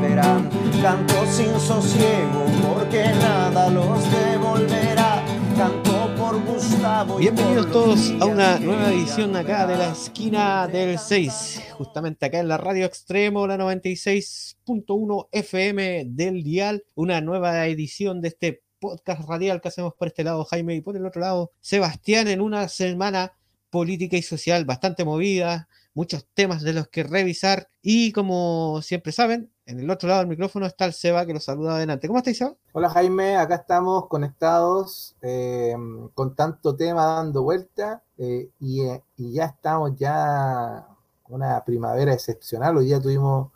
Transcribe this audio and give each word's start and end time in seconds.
volverán. 0.00 0.48
Canto 0.80 1.26
sin 1.26 1.60
sosiego 1.60 2.46
porque 2.66 3.04
nada 3.20 3.68
los 3.68 4.02
devolverá. 4.10 5.22
Canto 5.56 6.14
por 6.16 6.42
Gustavo. 6.42 7.18
Bienvenidos 7.18 7.70
todos 7.70 8.10
a 8.18 8.24
una 8.24 8.58
nueva 8.58 8.90
edición 8.92 9.36
acá 9.36 9.66
de 9.66 9.76
la 9.76 9.90
esquina 9.90 10.66
del 10.68 10.98
6. 10.98 11.72
Justamente 11.72 12.24
acá 12.24 12.38
en 12.38 12.48
la 12.48 12.56
radio 12.56 12.86
extremo, 12.86 13.46
la 13.46 13.58
96.1 13.58 15.28
FM 15.32 16.06
del 16.08 16.42
Dial. 16.42 16.82
Una 16.94 17.20
nueva 17.20 17.66
edición 17.66 18.22
de 18.22 18.28
este 18.28 18.62
podcast 18.78 19.28
radial 19.28 19.60
que 19.60 19.68
hacemos 19.68 19.92
por 19.92 20.08
este 20.08 20.24
lado, 20.24 20.46
Jaime, 20.46 20.76
y 20.76 20.80
por 20.80 20.96
el 20.96 21.04
otro 21.04 21.20
lado, 21.20 21.52
Sebastián, 21.60 22.26
en 22.28 22.40
una 22.40 22.68
semana 22.68 23.34
política 23.68 24.16
y 24.16 24.22
social 24.22 24.64
bastante 24.64 25.04
movida, 25.04 25.68
muchos 25.92 26.26
temas 26.32 26.62
de 26.62 26.72
los 26.72 26.88
que 26.88 27.02
revisar 27.02 27.68
y 27.82 28.12
como 28.12 28.80
siempre 28.82 29.12
saben, 29.12 29.50
en 29.70 29.78
el 29.78 29.88
otro 29.88 30.08
lado 30.08 30.20
del 30.20 30.28
micrófono 30.28 30.66
está 30.66 30.84
el 30.84 30.92
Seba 30.92 31.24
que 31.24 31.32
los 31.32 31.44
saluda 31.44 31.76
adelante. 31.76 32.08
¿Cómo 32.08 32.18
estáis, 32.18 32.38
Seba? 32.38 32.54
Hola 32.72 32.90
Jaime, 32.90 33.36
acá 33.36 33.54
estamos 33.54 34.08
conectados 34.08 35.14
eh, 35.22 35.76
con 36.12 36.34
tanto 36.34 36.74
tema 36.74 37.04
dando 37.04 37.42
vuelta 37.42 38.02
eh, 38.18 38.50
y, 38.58 38.82
y, 39.16 39.32
ya 39.32 39.44
estamos 39.46 39.96
ya 39.96 40.88
una 41.28 41.64
primavera 41.64 42.12
excepcional. 42.12 42.76
Hoy 42.76 42.86
día 42.86 43.00
tuvimos 43.00 43.52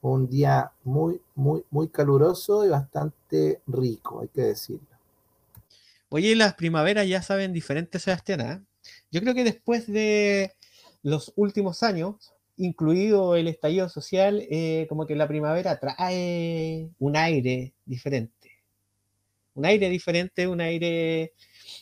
un 0.00 0.28
día 0.28 0.72
muy, 0.84 1.20
muy, 1.34 1.62
muy 1.70 1.88
caluroso 1.88 2.64
y 2.64 2.70
bastante 2.70 3.60
rico, 3.66 4.22
hay 4.22 4.28
que 4.28 4.42
decirlo. 4.42 4.88
Oye, 6.08 6.34
las 6.34 6.54
primaveras 6.54 7.06
ya 7.06 7.20
saben 7.20 7.52
diferentes, 7.52 8.02
Sebastián. 8.02 8.40
¿eh? 8.40 8.60
Yo 9.10 9.20
creo 9.20 9.34
que 9.34 9.44
después 9.44 9.86
de 9.86 10.54
los 11.02 11.34
últimos 11.36 11.82
años, 11.82 12.32
incluido 12.58 13.36
el 13.36 13.48
estallido 13.48 13.88
social, 13.88 14.44
eh, 14.50 14.86
como 14.88 15.06
que 15.06 15.16
la 15.16 15.28
primavera 15.28 15.78
trae 15.78 16.90
un 16.98 17.16
aire 17.16 17.72
diferente. 17.84 18.50
Un 19.54 19.64
aire 19.64 19.88
diferente, 19.88 20.46
un 20.46 20.60
aire 20.60 21.32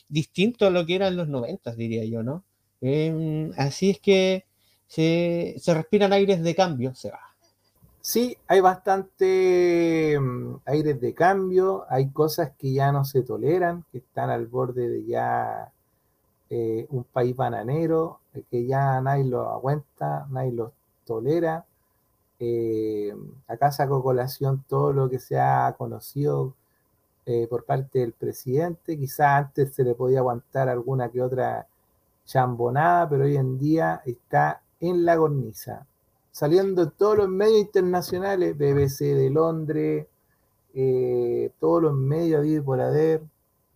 distinto 0.07 0.65
a 0.65 0.69
lo 0.69 0.85
que 0.85 0.95
eran 0.95 1.15
los 1.15 1.27
noventas, 1.27 1.75
diría 1.77 2.05
yo, 2.05 2.23
¿no? 2.23 2.43
Eh, 2.81 3.51
así 3.57 3.91
es 3.91 3.99
que 3.99 4.45
se, 4.87 5.55
se 5.57 5.73
respiran 5.73 6.13
aires 6.13 6.41
de 6.41 6.55
cambio, 6.55 6.95
se 6.95 7.11
va. 7.11 7.19
Sí, 8.01 8.37
hay 8.47 8.61
bastante 8.61 10.17
mm, 10.17 10.61
aires 10.65 11.01
de 11.01 11.13
cambio, 11.13 11.85
hay 11.89 12.09
cosas 12.11 12.51
que 12.57 12.71
ya 12.71 12.91
no 12.93 13.03
se 13.03 13.21
toleran, 13.21 13.83
que 13.91 13.97
están 13.97 14.29
al 14.29 14.47
borde 14.47 14.87
de 14.87 15.05
ya 15.05 15.73
eh, 16.49 16.87
un 16.89 17.03
país 17.03 17.35
bananero, 17.35 18.19
eh, 18.33 18.43
que 18.49 18.65
ya 18.65 19.01
nadie 19.01 19.25
lo 19.25 19.49
aguanta, 19.49 20.27
nadie 20.29 20.51
lo 20.53 20.73
tolera. 21.05 21.65
Eh, 22.39 23.15
acá 23.47 23.71
saco 23.71 24.03
colación 24.03 24.63
todo 24.67 24.93
lo 24.93 25.09
que 25.09 25.19
se 25.19 25.39
ha 25.39 25.73
conocido 25.77 26.53
por 27.49 27.65
parte 27.65 27.99
del 27.99 28.13
presidente. 28.13 28.97
Quizás 28.97 29.45
antes 29.45 29.75
se 29.75 29.83
le 29.83 29.95
podía 29.95 30.19
aguantar 30.19 30.69
alguna 30.69 31.09
que 31.09 31.21
otra 31.21 31.67
chambonada, 32.25 33.09
pero 33.09 33.25
hoy 33.25 33.35
en 33.35 33.59
día 33.59 34.01
está 34.05 34.61
en 34.79 35.03
la 35.03 35.17
cornisa 35.17 35.85
saliendo 36.37 36.83
en 36.83 36.91
todos 36.91 37.17
los 37.17 37.29
medios 37.29 37.61
internacionales, 37.61 38.55
BBC 38.55 39.15
de 39.15 39.31
Londres, 39.31 40.05
eh, 40.75 41.51
todos 41.59 41.81
los 41.81 41.95
medios 41.95 42.43
de 42.43 42.61
por 42.61 42.77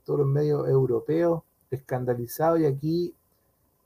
todos 0.05 0.19
los 0.19 0.27
medios 0.27 0.69
europeos 0.69 1.41
escandalizados 1.71 2.59
y 2.59 2.65
aquí 2.65 3.13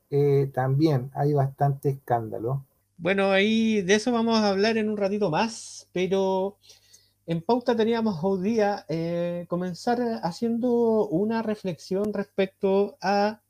eh, 0.09 0.49
también 0.53 1.11
hay 1.13 1.33
bastante 1.33 1.89
escándalo. 1.89 2.65
Bueno, 2.97 3.31
ahí 3.31 3.81
de 3.81 3.95
eso 3.95 4.11
vamos 4.11 4.37
a 4.37 4.49
hablar 4.49 4.77
en 4.77 4.89
un 4.89 4.97
ratito 4.97 5.29
más, 5.29 5.89
pero 5.91 6.57
en 7.27 7.41
pauta 7.41 7.75
teníamos 7.75 8.19
hoy 8.21 8.41
día 8.41 8.85
eh, 8.87 9.45
comenzar 9.47 9.99
haciendo 10.23 11.07
una 11.07 11.41
reflexión 11.41 12.13
respecto 12.13 12.97
a 13.01 13.41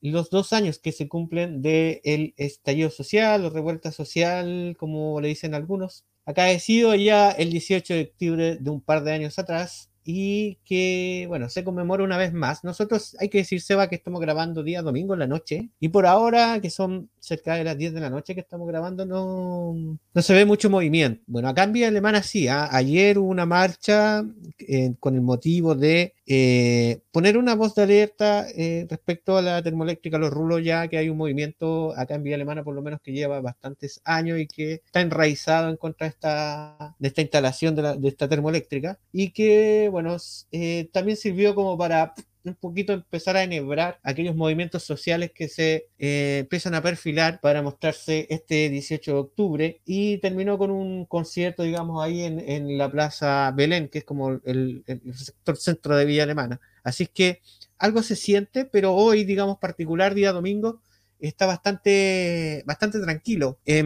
los 0.00 0.30
dos 0.30 0.52
años 0.52 0.78
que 0.78 0.92
se 0.92 1.08
cumplen 1.08 1.60
del 1.62 2.00
el 2.04 2.34
estallido 2.36 2.90
social 2.90 3.44
o 3.44 3.50
revuelta 3.50 3.90
social, 3.90 4.76
como 4.78 5.20
le 5.20 5.28
dicen 5.28 5.54
algunos, 5.54 6.04
acaecido 6.24 6.94
ya 6.94 7.30
el 7.30 7.50
18 7.50 7.94
de 7.94 8.02
octubre 8.02 8.56
de 8.56 8.70
un 8.70 8.80
par 8.80 9.02
de 9.02 9.12
años 9.12 9.38
atrás, 9.38 9.90
y 10.10 10.56
que, 10.64 11.26
bueno, 11.28 11.50
se 11.50 11.64
conmemora 11.64 12.02
una 12.02 12.16
vez 12.16 12.32
más. 12.32 12.64
Nosotros, 12.64 13.14
hay 13.20 13.28
que 13.28 13.36
decir, 13.36 13.60
Seba, 13.60 13.90
que 13.90 13.96
estamos 13.96 14.22
grabando 14.22 14.62
día 14.62 14.80
domingo 14.80 15.12
en 15.12 15.20
la 15.20 15.26
noche, 15.26 15.68
y 15.80 15.90
por 15.90 16.06
ahora, 16.06 16.60
que 16.62 16.70
son 16.70 17.10
cerca 17.28 17.54
de 17.54 17.64
las 17.64 17.78
10 17.78 17.94
de 17.94 18.00
la 18.00 18.10
noche 18.10 18.34
que 18.34 18.40
estamos 18.40 18.66
grabando, 18.66 19.04
no, 19.06 19.98
no 20.14 20.22
se 20.22 20.34
ve 20.34 20.44
mucho 20.44 20.70
movimiento. 20.70 21.22
Bueno, 21.26 21.48
acá 21.48 21.64
en 21.64 21.72
Vía 21.72 21.88
Alemana 21.88 22.22
sí, 22.22 22.48
¿ah? 22.48 22.68
ayer 22.72 23.18
hubo 23.18 23.28
una 23.28 23.46
marcha 23.46 24.24
eh, 24.58 24.94
con 24.98 25.14
el 25.14 25.20
motivo 25.20 25.74
de 25.74 26.14
eh, 26.30 27.00
poner 27.10 27.38
una 27.38 27.54
voz 27.54 27.74
de 27.74 27.82
alerta 27.82 28.46
eh, 28.54 28.86
respecto 28.90 29.38
a 29.38 29.42
la 29.42 29.62
termoeléctrica 29.62 30.18
Los 30.18 30.30
Rulos, 30.30 30.62
ya 30.62 30.86
que 30.88 30.98
hay 30.98 31.08
un 31.08 31.16
movimiento 31.16 31.94
acá 31.96 32.16
en 32.16 32.22
Vía 32.22 32.34
Alemana, 32.34 32.62
por 32.64 32.74
lo 32.74 32.82
menos 32.82 33.00
que 33.00 33.12
lleva 33.12 33.40
bastantes 33.40 34.00
años 34.04 34.38
y 34.38 34.46
que 34.46 34.74
está 34.74 35.00
enraizado 35.00 35.70
en 35.70 35.76
contra 35.76 36.06
de 36.06 36.10
esta, 36.10 36.96
de 36.98 37.08
esta 37.08 37.22
instalación 37.22 37.74
de, 37.76 37.96
de 37.96 38.08
esta 38.08 38.28
termoeléctrica, 38.28 38.98
y 39.12 39.30
que, 39.30 39.88
bueno, 39.90 40.16
eh, 40.52 40.90
también 40.92 41.16
sirvió 41.16 41.54
como 41.54 41.78
para 41.78 42.14
un 42.44 42.54
poquito 42.54 42.92
empezar 42.92 43.36
a 43.36 43.42
enhebrar 43.42 43.98
aquellos 44.02 44.34
movimientos 44.34 44.84
sociales 44.84 45.32
que 45.34 45.48
se 45.48 45.88
eh, 45.98 46.38
empiezan 46.40 46.74
a 46.74 46.82
perfilar 46.82 47.40
para 47.40 47.62
mostrarse 47.62 48.26
este 48.30 48.68
18 48.68 49.12
de 49.12 49.18
octubre 49.18 49.80
y 49.84 50.18
terminó 50.18 50.58
con 50.58 50.70
un 50.70 51.04
concierto, 51.06 51.62
digamos, 51.62 52.02
ahí 52.02 52.22
en, 52.22 52.40
en 52.40 52.78
la 52.78 52.90
Plaza 52.90 53.50
Belén, 53.52 53.88
que 53.88 53.98
es 53.98 54.04
como 54.04 54.40
el, 54.44 54.84
sector 55.14 55.56
centro 55.56 55.96
de 55.96 56.04
Villa 56.04 56.22
Alemana. 56.24 56.60
Así 56.84 57.06
que 57.06 57.40
algo 57.78 58.02
se 58.02 58.16
siente, 58.16 58.64
pero 58.64 58.94
hoy, 58.94 59.24
digamos, 59.24 59.58
particular 59.58 60.14
día 60.14 60.32
domingo, 60.32 60.80
está 61.18 61.46
bastante, 61.46 62.62
bastante 62.66 63.00
tranquilo. 63.00 63.58
Eh, 63.66 63.82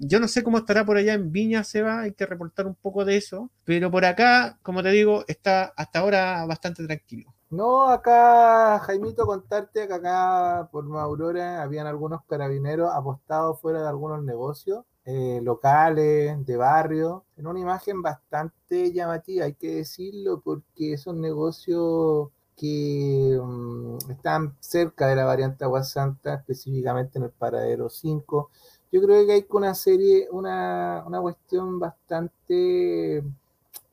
yo 0.00 0.20
no 0.20 0.28
sé 0.28 0.42
cómo 0.42 0.58
estará 0.58 0.84
por 0.84 0.96
allá 0.96 1.14
en 1.14 1.32
Viña, 1.32 1.64
Seba, 1.64 2.02
hay 2.02 2.12
que 2.12 2.26
reportar 2.26 2.66
un 2.66 2.74
poco 2.74 3.04
de 3.04 3.16
eso, 3.16 3.50
pero 3.64 3.90
por 3.90 4.04
acá, 4.04 4.58
como 4.62 4.82
te 4.82 4.90
digo, 4.90 5.24
está 5.28 5.72
hasta 5.76 6.00
ahora 6.00 6.44
bastante 6.46 6.84
tranquilo. 6.86 7.34
No, 7.52 7.86
acá, 7.90 8.78
Jaimito, 8.78 9.26
contarte 9.26 9.86
que 9.86 9.92
acá 9.92 10.68
por 10.72 10.86
Aurora 10.96 11.62
habían 11.62 11.86
algunos 11.86 12.22
carabineros 12.24 12.90
apostados 12.90 13.60
fuera 13.60 13.82
de 13.82 13.88
algunos 13.88 14.24
negocios 14.24 14.86
eh, 15.04 15.38
locales, 15.42 16.46
de 16.46 16.56
barrio, 16.56 17.26
en 17.36 17.46
una 17.46 17.60
imagen 17.60 18.00
bastante 18.00 18.90
llamativa, 18.92 19.44
hay 19.44 19.52
que 19.54 19.74
decirlo, 19.76 20.40
porque 20.40 20.94
esos 20.94 21.14
negocios 21.14 22.30
que 22.56 23.38
um, 23.38 23.98
están 24.08 24.56
cerca 24.60 25.06
de 25.08 25.16
la 25.16 25.26
variante 25.26 25.64
Agua 25.64 25.84
Santa, 25.84 26.34
específicamente 26.36 27.18
en 27.18 27.24
el 27.24 27.30
paradero 27.32 27.90
5. 27.90 28.50
Yo 28.90 29.02
creo 29.02 29.26
que 29.26 29.32
hay 29.32 29.46
una 29.50 29.74
serie, 29.74 30.26
una, 30.30 31.04
una 31.06 31.20
cuestión 31.20 31.78
bastante, 31.78 33.22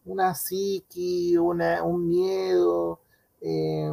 una 0.05 0.33
psiqui, 0.33 1.35
una, 1.37 1.83
un 1.83 2.07
miedo. 2.07 3.01
Eh, 3.41 3.91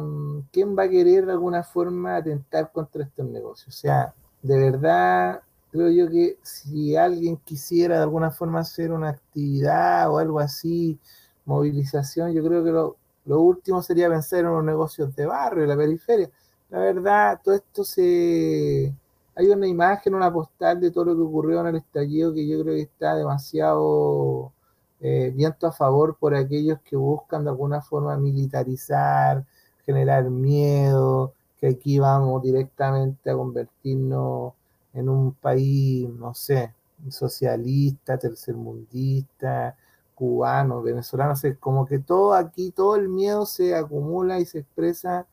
¿Quién 0.51 0.77
va 0.77 0.83
a 0.83 0.89
querer 0.89 1.25
de 1.25 1.31
alguna 1.31 1.63
forma 1.63 2.17
atentar 2.17 2.71
contra 2.71 3.03
estos 3.03 3.25
negocios? 3.25 3.75
O 3.75 3.79
sea, 3.79 4.13
de 4.41 4.59
verdad, 4.59 5.41
creo 5.71 5.89
yo 5.89 6.09
que 6.09 6.37
si 6.41 6.95
alguien 6.95 7.37
quisiera 7.37 7.97
de 7.97 8.03
alguna 8.03 8.31
forma 8.31 8.59
hacer 8.59 8.91
una 8.91 9.09
actividad 9.09 10.11
o 10.11 10.17
algo 10.17 10.39
así, 10.39 10.99
movilización, 11.45 12.33
yo 12.33 12.43
creo 12.43 12.63
que 12.63 12.71
lo, 12.71 12.97
lo 13.25 13.41
último 13.41 13.81
sería 13.81 14.09
pensar 14.09 14.39
en 14.39 14.45
los 14.45 14.63
negocios 14.63 15.15
de 15.15 15.25
barrio, 15.25 15.63
de 15.63 15.67
la 15.67 15.77
periferia. 15.77 16.29
La 16.69 16.79
verdad, 16.79 17.39
todo 17.43 17.55
esto 17.55 17.83
se... 17.83 18.93
Hay 19.35 19.47
una 19.49 19.67
imagen, 19.67 20.15
una 20.15 20.33
postal 20.33 20.79
de 20.81 20.91
todo 20.91 21.05
lo 21.05 21.15
que 21.15 21.21
ocurrió 21.21 21.61
en 21.61 21.67
el 21.67 21.75
estallido 21.75 22.33
que 22.33 22.47
yo 22.47 22.61
creo 22.63 22.75
que 22.75 22.81
está 22.81 23.15
demasiado 23.15 24.51
eh, 24.99 25.31
viento 25.35 25.67
a 25.67 25.71
favor 25.71 26.17
por 26.17 26.35
aquellos 26.35 26.79
que 26.81 26.95
buscan 26.95 27.43
de 27.43 27.51
alguna 27.51 27.81
forma 27.81 28.17
militarizar, 28.17 29.45
generar 29.85 30.29
miedo, 30.29 31.33
que 31.59 31.67
aquí 31.67 31.99
vamos 31.99 32.41
directamente 32.43 33.29
a 33.29 33.35
convertirnos 33.35 34.53
en 34.93 35.09
un 35.09 35.33
país, 35.33 36.09
no 36.09 36.33
sé, 36.33 36.73
socialista, 37.09 38.17
tercermundista, 38.17 39.75
cubanos, 40.15 40.83
venezolanos, 40.83 41.43
como 41.59 41.85
que 41.85 41.99
todo 41.99 42.33
aquí, 42.33 42.71
todo 42.71 42.95
el 42.95 43.07
miedo 43.07 43.45
se 43.45 43.75
acumula 43.75 44.39
y 44.39 44.45
se 44.45 44.59
expresa 44.59 45.27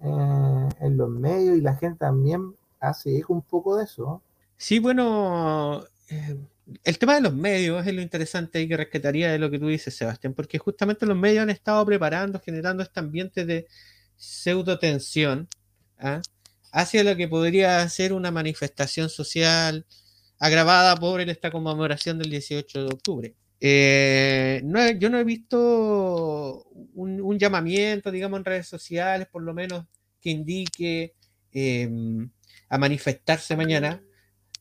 eh, 0.00 0.68
en 0.80 0.96
los 0.96 1.10
medios 1.10 1.56
y 1.56 1.60
la 1.60 1.74
gente 1.74 1.98
también 1.98 2.54
hace 2.80 3.18
eco 3.18 3.34
un 3.34 3.42
poco 3.42 3.76
de 3.76 3.84
eso. 3.84 4.22
Sí, 4.56 4.78
bueno, 4.78 5.82
eh, 6.08 6.38
el 6.84 6.98
tema 6.98 7.14
de 7.14 7.20
los 7.20 7.34
medios 7.34 7.86
es 7.86 7.94
lo 7.94 8.02
interesante 8.02 8.60
y 8.60 8.68
que 8.68 8.76
rescataría 8.76 9.30
de 9.32 9.38
lo 9.38 9.50
que 9.50 9.58
tú 9.58 9.68
dices, 9.68 9.94
Sebastián, 9.94 10.34
porque 10.34 10.58
justamente 10.58 11.06
los 11.06 11.16
medios 11.16 11.42
han 11.42 11.50
estado 11.50 11.84
preparando, 11.84 12.40
generando 12.40 12.82
este 12.82 13.00
ambiente 13.00 13.44
de 13.44 13.66
pseudo 14.16 14.78
tensión 14.78 15.48
¿ah? 15.98 16.22
hacia 16.72 17.04
lo 17.04 17.16
que 17.16 17.28
podría 17.28 17.88
ser 17.88 18.12
una 18.12 18.30
manifestación 18.30 19.08
social 19.08 19.86
agravada 20.38 20.96
por 20.96 21.20
esta 21.20 21.50
conmemoración 21.50 22.18
del 22.18 22.30
18 22.30 22.84
de 22.84 22.86
octubre. 22.86 23.34
Eh, 23.60 24.60
no, 24.64 24.90
yo 24.90 25.08
no 25.08 25.18
he 25.18 25.24
visto 25.24 26.64
un, 26.94 27.38
llamamiento, 27.38 28.10
digamos, 28.10 28.38
en 28.38 28.44
redes 28.44 28.66
sociales, 28.66 29.28
por 29.30 29.42
lo 29.42 29.54
menos, 29.54 29.86
que 30.20 30.30
indique 30.30 31.14
em, 31.52 32.28
a 32.68 32.78
manifestarse 32.78 33.56
mañana. 33.56 34.02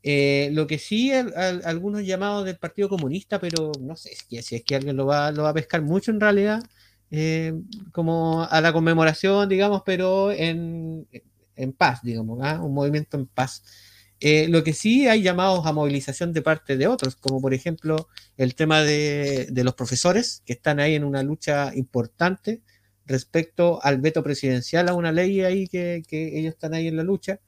Eh, 0.03 0.49
lo 0.53 0.65
que 0.67 0.79
sí, 0.79 1.11
algunos 1.11 2.03
llamados 2.03 2.45
del 2.45 2.57
Partido 2.57 2.89
Comunista, 2.89 3.39
pero 3.39 3.71
no 3.79 3.95
sé 3.95 4.11
si, 4.15 4.37
es 4.37 4.63
que 4.63 4.75
alguien 4.75 4.95
lo 4.95 5.05
va, 5.05 5.31
lo 5.31 5.43
va 5.43 5.49
a 5.49 5.53
pescar 5.53 5.81
mucho 5.81 6.11
en 6.11 6.19
realidad, 6.19 6.63
eh, 7.11 7.53
como 7.91 8.43
a 8.43 8.61
la 8.61 8.73
conmemoración, 8.73 9.47
digamos, 9.47 9.83
pero 9.85 10.31
en, 10.31 11.07
en 11.55 11.73
paz, 11.73 12.01
digamos, 12.03 12.39
¿ah? 12.41 12.61
un 12.61 12.73
movimiento 12.73 13.17
en 13.17 13.27
paz. 13.27 13.63
Eh, 14.23 14.47
lo 14.49 14.63
que 14.63 14.73
sí 14.73 15.07
hay 15.07 15.23
llamados 15.23 15.65
a 15.65 15.73
movilización 15.73 16.31
de 16.31 16.43
parte 16.43 16.77
de 16.77 16.85
otros, 16.87 17.15
como 17.15 17.41
por 17.41 17.55
ejemplo 17.55 18.07
el 18.37 18.53
tema 18.53 18.83
de, 18.83 19.49
los 19.51 19.73
profesores, 19.73 20.43
que 20.45 20.53
están 20.53 20.79
ahí 20.79 20.93
en 20.93 21.03
una 21.03 21.23
lucha 21.23 21.73
importante 21.75 22.61
respecto 23.07 23.83
al 23.83 23.99
veto 23.99 24.23
presidencial 24.23 24.89
a 24.89 24.93
una 24.93 25.11
ley 25.11 25.41
ahí 25.41 25.67
que, 25.67 26.03
ellos 26.11 26.53
están 26.53 26.75
ahí 26.75 26.87
en 26.87 26.97
la 26.97 27.03
lucha. 27.03 27.39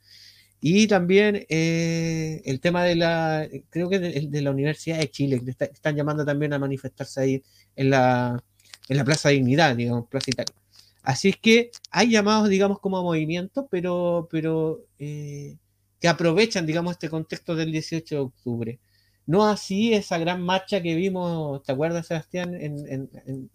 Y 0.66 0.88
también 0.88 1.46
eh, 1.50 2.42
el 2.46 2.62
tema 2.62 2.86
de 2.86 2.96
la, 2.96 3.50
creo 3.70 3.90
que 3.90 4.00
de, 4.00 4.42
la 4.42 4.52
Universidad 4.52 4.98
de 4.98 5.12
Chile, 5.12 5.42
que 5.44 5.52
están 5.66 5.94
llamando 5.94 6.24
también 6.24 6.54
a 6.54 6.60
manifestarse 6.60 7.20
ahí 7.20 7.44
en 7.76 7.90
la, 7.90 8.42
en 8.88 8.98
la 8.98 9.04
Plaza 9.04 9.28
Dignidad, 9.28 9.76
digamos, 9.76 10.08
Plaza 10.08 10.32
Italia. 10.32 10.56
Así 11.02 11.28
es 11.30 11.38
que 11.38 11.72
hay 11.92 12.12
llamados, 12.12 12.48
digamos, 12.48 12.80
como 12.80 13.04
movimiento, 13.04 13.68
pero, 13.70 14.30
pero 14.32 14.86
eh, 15.00 15.58
que 16.00 16.08
aprovechan, 16.08 16.66
digamos, 16.66 16.94
este 16.94 17.10
contexto 17.10 17.56
del 17.58 17.70
18 17.74 18.16
de 18.16 18.22
octubre. 18.22 18.80
No 19.26 19.46
así 19.46 19.94
esa 19.94 20.18
gran 20.18 20.42
marcha 20.42 20.82
que 20.82 20.96
vimos, 20.96 21.62
¿te 21.64 21.74
acuerdas, 21.74 22.08
Sebastián? 22.08 22.58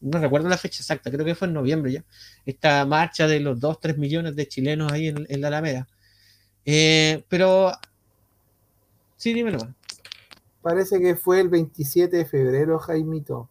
no 0.00 0.18
recuerdo 0.18 0.50
la 0.50 0.58
fecha 0.58 0.82
exacta, 0.82 1.10
creo 1.10 1.24
que 1.24 1.34
fue 1.34 1.48
en 1.48 1.54
noviembre 1.54 1.92
ya. 1.92 2.04
Esta 2.44 2.84
marcha 2.84 3.26
de 3.26 3.40
los 3.40 3.58
2, 3.60 3.80
3 3.80 3.96
millones 3.96 4.36
de 4.36 4.46
chilenos 4.46 4.92
ahí 4.92 5.08
en, 5.08 5.40
la 5.40 5.48
Alameda. 5.48 5.88
Eh, 6.64 7.24
pero, 7.28 7.72
sí, 9.16 9.32
dímelo. 9.32 9.58
Parece 10.62 11.00
que 11.00 11.16
fue 11.16 11.40
el 11.40 11.48
27 11.48 12.16
de 12.16 12.24
febrero, 12.24 12.78
Jaimito. 12.78 13.48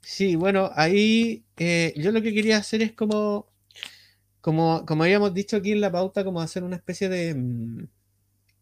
Sí, 0.00 0.36
bueno, 0.36 0.70
ahí 0.74 1.44
eh, 1.56 1.92
yo 1.96 2.12
lo 2.12 2.22
que 2.22 2.34
quería 2.34 2.58
hacer 2.58 2.82
es 2.82 2.92
como 2.92 3.52
como, 4.42 4.84
habíamos 5.04 5.32
dicho 5.34 5.56
aquí 5.56 5.72
en 5.72 5.80
la 5.80 5.92
pauta, 5.92 6.24
como 6.24 6.40
hacer 6.40 6.64
una 6.64 6.76
especie 6.76 7.08
de, 7.08 7.34
mm, 7.34 7.88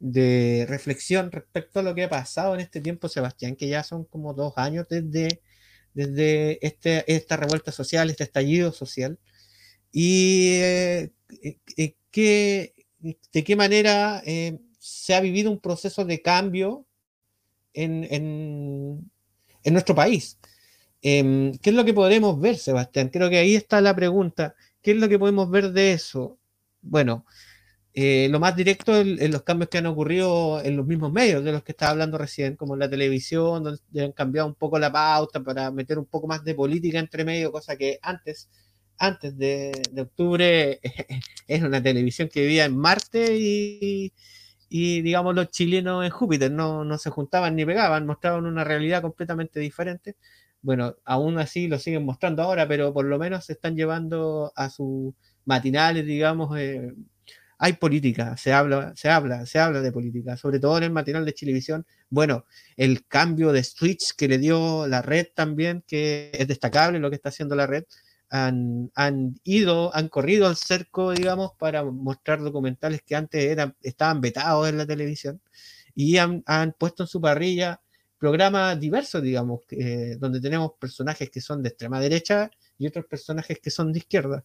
de 0.00 0.66
reflexión 0.68 1.32
respecto 1.32 1.80
a 1.80 1.82
lo 1.82 1.94
que 1.94 2.04
ha 2.04 2.10
pasado 2.10 2.54
en 2.54 2.60
este 2.60 2.80
tiempo, 2.80 3.08
Sebastián, 3.08 3.56
que 3.56 3.68
ya 3.68 3.82
son 3.82 4.04
como 4.04 4.34
dos 4.34 4.54
años 4.56 4.86
desde, 4.90 5.40
desde 5.94 6.64
este, 6.66 7.10
esta 7.12 7.36
revuelta 7.38 7.72
social, 7.72 8.10
este 8.10 8.24
estallido 8.24 8.72
social, 8.72 9.18
y 9.92 10.54
eh, 10.60 11.10
eh, 11.76 11.94
de 13.32 13.44
qué 13.44 13.56
manera 13.56 14.22
eh, 14.26 14.58
se 14.78 15.14
ha 15.14 15.20
vivido 15.20 15.50
un 15.50 15.60
proceso 15.60 16.04
de 16.04 16.22
cambio 16.22 16.86
en, 17.72 18.06
en 18.10 19.72
nuestro 19.72 19.94
país. 19.94 20.38
Em, 21.02 21.56
¿Qué 21.58 21.70
es 21.70 21.76
lo 21.76 21.84
que 21.84 21.94
podemos 21.94 22.38
ver, 22.40 22.56
Sebastián? 22.58 23.08
Creo 23.08 23.30
que 23.30 23.38
ahí 23.38 23.54
está 23.54 23.80
la 23.80 23.94
pregunta. 23.96 24.54
¿Qué 24.82 24.92
es 24.92 24.96
lo 24.98 25.08
que 25.08 25.18
podemos 25.18 25.50
ver 25.50 25.72
de 25.72 25.92
eso? 25.92 26.38
Bueno, 26.82 27.24
eh, 27.94 28.28
lo 28.30 28.40
más 28.40 28.54
directo 28.56 28.96
en, 28.96 29.30
los 29.32 29.42
cambios 29.42 29.68
que 29.70 29.78
han 29.78 29.86
ocurrido 29.86 30.62
en 30.62 30.76
los 30.76 30.86
mismos 30.86 31.12
medios 31.12 31.42
de 31.44 31.52
los 31.52 31.62
que 31.64 31.72
estaba 31.72 31.92
hablando 31.92 32.18
recién, 32.18 32.56
como 32.56 32.76
la 32.76 32.88
televisión, 32.88 33.64
donde 33.64 34.04
han 34.04 34.12
cambiado 34.12 34.48
un 34.48 34.54
poco 34.54 34.78
la 34.78 34.92
pauta 34.92 35.42
para 35.42 35.70
meter 35.70 35.98
un 35.98 36.06
poco 36.06 36.26
más 36.26 36.44
de 36.44 36.54
política 36.54 36.98
entre 36.98 37.24
medio, 37.24 37.52
cosa 37.52 37.76
que 37.76 37.98
antes, 38.02 38.48
antes 39.00 39.36
de, 39.36 39.72
octubre, 39.98 40.80
era 41.48 41.66
una 41.66 41.82
televisión 41.82 42.28
que 42.28 42.42
vivía 42.42 42.66
en 42.66 42.76
Marte 42.76 43.36
y, 43.38 44.12
digamos 45.02 45.34
los 45.34 45.50
chilenos 45.50 46.04
en 46.04 46.10
Júpiter 46.10 46.52
no, 46.52 46.84
no 46.84 46.96
se 46.98 47.10
juntaban 47.10 47.56
ni 47.56 47.64
pegaban, 47.64 48.06
mostraban 48.06 48.46
una 48.46 48.62
realidad 48.62 49.02
completamente 49.02 49.58
diferente 49.58 50.14
bueno, 50.62 50.96
aún 51.04 51.38
así 51.38 51.68
lo 51.68 51.78
siguen 51.78 52.04
mostrando 52.04 52.42
ahora, 52.42 52.68
pero 52.68 52.92
por 52.92 53.06
lo 53.06 53.18
menos 53.18 53.46
se 53.46 53.54
están 53.54 53.76
llevando 53.76 54.52
a 54.56 54.68
sus 54.70 55.14
matinales, 55.44 56.04
digamos, 56.06 56.56
eh, 56.58 56.92
hay 57.58 57.74
política, 57.74 58.36
se 58.36 58.52
habla, 58.52 58.92
se 58.96 59.10
habla, 59.10 59.46
se 59.46 59.58
habla 59.58 59.80
de 59.82 59.92
política, 59.92 60.36
sobre 60.36 60.60
todo 60.60 60.78
en 60.78 60.84
el 60.84 60.92
matinal 60.92 61.24
de 61.24 61.34
Chilevisión. 61.34 61.86
Bueno, 62.10 62.46
el 62.76 63.06
cambio 63.06 63.52
de 63.52 63.64
switch 63.64 64.14
que 64.16 64.28
le 64.28 64.38
dio 64.38 64.86
la 64.86 65.02
red 65.02 65.28
también, 65.34 65.84
que 65.86 66.30
es 66.34 66.48
destacable 66.48 66.98
lo 66.98 67.10
que 67.10 67.16
está 67.16 67.30
haciendo 67.30 67.56
la 67.56 67.66
red, 67.66 67.84
han, 68.30 68.90
ido, 69.44 69.94
han 69.94 70.08
corrido 70.08 70.46
al 70.46 70.56
cerco, 70.56 71.12
digamos, 71.12 71.52
para 71.58 71.84
mostrar 71.84 72.40
documentales 72.40 73.02
que 73.02 73.16
antes 73.16 73.44
eran, 73.44 73.76
estaban 73.82 74.20
vetados 74.20 74.68
en 74.68 74.78
la 74.78 74.86
televisión 74.86 75.40
y 75.94 76.16
han, 76.18 76.42
han 76.46 76.72
puesto 76.78 77.02
en 77.02 77.08
su 77.08 77.20
parrilla 77.20 77.80
programas 78.18 78.78
diversos, 78.78 79.22
digamos, 79.22 79.60
donde 80.18 80.40
tenemos 80.40 80.72
personajes 80.78 81.30
que 81.30 81.40
son 81.40 81.62
de 81.62 81.70
extrema 81.70 82.00
derecha 82.00 82.50
y 82.78 82.86
otros 82.86 83.06
personajes 83.06 83.58
que 83.60 83.70
son 83.70 83.92
de 83.92 83.98
izquierda. 84.00 84.44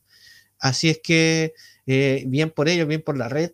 Así 0.59 0.89
es 0.89 0.99
que, 1.03 1.53
eh, 1.85 2.23
bien 2.27 2.49
por 2.51 2.69
ellos, 2.69 2.87
bien 2.87 3.03
por 3.03 3.17
la 3.17 3.29
red. 3.29 3.51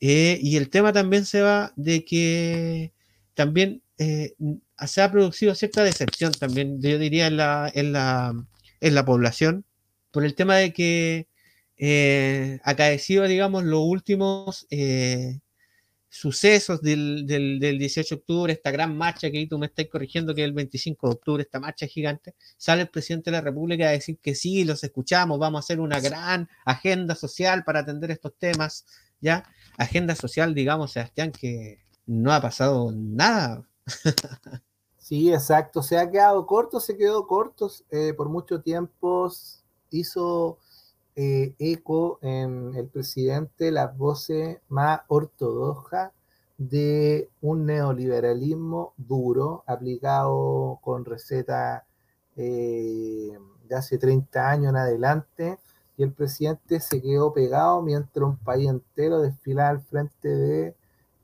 Eh, 0.00 0.38
y 0.40 0.56
el 0.56 0.70
tema 0.70 0.92
también 0.92 1.26
se 1.26 1.42
va 1.42 1.72
de 1.76 2.04
que 2.04 2.92
también 3.34 3.82
eh, 3.98 4.34
se 4.86 5.02
ha 5.02 5.10
producido 5.12 5.54
cierta 5.54 5.84
decepción 5.84 6.32
también, 6.32 6.80
yo 6.80 6.98
diría, 6.98 7.26
en 7.26 7.36
la, 7.36 7.70
en 7.74 7.92
la, 7.92 8.32
en 8.80 8.94
la 8.94 9.04
población, 9.04 9.65
por 10.16 10.24
el 10.24 10.34
tema 10.34 10.56
de 10.56 10.72
que 10.72 11.28
acaecido, 12.64 13.24
digamos, 13.24 13.64
los 13.64 13.80
últimos 13.80 14.66
sucesos 16.08 16.80
del, 16.80 17.26
del, 17.26 17.78
18 17.78 18.14
de 18.14 18.18
octubre, 18.18 18.52
esta 18.54 18.70
gran 18.70 18.96
marcha 18.96 19.30
que 19.30 19.46
tú 19.46 19.58
me 19.58 19.66
estás 19.66 19.84
corrigiendo, 19.92 20.34
que 20.34 20.40
es 20.40 20.46
el 20.46 20.54
25 20.54 21.06
de 21.06 21.12
octubre, 21.12 21.42
esta 21.42 21.60
marcha 21.60 21.86
gigante, 21.86 22.34
sale 22.56 22.80
el 22.80 22.88
presidente 22.88 23.30
de 23.30 23.36
la 23.36 23.42
República 23.42 23.88
a 23.88 23.90
decir 23.90 24.18
que 24.18 24.34
sí, 24.34 24.64
los 24.64 24.82
escuchamos, 24.84 25.38
vamos 25.38 25.58
a 25.58 25.64
hacer 25.66 25.80
una 25.80 26.00
gran 26.00 26.48
agenda 26.64 27.14
social 27.14 27.62
para 27.62 27.80
atender 27.80 28.10
estos 28.10 28.32
temas, 28.38 28.86
¿ya? 29.20 29.44
Agenda 29.76 30.14
social, 30.14 30.54
digamos, 30.54 30.92
Sebastián, 30.92 31.30
que 31.30 31.84
no 32.06 32.32
ha 32.32 32.40
pasado 32.40 32.90
nada. 32.90 33.68
sí, 34.96 35.30
exacto, 35.30 35.82
se 35.82 35.98
ha 35.98 36.10
quedado 36.10 36.46
corto, 36.46 36.80
se 36.80 36.96
quedó 36.96 37.26
corto, 37.26 37.70
eh, 37.90 38.14
por 38.16 38.30
mucho 38.30 38.62
tiempo 38.62 39.30
hizo 39.90 40.58
eh, 41.14 41.54
eco 41.58 42.18
en 42.22 42.74
el 42.74 42.88
presidente 42.88 43.70
las 43.70 43.96
voces 43.96 44.58
más 44.68 45.00
ortodoxas 45.08 46.12
de 46.58 47.28
un 47.40 47.66
neoliberalismo 47.66 48.92
duro 48.96 49.64
aplicado 49.66 50.78
con 50.82 51.04
recetas 51.04 51.82
eh, 52.36 53.38
de 53.68 53.74
hace 53.74 53.98
30 53.98 54.50
años 54.50 54.70
en 54.70 54.76
adelante 54.76 55.58
y 55.96 56.02
el 56.02 56.12
presidente 56.12 56.80
se 56.80 57.00
quedó 57.00 57.32
pegado 57.32 57.82
mientras 57.82 58.24
un 58.24 58.36
país 58.36 58.68
entero 58.68 59.20
desfilaba 59.20 59.70
al 59.70 59.80
frente 59.80 60.28
de 60.28 60.74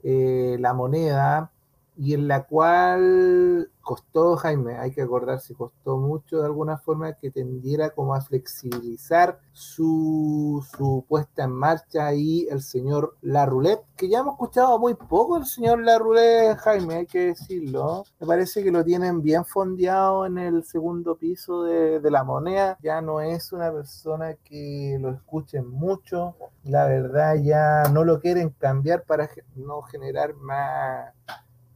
eh, 0.02 0.56
la 0.58 0.72
moneda 0.74 1.50
y 1.96 2.14
en 2.14 2.28
la 2.28 2.44
cual 2.44 3.70
costó, 3.82 4.36
Jaime, 4.36 4.78
hay 4.78 4.92
que 4.92 5.02
acordarse, 5.02 5.54
costó 5.54 5.98
mucho 5.98 6.38
de 6.38 6.46
alguna 6.46 6.78
forma 6.78 7.12
que 7.14 7.30
tendiera 7.30 7.90
como 7.90 8.14
a 8.14 8.20
flexibilizar 8.20 9.40
su, 9.52 10.64
su 10.76 11.04
puesta 11.08 11.44
en 11.44 11.52
marcha 11.52 12.06
ahí 12.06 12.46
el 12.50 12.62
señor 12.62 13.16
Larroulet, 13.20 13.80
que 13.96 14.08
ya 14.08 14.20
hemos 14.20 14.34
escuchado 14.34 14.78
muy 14.78 14.94
poco 14.94 15.36
el 15.36 15.44
señor 15.44 15.82
Larroulet, 15.82 16.56
Jaime, 16.58 16.94
hay 16.94 17.06
que 17.06 17.26
decirlo. 17.26 18.04
Me 18.20 18.26
parece 18.26 18.62
que 18.62 18.70
lo 18.70 18.84
tienen 18.84 19.20
bien 19.20 19.44
fondeado 19.44 20.24
en 20.26 20.38
el 20.38 20.64
segundo 20.64 21.16
piso 21.16 21.64
de, 21.64 22.00
de 22.00 22.10
la 22.10 22.24
moneda, 22.24 22.78
ya 22.82 23.00
no 23.00 23.20
es 23.20 23.52
una 23.52 23.70
persona 23.72 24.34
que 24.44 24.96
lo 25.00 25.10
escuchen 25.10 25.68
mucho, 25.68 26.36
la 26.64 26.86
verdad 26.86 27.34
ya 27.42 27.84
no 27.92 28.04
lo 28.04 28.20
quieren 28.20 28.50
cambiar 28.50 29.02
para 29.04 29.28
no 29.56 29.82
generar 29.82 30.34
más 30.34 31.12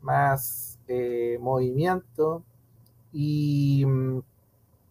más 0.06 0.75
eh, 0.88 1.38
movimiento. 1.40 2.42
Y 3.12 3.84
mm, 3.86 4.22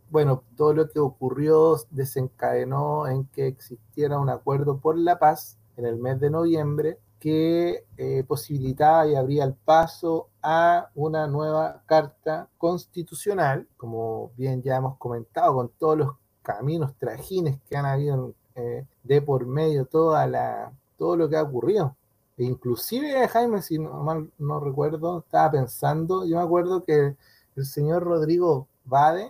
bueno, 0.09 0.43
todo 0.55 0.73
lo 0.73 0.89
que 0.89 0.99
ocurrió 0.99 1.77
desencadenó 1.91 3.07
en 3.07 3.25
que 3.25 3.47
existiera 3.47 4.19
un 4.19 4.29
acuerdo 4.29 4.79
por 4.79 4.97
la 4.97 5.19
paz 5.19 5.57
en 5.77 5.85
el 5.85 5.97
mes 5.97 6.19
de 6.19 6.29
noviembre 6.29 6.99
que 7.19 7.85
eh, 7.97 8.23
posibilitaba 8.27 9.07
y 9.07 9.15
abría 9.15 9.45
el 9.45 9.55
paso 9.55 10.29
a 10.43 10.89
una 10.95 11.27
nueva 11.27 11.81
carta 11.85 12.49
constitucional, 12.57 13.67
como 13.77 14.31
bien 14.37 14.61
ya 14.61 14.75
hemos 14.77 14.97
comentado, 14.97 15.55
con 15.55 15.69
todos 15.79 15.97
los 15.97 16.15
caminos, 16.43 16.93
trajines 16.99 17.59
que 17.67 17.77
han 17.77 17.85
habido 17.85 18.33
eh, 18.55 18.85
de 19.03 19.21
por 19.21 19.45
medio, 19.47 19.85
toda 19.85 20.27
la, 20.27 20.71
todo 20.97 21.17
lo 21.17 21.29
que 21.29 21.37
ha 21.37 21.43
ocurrido. 21.43 21.95
E 22.37 22.43
inclusive, 22.43 23.27
Jaime, 23.29 23.61
si 23.61 23.79
no 23.79 24.03
mal 24.03 24.29
no 24.37 24.59
recuerdo, 24.59 25.19
estaba 25.19 25.51
pensando, 25.51 26.25
yo 26.25 26.37
me 26.37 26.43
acuerdo 26.43 26.83
que 26.83 27.15
el 27.55 27.65
señor 27.65 28.03
Rodrigo 28.03 28.67
Bade, 28.83 29.29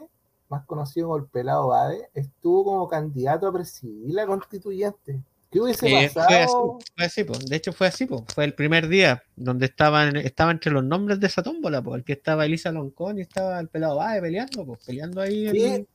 más 0.50 0.65
conocido 0.65 1.07
como 1.07 1.17
el 1.17 1.25
pelado 1.27 1.67
Bade, 1.67 2.09
estuvo 2.15 2.63
como 2.65 2.88
candidato 2.88 3.47
a 3.47 3.53
presidir 3.53 4.13
la 4.13 4.25
constituyente. 4.25 5.21
¿Qué 5.51 5.62
hubiese 5.62 5.88
Eh, 5.88 6.09
fue 6.09 6.35
así, 6.39 6.62
pasado? 6.62 6.79
fue 6.95 7.05
así, 7.05 7.24
po. 7.24 7.33
de 7.47 7.55
hecho 7.55 7.71
fue 7.74 7.88
así, 7.88 8.05
po. 8.07 8.25
fue 8.33 8.43
el 8.45 8.55
primer 8.55 8.88
día 8.88 9.24
donde 9.35 9.67
estaban, 9.67 10.15
estaba 10.17 10.51
entre 10.51 10.71
los 10.71 10.83
nombres 10.83 11.19
de 11.19 11.27
esa 11.27 11.43
tómbola, 11.43 11.81
po. 11.83 11.95
el 11.95 12.03
que 12.03 12.13
estaba 12.13 12.45
Elisa 12.45 12.71
Loncón 12.71 13.19
y 13.19 13.21
estaba 13.21 13.59
el 13.59 13.69
pelado 13.69 13.97
Bae 13.97 14.19
peleando, 14.21 14.65
po, 14.65 14.77
peleando 14.85 15.21
ahí 15.21 15.85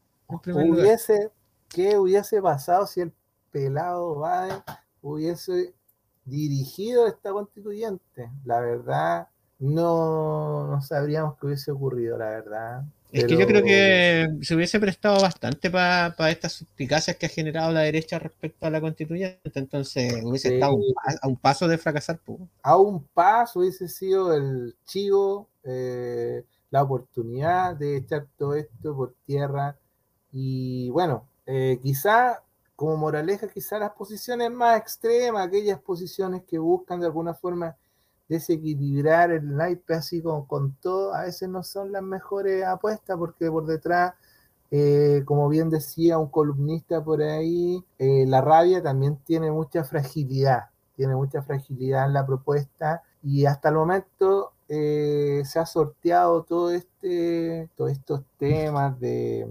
¿Qué 0.43 0.53
lugar. 0.53 0.85
hubiese, 0.85 1.31
¿Qué 1.69 1.99
hubiese 1.99 2.41
pasado 2.41 2.87
si 2.87 3.01
el 3.01 3.13
pelado 3.51 4.15
Bade 4.17 4.63
hubiese 5.03 5.75
dirigido 6.31 7.07
esta 7.07 7.33
constituyente? 7.33 8.31
La 8.45 8.61
verdad, 8.61 9.29
no, 9.59 10.67
no 10.69 10.81
sabríamos 10.83 11.37
qué 11.39 11.47
hubiese 11.47 11.71
ocurrido, 11.73 12.17
la 12.19 12.31
verdad. 12.31 12.83
Es 13.13 13.25
que 13.27 13.37
yo 13.37 13.47
creo 13.47 13.63
que 13.65 14.29
se 14.43 14.55
hubiese 14.55 14.79
prestado 14.79 15.21
bastante 15.21 15.69
para 15.69 16.31
estas 16.31 16.53
suspicacias 16.53 17.17
que 17.17 17.27
ha 17.27 17.29
generado 17.29 17.73
la 17.73 17.81
derecha 17.81 18.21
respecto 18.21 18.67
a 18.67 18.71
la 18.71 18.81
constituyente, 18.81 19.51
entonces 19.57 20.13
hubiese 20.23 20.49
Sí. 20.49 20.55
estado 20.55 20.73
a 20.73 20.77
un, 20.77 20.95
pa- 20.95 21.19
a 21.23 21.29
un 21.29 21.37
paso 21.37 21.67
de 21.67 21.77
fracasar. 21.79 22.21
a 22.63 22.77
un 22.79 23.05
paso 23.09 23.61
hubiese 23.61 23.89
sido 23.89 24.33
el 24.35 24.77
chivo, 24.87 25.49
eh, 25.65 26.45
la 26.71 26.83
oportunidad 26.85 27.75
de 27.77 27.97
echar 27.97 28.27
todo 28.39 28.55
esto 28.55 28.95
por 28.95 29.15
tierra. 29.27 29.77
Y 30.33 30.89
bueno, 30.91 31.27
eh, 31.47 31.81
quizá 31.83 32.43
como 32.81 32.97
moraleja, 32.97 33.47
quizá 33.47 33.79
las 33.79 33.91
posiciones 33.91 34.51
más 34.51 34.81
extremas, 34.81 35.47
aquellas 35.47 35.79
posiciones 35.81 36.45
que 36.45 36.59
buscan 36.59 36.99
de 36.99 37.05
alguna 37.05 37.35
forma 37.35 37.77
desequilibrar 38.27 39.31
el 39.33 39.55
naipe 39.55 39.93
así 39.93 40.23
con, 40.23 40.77
todo, 40.81 41.13
a 41.13 41.25
veces 41.25 41.47
no 41.51 41.63
son 41.63 41.93
las 41.93 42.03
mejores 42.03 42.65
apuestas 42.65 43.19
porque 43.19 43.51
por 43.51 43.67
detrás, 43.67 44.15
eh, 44.71 45.23
como 45.27 45.51
bien 45.51 45.69
decía 45.69 46.17
un 46.17 46.31
columnista 46.31 47.05
por 47.05 47.21
ahí, 47.21 47.85
eh, 47.99 48.25
la 48.27 48.41
rabia 48.41 48.83
también 48.83 49.19
tiene 49.27 49.51
mucha 49.51 49.85
fragilidad 49.85 50.71
tiene 50.97 51.17
mucha 51.17 51.43
fragilidad 51.43 52.07
en 52.07 52.15
la 52.15 52.27
propuesta 52.27 53.03
y 53.23 53.47
hasta 53.47 53.69
el 53.71 53.75
momento 53.75 54.53
eh, 54.69 55.43
se 55.45 55.59
ha 55.59 55.67
sorteado 55.67 56.45
todo 56.45 56.73
este, 56.73 57.69
todos 57.77 57.93
estos 57.93 58.23
temas 58.39 58.99
de 59.01 59.47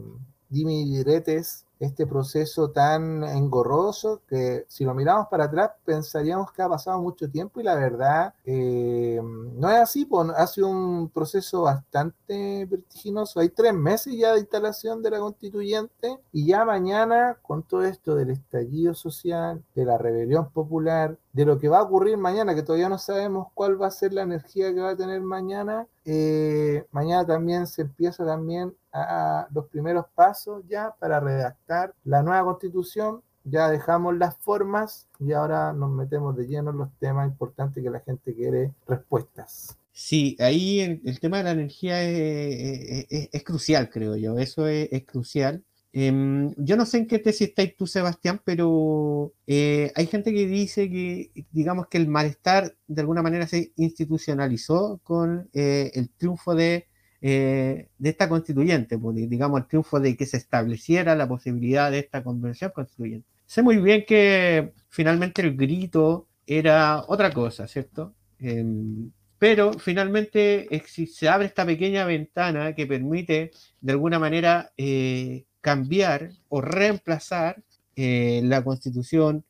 dimi 0.50 0.82
y 0.82 0.98
diretes, 0.98 1.66
este 1.80 2.06
proceso 2.06 2.72
tan 2.72 3.24
engorroso 3.24 4.22
que 4.28 4.66
si 4.68 4.84
lo 4.84 4.94
miramos 4.94 5.28
para 5.28 5.46
atrás 5.46 5.72
pensaríamos 5.86 6.52
que 6.52 6.62
ha 6.62 6.70
pasado 6.70 7.02
mucho 7.02 7.30
tiempo 7.30 7.60
y 7.60 7.64
la 7.64 7.76
verdad 7.76 8.34
eh, 8.46 9.20
no 9.24 9.70
es 9.70 9.78
así, 9.78 10.06
pues, 10.06 10.30
ha 10.36 10.46
sido 10.48 10.68
un 10.68 11.10
proceso 11.10 11.64
bastante 11.64 12.66
vertiginoso. 12.66 13.40
Hay 13.40 13.50
tres 13.50 13.74
meses 13.74 14.14
ya 14.16 14.34
de 14.34 14.40
instalación 14.40 15.02
de 15.02 15.12
la 15.12 15.20
constituyente 15.20 16.20
y 16.32 16.48
ya 16.48 16.66
mañana 16.66 17.38
con 17.42 17.64
todo 17.64 17.84
esto 17.84 18.16
del 18.16 18.32
estallido 18.32 18.94
social, 18.94 19.64
de 19.76 19.86
la 19.86 19.98
rebelión 19.98 20.50
popular, 20.50 21.18
de 21.40 21.46
lo 21.46 21.58
que 21.58 21.70
va 21.70 21.80
a 21.80 21.84
ocurrir 21.84 22.18
mañana, 22.18 22.54
que 22.54 22.64
todavía 22.64 22.90
no 22.90 22.98
sabemos 22.98 23.48
cuál 23.54 23.82
va 23.82 23.88
a 23.88 23.92
ser 23.92 24.12
la 24.12 24.24
energía 24.24 24.74
que 24.74 24.82
va 24.82 24.90
a 24.90 24.98
tener 24.98 25.22
mañana, 25.22 25.88
eh, 26.04 26.84
mañana 26.92 27.26
también 27.26 27.66
se 27.66 27.84
empieza 27.84 28.26
también 28.26 28.76
a, 28.92 29.48
los 29.54 29.68
primeros 29.68 30.06
pasos 30.14 30.66
ya 30.68 30.94
para 31.00 31.22
redactar 31.22 31.94
la 32.04 32.24
nueva 32.24 32.44
constitución. 32.44 33.22
Ya 33.46 33.70
dejamos 33.70 34.18
las 34.18 34.36
formas 34.36 35.08
y 35.18 35.32
ahora 35.32 35.72
nos 35.72 35.90
metemos 35.92 36.36
de 36.36 36.46
lleno 36.46 36.72
en 36.72 36.78
los 36.80 36.90
temas 37.00 37.30
importantes 37.30 37.82
que 37.82 37.90
la 37.90 38.02
gente 38.02 38.36
quiere 38.36 38.74
respuestas. 38.86 39.78
Sí, 39.94 40.36
ahí 40.40 40.82
el, 40.82 41.22
tema 41.22 41.38
de 41.38 41.44
la 41.44 41.52
energía 41.52 42.04
es, 42.04 43.44
crucial, 43.46 43.90
creo 43.90 44.18
yo. 44.18 44.38
Eso 44.38 44.68
es, 44.68 44.90
es 44.92 45.06
crucial. 45.06 45.64
Em, 45.92 46.54
yo 46.58 46.78
no 46.78 46.86
sé 46.86 46.98
en 47.00 47.08
qué 47.08 47.18
tesis 47.20 47.50
estáis 47.50 47.76
tú, 47.76 47.88
Sebastián, 47.88 48.42
pero 48.46 49.34
eh, 49.48 49.92
hay 49.96 50.06
gente 50.08 50.32
que 50.34 50.46
dice 50.48 50.90
que, 50.90 51.32
digamos, 51.52 51.88
que 51.88 51.98
el 51.98 52.08
malestar 52.08 52.76
de 52.88 53.02
alguna 53.02 53.24
manera 53.24 53.48
se 53.48 53.72
institucionalizó 53.76 55.00
con 55.04 55.50
eh, 55.54 55.92
el 55.96 56.10
triunfo 56.12 56.54
de, 56.56 56.88
eh, 57.22 57.90
de 57.98 58.10
esta 58.10 58.30
constituyente, 58.30 58.98
pues, 58.98 59.16
di- 59.16 59.28
digamos, 59.28 59.60
el 59.62 59.68
triunfo 59.68 60.00
de 60.00 60.16
que 60.16 60.26
se 60.26 60.38
estableciera 60.38 61.16
la 61.16 61.28
posibilidad 61.28 61.92
de 61.92 62.00
esta 62.00 62.24
convención 62.24 62.72
constituyente. 62.74 63.28
Sé 63.46 63.64
muy 63.64 63.78
bien 63.78 64.06
que 64.08 64.74
finalmente 64.90 65.42
el 65.42 65.56
grito 65.58 66.28
era 66.46 67.04
otra 67.08 67.34
cosa, 67.34 67.68
¿cierto? 67.68 68.14
Em, 68.40 69.12
pero 69.38 69.74
finalmente 69.74 70.68
se 71.08 71.30
abre 71.30 71.48
esta 71.48 71.66
pequeña 71.66 72.06
ventana 72.06 72.74
que 72.76 72.86
permite 72.88 73.52
de 73.82 73.92
alguna 73.92 74.20
manera 74.20 74.72
eh, 74.78 75.46
cambiar 75.62 76.32
o 76.50 76.62
reemplazar 76.62 77.64
eh, 77.96 78.42
la 78.44 78.64
constitución 78.64 79.44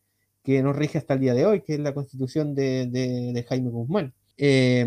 que 0.43 0.61
nos 0.63 0.75
rige 0.75 0.97
hasta 0.97 1.13
el 1.15 1.19
día 1.19 1.33
de 1.33 1.45
hoy, 1.45 1.61
que 1.61 1.73
es 1.75 1.79
la 1.79 1.93
constitución 1.93 2.55
de, 2.55 2.87
de- 2.87 3.45
Jaime 3.47 3.69
Guzmán. 3.69 4.13
Eh, 4.37 4.85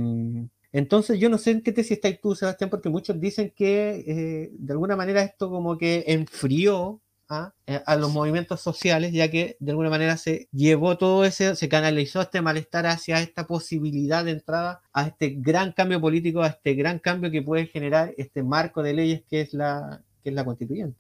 entonces 0.73 1.21
yo 1.21 1.29
no 1.29 1.37
sé 1.39 1.51
en 1.53 1.61
qué 1.63 1.73
tesis 1.73 1.93
estáis 1.93 2.21
tú, 2.21 2.35
Sebastián, 2.35 2.71
porque 2.71 2.89
muchos 2.89 3.21
dicen 3.21 3.53
que 3.55 4.05
eh, 4.07 4.51
de 4.53 4.73
alguna 4.73 4.97
manera 4.97 5.23
esto 5.23 5.51
como 5.51 5.77
que 5.77 6.05
enfrió 6.07 7.01
a, 7.29 7.53
eh, 7.67 7.81
a 7.85 7.97
los 7.97 8.11
movimientos 8.13 8.61
sociales, 8.63 9.13
ya 9.13 9.31
que 9.31 9.57
de 9.61 9.71
alguna 9.73 9.91
manera 9.91 10.17
se 10.17 10.49
llevó 10.53 10.97
todo 10.97 11.25
ese, 11.27 11.55
se 11.57 11.69
canalizó 11.69 12.23
este 12.23 12.41
malestar 12.41 12.87
hacia 12.87 13.21
esta 13.21 13.47
posibilidad 13.47 14.25
de 14.25 14.33
entrada 14.33 14.81
a 14.95 15.07
este 15.09 15.37
gran 15.39 15.73
cambio 15.73 16.01
político, 16.01 16.41
a 16.43 16.49
este 16.49 16.75
gran 16.75 16.99
cambio 16.99 17.31
que 17.31 17.43
puede 17.43 17.67
generar 17.67 18.15
este 18.17 18.43
marco 18.43 18.83
de 18.83 18.95
leyes 18.95 19.23
que 19.29 19.43
es 19.43 19.53
la, 19.55 20.03
que 20.25 20.31
es 20.31 20.35
la 20.35 20.45
constituyente. 20.45 20.99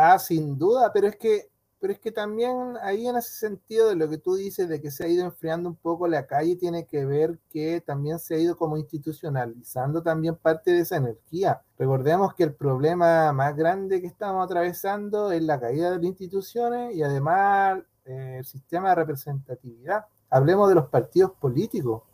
Ah, 0.00 0.16
sin 0.20 0.56
duda, 0.56 0.92
pero 0.92 1.08
es 1.08 1.16
que, 1.16 1.50
pero 1.80 1.92
es 1.92 1.98
que 1.98 2.12
también 2.12 2.76
ahí 2.82 3.08
en 3.08 3.16
ese 3.16 3.32
sentido 3.32 3.88
de 3.88 3.96
lo 3.96 4.08
que 4.08 4.16
tú 4.18 4.36
dices 4.36 4.68
de 4.68 4.80
que 4.80 4.92
se 4.92 5.04
ha 5.04 5.08
ido 5.08 5.24
enfriando 5.24 5.68
un 5.68 5.74
poco 5.74 6.06
la 6.06 6.24
calle, 6.24 6.54
tiene 6.54 6.86
que 6.86 7.04
ver 7.04 7.40
que 7.50 7.80
también 7.80 8.20
se 8.20 8.36
ha 8.36 8.38
ido 8.38 8.56
como 8.56 8.76
institucionalizando 8.76 10.00
también 10.00 10.36
parte 10.36 10.70
de 10.70 10.82
esa 10.82 10.98
energía. 10.98 11.62
Recordemos 11.76 12.32
que 12.34 12.44
el 12.44 12.54
problema 12.54 13.32
más 13.32 13.56
grande 13.56 14.00
que 14.00 14.06
estamos 14.06 14.44
atravesando 14.44 15.32
es 15.32 15.42
la 15.42 15.58
caída 15.58 15.90
de 15.90 15.96
las 15.96 16.04
instituciones 16.04 16.94
y 16.94 17.02
además 17.02 17.80
eh, 18.04 18.36
el 18.38 18.44
sistema 18.44 18.90
de 18.90 18.94
representatividad. 18.94 20.06
Hablemos 20.30 20.68
de 20.68 20.76
los 20.76 20.86
partidos 20.86 21.32
políticos 21.32 22.04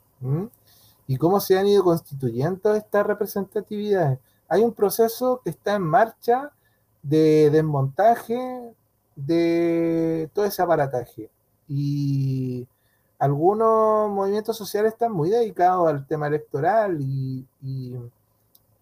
y 1.06 1.18
cómo 1.18 1.38
se 1.38 1.58
han 1.58 1.66
ido 1.66 1.84
constituyendo 1.84 2.74
estas 2.74 3.06
representatividades. 3.06 4.20
Hay 4.48 4.62
un 4.62 4.72
proceso 4.72 5.42
que 5.44 5.50
está 5.50 5.74
en 5.74 5.82
marcha 5.82 6.50
de 7.04 7.50
desmontaje 7.50 8.74
de 9.14 10.28
todo 10.32 10.46
ese 10.46 10.62
aparataje. 10.62 11.30
Y 11.68 12.66
algunos 13.18 14.10
movimientos 14.10 14.56
sociales 14.56 14.92
están 14.92 15.12
muy 15.12 15.30
dedicados 15.30 15.88
al 15.88 16.06
tema 16.06 16.26
electoral 16.26 16.98
y, 17.00 17.46
y, 17.62 17.94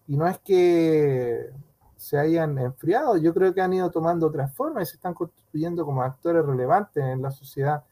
no 0.07 0.27
es 0.27 0.37
que 0.39 1.49
se 1.97 2.17
hayan 2.17 2.57
enfriado, 2.59 3.17
yo 3.17 3.33
creo 3.33 3.53
que 3.53 3.61
han 3.61 3.73
ido 3.73 3.89
tomando 3.89 4.27
otras 4.27 4.53
formas 4.53 4.83
y 4.83 4.91
se 4.91 4.95
están 4.97 5.13
constituyendo 5.13 5.85
como 5.85 6.03
actores 6.03 6.45
relevantes 6.45 7.03
en 7.03 7.21
la 7.21 7.31
sociedad. 7.31 7.83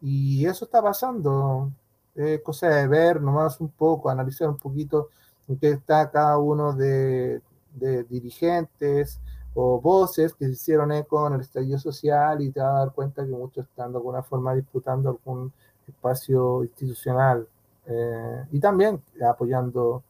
Y 0.00 0.44
eso 0.46 0.64
está 0.66 0.82
pasando. 0.82 1.70
Es 2.14 2.42
cosa 2.42 2.68
de 2.68 2.86
ver 2.88 3.20
nomás 3.20 3.60
un 3.60 3.68
poco, 3.70 4.10
analizar 4.10 4.48
un 4.48 4.58
poquito 4.58 5.08
en 5.48 5.58
qué 5.58 5.70
está 5.70 6.10
cada 6.10 6.38
uno 6.38 6.72
de, 6.72 7.40
de 7.74 8.04
dirigentes, 8.04 9.20
o 9.54 9.80
voces 9.80 10.34
que 10.34 10.46
se 10.46 10.52
hicieron 10.52 10.92
eco 10.92 11.26
en 11.26 11.34
el 11.34 11.40
estallido 11.40 11.78
social 11.78 12.42
y 12.42 12.50
te 12.50 12.60
vas 12.60 12.70
a 12.74 12.78
dar 12.80 12.92
cuenta 12.92 13.24
que 13.24 13.30
muchos 13.30 13.66
están 13.66 13.92
de 13.92 13.98
alguna 13.98 14.22
forma 14.22 14.54
disputando 14.54 15.10
algún 15.10 15.52
espacio 15.86 16.64
institucional 16.64 17.46
eh, 17.86 18.44
y 18.50 18.60
también 18.60 19.02
apoyando 19.28 20.02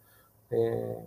eh, 0.51 0.99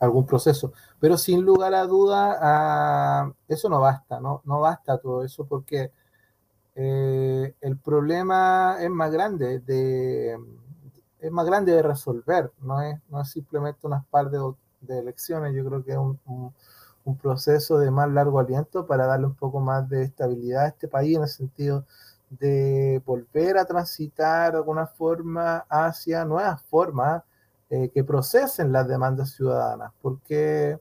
algún 0.00 0.26
proceso. 0.26 0.72
Pero 1.00 1.16
sin 1.16 1.42
lugar 1.42 1.74
a 1.74 1.86
duda, 1.86 2.38
ah, 2.40 3.32
eso 3.48 3.68
no 3.68 3.80
basta, 3.80 4.20
¿no? 4.20 4.42
no 4.44 4.60
basta 4.60 4.98
todo 4.98 5.24
eso 5.24 5.44
porque 5.44 5.90
eh, 6.74 7.54
el 7.60 7.76
problema 7.78 8.76
es 8.80 8.90
más 8.90 9.10
grande 9.10 9.58
de 9.60 10.38
es 11.20 11.30
más 11.30 11.46
grande 11.46 11.72
de 11.72 11.82
resolver, 11.82 12.50
no 12.62 12.80
es, 12.80 12.98
no 13.08 13.20
es 13.20 13.30
simplemente 13.30 13.86
unas 13.86 14.04
par 14.06 14.28
de, 14.28 14.38
de 14.82 14.98
elecciones, 14.98 15.54
yo 15.54 15.64
creo 15.64 15.84
que 15.84 15.92
es 15.92 15.98
un, 15.98 16.18
un, 17.04 17.16
proceso 17.16 17.78
de 17.78 17.90
más 17.90 18.10
largo 18.10 18.38
aliento 18.40 18.86
para 18.86 19.06
darle 19.06 19.26
un 19.26 19.34
poco 19.34 19.60
más 19.60 19.88
de 19.88 20.04
estabilidad 20.04 20.64
a 20.64 20.68
este 20.68 20.88
país 20.88 21.16
en 21.16 21.22
el 21.22 21.28
sentido 21.28 21.84
de 22.30 23.02
volver 23.04 23.58
a 23.58 23.64
transitar 23.64 24.52
de 24.52 24.58
alguna 24.58 24.86
forma 24.86 25.64
hacia 25.68 26.24
nuevas 26.24 26.62
formas 26.62 27.22
eh, 27.70 27.90
que 27.92 28.04
procesen 28.04 28.72
las 28.72 28.88
demandas 28.88 29.30
ciudadanas, 29.32 29.92
porque 30.00 30.78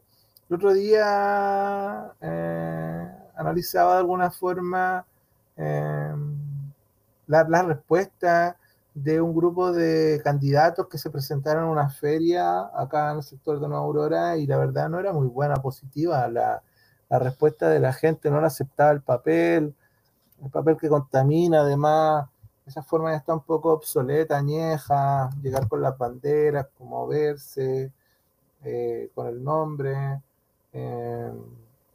el 0.49 0.55
otro 0.55 0.73
día 0.73 2.13
eh, 2.21 3.07
analizaba 3.35 3.93
de 3.93 3.99
alguna 3.99 4.31
forma 4.31 5.05
eh, 5.57 6.13
la, 7.27 7.43
la 7.47 7.63
respuesta 7.63 8.57
de 8.93 9.21
un 9.21 9.33
grupo 9.33 9.71
de 9.71 10.21
candidatos 10.23 10.87
que 10.87 10.97
se 10.97 11.09
presentaron 11.09 11.65
a 11.65 11.71
una 11.71 11.89
feria 11.89 12.61
acá 12.75 13.11
en 13.11 13.17
el 13.17 13.23
sector 13.23 13.59
de 13.59 13.67
Nueva 13.67 13.83
Aurora 13.83 14.37
y 14.37 14.45
la 14.47 14.57
verdad 14.57 14.89
no 14.89 14.99
era 14.99 15.13
muy 15.13 15.27
buena, 15.27 15.55
positiva. 15.55 16.27
La, 16.27 16.61
la 17.09 17.19
respuesta 17.19 17.69
de 17.69 17.79
la 17.79 17.93
gente 17.93 18.29
no 18.31 18.39
le 18.39 18.47
aceptaba 18.47 18.91
el 18.91 19.01
papel, 19.01 19.75
el 20.43 20.49
papel 20.49 20.77
que 20.77 20.89
contamina, 20.89 21.61
además, 21.61 22.27
esa 22.65 22.83
forma 22.83 23.11
ya 23.11 23.17
está 23.17 23.33
un 23.33 23.43
poco 23.43 23.73
obsoleta, 23.73 24.37
añeja, 24.37 25.29
llegar 25.41 25.67
con 25.67 25.81
las 25.81 25.97
banderas, 25.97 26.67
moverse, 26.79 27.91
eh, 28.63 29.11
con 29.13 29.27
el 29.27 29.43
nombre. 29.43 30.21
Eh, 30.73 31.31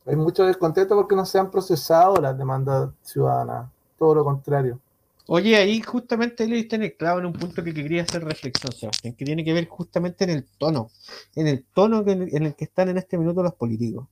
hay 0.06 0.16
mucho 0.16 0.44
descontento 0.44 0.94
porque 0.94 1.16
no 1.16 1.24
se 1.24 1.38
han 1.38 1.50
procesado 1.50 2.16
las 2.16 2.36
demandas 2.36 2.90
ciudadanas, 3.02 3.70
todo 3.98 4.16
lo 4.16 4.24
contrario. 4.24 4.78
Oye, 5.28 5.56
ahí 5.56 5.80
justamente 5.80 6.46
le 6.46 6.56
diste 6.56 6.76
en 6.76 6.84
el 6.84 6.96
clavo 6.96 7.18
en 7.18 7.26
un 7.26 7.32
punto 7.32 7.64
que 7.64 7.74
quería 7.74 8.02
hacer 8.02 8.24
reflexión, 8.24 8.72
Sebastián, 8.72 9.14
que 9.14 9.24
tiene 9.24 9.44
que 9.44 9.52
ver 9.52 9.66
justamente 9.66 10.22
en 10.24 10.30
el 10.30 10.46
tono, 10.56 10.90
en 11.34 11.48
el 11.48 11.64
tono 11.64 12.04
en 12.06 12.46
el 12.46 12.54
que 12.54 12.64
están 12.64 12.90
en 12.90 12.98
este 12.98 13.18
minuto 13.18 13.42
los 13.42 13.54
políticos. 13.54 14.06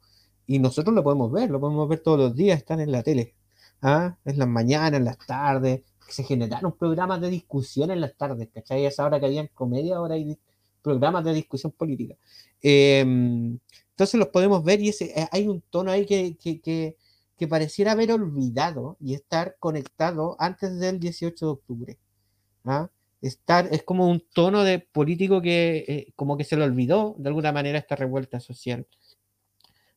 Y 0.47 0.59
nosotros 0.59 0.95
lo 0.95 1.05
podemos 1.05 1.31
ver, 1.31 1.51
lo 1.51 1.61
podemos 1.61 1.89
ver 1.89 2.01
todos 2.01 2.19
los 2.19 2.35
días, 2.35 2.59
están 2.59 2.81
en 2.81 2.91
la 2.91 3.05
tele, 3.05 3.35
¿ah? 3.81 4.17
en 4.25 4.39
las 4.39 4.49
mañanas, 4.49 4.99
en 4.99 5.05
las 5.05 5.19
tardes, 5.19 5.83
se 6.09 6.25
generaron 6.25 6.77
programas 6.77 7.21
de 7.21 7.31
discusión 7.31 7.93
en 7.93 8.01
las 8.01 8.17
tardes, 8.17 8.49
¿cachai? 8.53 8.85
Es 8.85 8.99
ahora 8.99 9.21
que 9.21 9.27
habían 9.27 9.49
comedia, 9.55 9.97
ahora 9.97 10.17
hay 10.17 10.37
programas 10.83 11.25
de 11.25 11.33
discusión 11.33 11.73
política. 11.73 12.17
Em, 12.61 13.59
entonces 13.91 14.19
los 14.19 14.29
podemos 14.29 14.65
ver 14.65 14.81
y 14.81 14.89
ese, 14.89 15.19
eh, 15.19 15.29
hay 15.31 15.47
un 15.47 15.63
tono 15.71 15.93
ahí 15.93 16.05
que 16.05 16.97
pareciera 17.49 17.93
haber 17.93 18.13
olvidado 18.13 18.97
y 19.01 19.15
estar 19.15 19.57
conectado 19.59 20.37
antes 20.39 20.79
del 20.79 21.01
18 21.01 21.47
de 21.47 21.53
octubre. 21.53 21.99
¿ah? 22.65 22.89
Estar, 23.21 23.69
es 23.73 23.83
como 23.83 24.09
un 24.09 24.23
tono 24.33 24.65
de 24.65 24.79
político 24.79 25.43
que 25.43 25.85
eh, 25.89 26.13
como 26.17 26.37
que 26.37 26.45
se 26.45 26.57
le 26.57 26.65
olvidó 26.65 27.15
de 27.19 27.29
alguna 27.29 27.53
manera 27.53 27.79
esta 27.79 27.97
revuelta 27.97 28.41
social. 28.41 28.87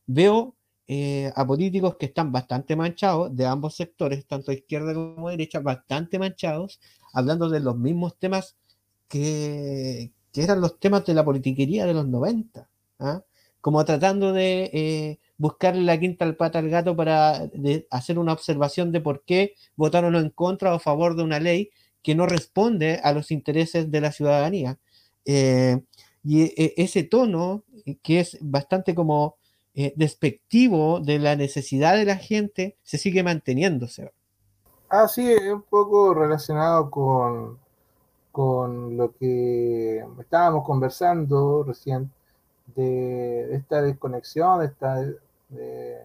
Veo 0.06 0.56
eh, 0.86 1.30
a 1.36 1.46
políticos 1.46 1.96
que 1.96 2.06
están 2.06 2.32
bastante 2.32 2.74
manchados 2.74 3.34
de 3.36 3.46
ambos 3.46 3.76
sectores, 3.76 4.26
tanto 4.26 4.52
izquierda 4.52 4.94
como 4.94 5.28
derecha, 5.28 5.60
bastante 5.60 6.18
manchados, 6.18 6.80
hablando 7.12 7.50
de 7.50 7.60
los 7.60 7.76
mismos 7.76 8.16
temas 8.18 8.56
que, 9.06 10.12
que 10.32 10.42
eran 10.42 10.60
los 10.60 10.78
temas 10.80 11.04
de 11.04 11.14
la 11.14 11.24
politiquería 11.24 11.86
de 11.86 11.94
los 11.94 12.06
90, 12.08 12.68
¿ah? 13.00 13.22
como 13.60 13.84
tratando 13.84 14.32
de 14.32 14.70
eh, 14.72 15.20
buscarle 15.38 15.82
la 15.82 15.98
quinta 15.98 16.24
al 16.24 16.36
pata 16.36 16.58
al 16.58 16.68
gato 16.68 16.94
para 16.96 17.48
hacer 17.90 18.18
una 18.18 18.32
observación 18.32 18.92
de 18.92 19.00
por 19.00 19.22
qué 19.24 19.54
votaron 19.76 20.16
en 20.16 20.30
contra 20.30 20.72
o 20.72 20.76
a 20.76 20.80
favor 20.80 21.16
de 21.16 21.22
una 21.22 21.40
ley 21.40 21.70
que 22.02 22.14
no 22.14 22.26
responde 22.26 23.00
a 23.02 23.12
los 23.12 23.30
intereses 23.30 23.90
de 23.90 24.00
la 24.00 24.12
ciudadanía. 24.12 24.78
Eh, 25.24 25.80
y 26.24 26.42
e, 26.42 26.74
ese 26.76 27.04
tono, 27.04 27.64
eh, 27.86 27.96
que 28.02 28.20
es 28.20 28.38
bastante 28.40 28.94
como 28.94 29.36
eh, 29.74 29.92
despectivo 29.96 31.00
de 31.00 31.18
la 31.18 31.36
necesidad 31.36 31.96
de 31.96 32.04
la 32.04 32.16
gente, 32.16 32.76
se 32.82 32.98
sigue 32.98 33.22
manteniéndose. 33.22 34.12
Ah, 34.90 35.06
sí, 35.06 35.30
es 35.30 35.52
un 35.52 35.62
poco 35.62 36.14
relacionado 36.14 36.90
con, 36.90 37.58
con 38.32 38.96
lo 38.96 39.12
que 39.14 40.04
estábamos 40.18 40.64
conversando 40.64 41.62
recién 41.62 42.10
de, 42.74 43.54
esta 43.54 43.82
desconexión, 43.82 44.60
de 44.60 44.66
esta 44.66 45.04
de 45.48 46.00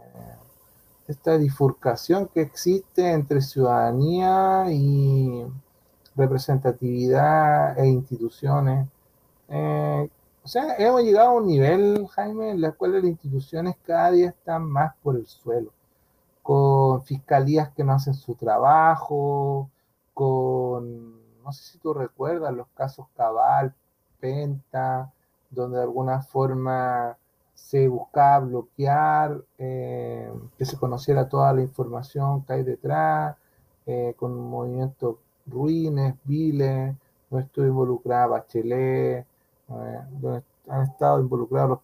esta 1.08 1.38
bifurcación 1.38 2.28
que 2.28 2.42
existe 2.42 3.12
entre 3.12 3.42
ciudadanía 3.42 4.66
y 4.72 5.46
representatividad 6.16 7.78
e 7.78 7.88
instituciones. 7.88 8.88
Eh, 9.50 10.10
o 10.44 10.48
sea, 10.48 10.76
hemos 10.78 11.02
llegado 11.04 11.30
a 11.30 11.34
un 11.34 11.48
nivel, 11.48 12.08
Jaime, 12.08 12.52
en 12.52 12.64
el 12.64 12.76
cual 12.76 12.94
las 12.94 13.04
instituciones 13.04 13.76
cada 13.86 14.12
día 14.12 14.30
están 14.30 14.64
más 14.64 14.94
por 15.02 15.16
el 15.16 15.26
suelo, 15.28 15.72
con 16.42 17.02
fiscalías 17.04 17.70
que 17.72 17.84
no 17.84 17.94
hacen 17.94 18.14
su 18.14 18.36
trabajo, 18.36 19.70
con, 20.14 21.42
no 21.44 21.52
sé 21.52 21.64
si 21.64 21.78
tú 21.80 21.94
recuerdas 21.94 22.54
los 22.54 22.68
casos 22.76 23.08
Cabal, 23.16 23.74
Penta, 24.20 25.12
donde 25.50 25.78
de 25.78 25.84
alguna 25.84 26.22
forma 26.22 27.18
se 27.54 27.88
buscaba 27.88 28.40
bloquear, 28.46 29.42
eh, 29.58 30.32
que 30.58 30.66
se 30.66 30.78
conociera 30.78 31.28
toda 31.30 31.54
la 31.54 31.62
información 31.62 32.44
que 32.46 32.54
hay 32.54 32.64
detrás, 32.64 33.36
eh, 33.86 34.14
con 34.18 34.38
movimientos 34.40 35.18
ruines, 35.46 36.16
viles, 36.24 36.96
donde 37.30 37.46
estuvo 37.46 37.66
involucrada 37.66 38.28
Bachelet, 38.28 39.26
eh, 39.70 40.00
donde 40.12 40.44
han 40.70 40.84
estado 40.84 41.20
involucrados 41.20 41.70
los 41.72 41.80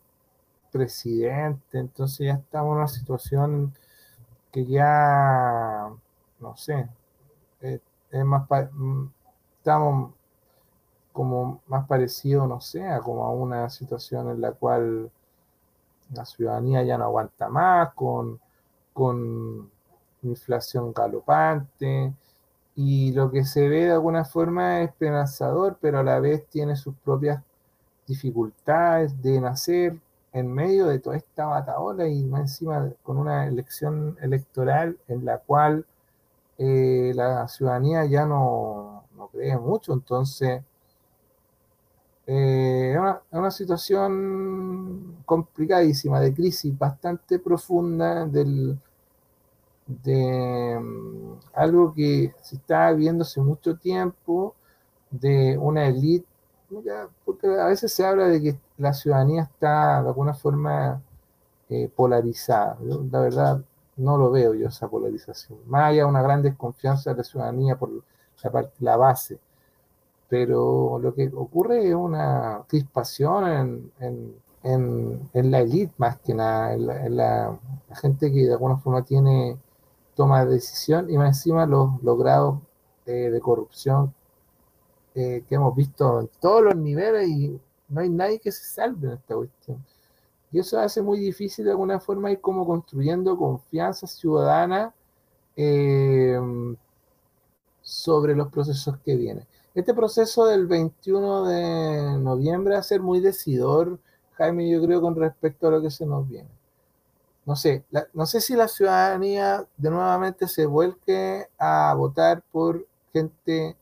presidentes, 0.72 1.74
entonces 1.74 2.28
ya 2.28 2.34
estamos 2.34 2.74
en 2.74 2.78
una 2.78 2.88
situación 2.88 3.74
que 4.52 4.66
ya, 4.66 5.90
no 6.40 6.56
sé, 6.58 6.88
es 7.62 8.26
más, 8.26 8.48
mm, 8.74 9.06
estamos 9.58 10.14
como 11.14 11.62
más 11.68 11.88
parecido, 11.88 12.48
no 12.48 12.62
sé, 12.62 12.88
a 12.88 13.00
como 13.02 13.26
a 13.26 13.32
una 13.32 13.70
situación 13.70 14.30
en 14.30 14.42
la 14.42 14.52
cual 14.54 15.12
la 16.14 16.26
ciudadanía 16.26 16.84
ya 16.84 16.98
no 16.98 17.06
aguanta 17.06 17.50
más, 17.50 17.94
con, 17.94 18.40
con 18.94 19.70
inflación 20.24 20.94
galopante, 20.94 22.14
y 22.76 23.12
lo 23.12 23.30
que 23.30 23.44
se 23.44 23.68
ve 23.68 23.86
de 23.86 23.92
alguna 23.92 24.24
forma 24.26 24.82
es 24.82 24.90
esperanzador, 24.90 25.78
pero 25.82 26.00
a 26.00 26.04
la 26.04 26.20
vez 26.20 26.48
tiene 26.48 26.76
sus 26.76 26.96
propias 26.96 27.44
dificultades 28.08 29.22
de 29.22 29.42
nacer 29.42 29.98
en 30.32 30.52
medio 30.54 30.88
de 30.88 31.00
toda 31.00 31.18
esta 31.18 31.46
bataola 31.46 32.08
y 32.08 32.24
más 32.24 32.42
encima 32.42 32.90
con 33.04 33.18
una 33.18 33.48
elección 33.48 34.18
electoral 34.22 34.98
en 35.08 35.26
la 35.26 35.40
cual 35.40 35.86
eh, 36.58 37.12
la 37.16 37.48
ciudadanía 37.48 38.06
ya 38.06 38.26
no, 38.26 39.04
no 39.16 39.28
cree 39.28 39.58
mucho, 39.58 39.94
entonces 39.94 40.62
eh, 42.32 42.94
es, 42.94 43.00
una, 43.32 43.50
situación 43.50 45.18
complicadísima, 45.26 46.20
de 46.20 46.32
crisis 46.32 46.78
bastante 46.78 47.40
profunda 47.40 48.28
del, 48.28 48.78
de 49.88 50.80
mm, 50.80 51.40
algo 51.56 51.92
que 51.92 52.32
se 52.42 52.58
está 52.58 52.92
viendo 52.94 53.24
hace 53.24 53.42
mucho 53.42 53.78
tiempo, 53.78 54.54
de 55.10 55.58
una 55.58 55.88
élite, 55.88 56.28
porque 57.26 57.48
a 57.48 57.66
veces 57.66 57.92
se 57.92 58.06
habla 58.06 58.28
de 58.28 58.42
que 58.44 58.60
la 58.78 58.94
ciudadanía 58.94 59.42
está 59.44 60.04
de 60.04 60.10
alguna 60.10 60.36
forma 60.36 61.02
eh, 61.70 61.90
polarizada. 61.96 62.78
la 63.12 63.22
verdad 63.22 63.64
no 63.98 64.18
lo 64.18 64.30
veo 64.30 64.54
yo 64.54 64.68
esa 64.68 64.88
polarización. 64.88 65.58
Más 65.66 65.86
allá 65.90 66.06
una 66.06 66.22
gran 66.22 66.44
desconfianza 66.44 67.10
de 67.12 67.18
la 67.18 67.24
ciudadanía 67.24 67.76
por 67.76 67.90
la, 68.44 68.52
parte, 68.52 68.74
la 68.82 68.98
base 68.98 69.40
pero 70.30 71.00
lo 71.00 71.14
que 71.14 71.30
ocurre 71.34 71.88
es 71.90 71.96
una 71.96 72.64
crispación 72.68 73.92
en, 74.00 75.52
la 75.52 75.60
élite 75.60 75.94
más 75.98 76.20
que 76.20 76.34
nada, 76.34 76.74
en, 76.74 77.18
la, 77.18 77.58
gente 78.02 78.32
que 78.32 78.46
de 78.46 78.54
alguna 78.54 78.78
forma 78.78 79.04
tiene 79.04 79.58
toma 80.16 80.46
de 80.46 80.52
decisión 80.54 81.10
y 81.10 81.18
más 81.18 81.38
encima 81.38 81.66
los, 81.66 82.00
grados 82.18 82.60
de 83.06 83.40
corrupción 83.42 84.14
eh, 85.16 85.44
que 85.50 85.56
hemos 85.56 85.76
visto 85.76 86.22
en 86.22 86.30
todos 86.40 86.64
los 86.64 86.76
niveles 86.76 87.28
y 87.28 87.60
no 87.90 88.02
hay 88.02 88.10
nadie 88.10 88.40
que 88.40 88.52
se 88.52 88.64
salve 88.64 89.08
en 89.08 89.14
esta 89.16 89.36
cuestión. 89.36 89.84
Y 90.52 90.60
eso 90.60 90.80
hace 90.80 91.02
muy 91.02 91.20
difícil 91.20 91.66
de 91.66 91.72
alguna 91.72 92.00
forma 92.00 92.32
ir 92.32 92.40
como 92.40 92.66
construyendo 92.66 93.38
confianza 93.38 94.08
ciudadana 94.08 94.94
eh, 95.56 96.40
sobre 97.82 98.36
los 98.36 98.50
procesos 98.50 98.98
que 99.00 99.16
vienen. 99.16 99.46
Este 99.76 99.94
proceso 99.94 100.46
del 100.48 100.66
21 100.66 101.46
de 101.46 102.18
noviembre 102.20 102.74
va 102.74 102.80
a 102.80 102.84
ser 102.84 103.02
muy 103.02 103.20
decidor, 103.20 104.00
Jaime, 104.34 104.70
yo 104.70 104.82
creo, 104.82 105.00
con 105.00 105.16
respecto 105.16 105.68
a 105.68 105.72
lo 105.72 105.82
que 105.82 105.92
se 105.92 106.06
nos 106.06 106.28
viene. 106.28 106.50
No 107.46 107.56
sé, 107.56 107.84
no 108.14 108.26
sé 108.26 108.42
si 108.42 108.56
la 108.56 108.68
ciudadanía 108.68 109.66
de 109.78 109.90
nuevamente 109.90 110.48
se 110.48 110.66
vuelque 110.66 111.48
a 111.58 111.94
votar 111.96 112.44
por 112.52 112.86
gente 113.14 113.76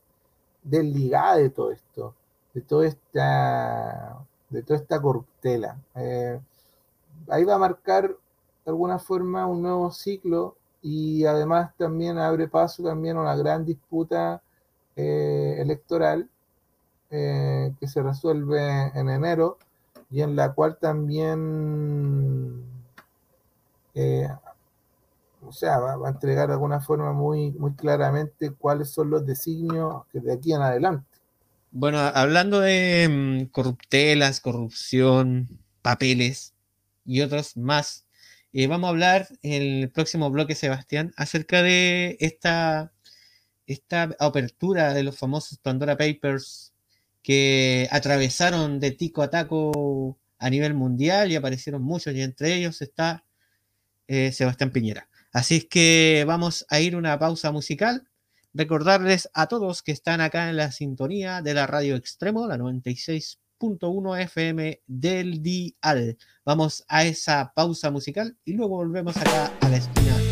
desligada 0.62 1.36
de 1.36 1.50
todo 1.50 1.72
esto, 1.72 2.14
de 2.54 2.60
toda 2.60 2.86
esta, 2.86 4.18
de 4.50 4.62
toda 4.62 4.78
esta 4.78 5.00
corruptela. 5.00 5.78
Eh, 5.94 6.40
ahí 7.28 7.44
va 7.44 7.54
a 7.54 7.58
marcar 7.58 8.08
de 8.08 8.70
alguna 8.70 8.98
forma 8.98 9.46
un 9.46 9.62
nuevo 9.62 9.90
ciclo 9.90 10.56
y 10.82 11.24
además 11.24 11.72
también 11.76 12.18
abre 12.18 12.48
paso 12.48 12.82
también 12.82 13.16
a 13.16 13.22
una 13.22 13.36
gran 13.36 13.64
disputa 13.64 14.42
eh, 14.98 15.56
electoral 15.58 16.28
eh, 17.10 17.72
que 17.80 17.88
se 17.88 18.02
resuelve 18.02 18.60
en 18.94 19.08
enero 19.08 19.56
y 20.10 20.20
en 20.20 20.36
la 20.36 20.52
cual 20.52 20.76
también 20.78 22.64
o 25.42 25.52
sea, 25.52 25.78
va, 25.78 26.06
a 26.06 26.10
entregar 26.10 26.48
de 26.48 26.54
alguna 26.54 26.80
forma 26.80 27.12
muy, 27.12 27.52
muy 27.52 27.72
claramente 27.72 28.52
cuáles 28.52 28.90
son 28.90 29.10
los 29.10 29.26
designios 29.26 30.04
que 30.12 30.20
de 30.20 30.32
aquí 30.32 30.52
en 30.52 30.62
adelante. 30.62 31.06
Bueno, 31.70 31.98
hablando 31.98 32.60
de 32.60 33.08
mm, 33.08 33.50
corruptelas, 33.50 34.40
corrupción, 34.40 35.48
papeles 35.82 36.54
y 37.04 37.20
otros 37.20 37.56
más, 37.56 38.06
eh, 38.52 38.66
vamos 38.66 38.88
a 38.88 38.90
hablar 38.90 39.28
en 39.42 39.62
el 39.62 39.90
próximo 39.90 40.30
bloque, 40.30 40.54
Sebastián, 40.54 41.12
acerca 41.16 41.62
de 41.62 42.16
esta, 42.20 42.92
esta 43.68 44.16
apertura 44.18 44.94
de 44.94 45.02
los 45.02 45.16
famosos 45.16 45.58
Pandora 45.58 45.96
Papers 45.96 46.72
que 47.22 47.86
atravesaron 47.90 48.80
de 48.80 48.92
tico 48.92 49.22
a 49.22 49.30
taco 49.30 50.18
a 50.38 50.50
nivel 50.50 50.74
mundial 50.74 51.30
y 51.30 51.36
aparecieron 51.36 51.82
muchos, 51.82 52.14
y 52.14 52.22
entre 52.22 52.54
ellos 52.54 52.80
está 52.80 53.24
eh, 54.06 54.32
Sebastián 54.32 54.70
Piñera. 54.70 55.08
Así 55.32 55.56
es 55.56 55.66
que 55.66 56.24
vamos 56.26 56.64
a 56.70 56.80
ir 56.80 56.96
una 56.96 57.18
pausa 57.18 57.52
musical. 57.52 58.08
Recordarles 58.54 59.28
a 59.34 59.46
todos 59.46 59.82
que 59.82 59.92
están 59.92 60.20
acá 60.22 60.48
en 60.48 60.56
la 60.56 60.72
sintonía 60.72 61.42
de 61.42 61.54
la 61.54 61.66
radio 61.66 61.96
extremo, 61.96 62.46
la 62.46 62.56
96.1 62.56 64.22
FM 64.22 64.80
del 64.86 65.42
Dial. 65.42 66.16
Vamos 66.44 66.84
a 66.88 67.04
esa 67.04 67.52
pausa 67.54 67.90
musical 67.90 68.36
y 68.44 68.54
luego 68.54 68.76
volvemos 68.76 69.16
acá 69.18 69.52
a 69.60 69.68
la 69.68 69.76
esquina 69.76 70.27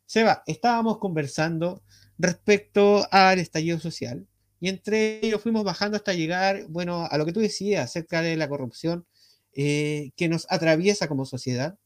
Seba, 0.07 0.41
estábamos 0.47 0.97
conversando 0.97 1.83
respecto 2.17 3.05
al 3.11 3.37
estallido 3.37 3.79
social 3.79 4.25
y 4.59 4.69
entre 4.69 5.23
ellos 5.23 5.41
fuimos 5.41 5.63
bajando 5.63 5.95
hasta 5.95 6.13
llegar, 6.13 6.65
bueno, 6.69 7.07
a 7.09 7.17
lo 7.19 7.25
que 7.27 7.33
tú 7.33 7.39
decías 7.39 7.85
acerca 7.85 8.23
de 8.23 8.35
la 8.35 8.49
corrupción 8.49 9.05
eh, 9.53 10.09
que 10.15 10.27
nos 10.27 10.47
atraviesa 10.49 11.07
como 11.07 11.25
sociedad. 11.25 11.77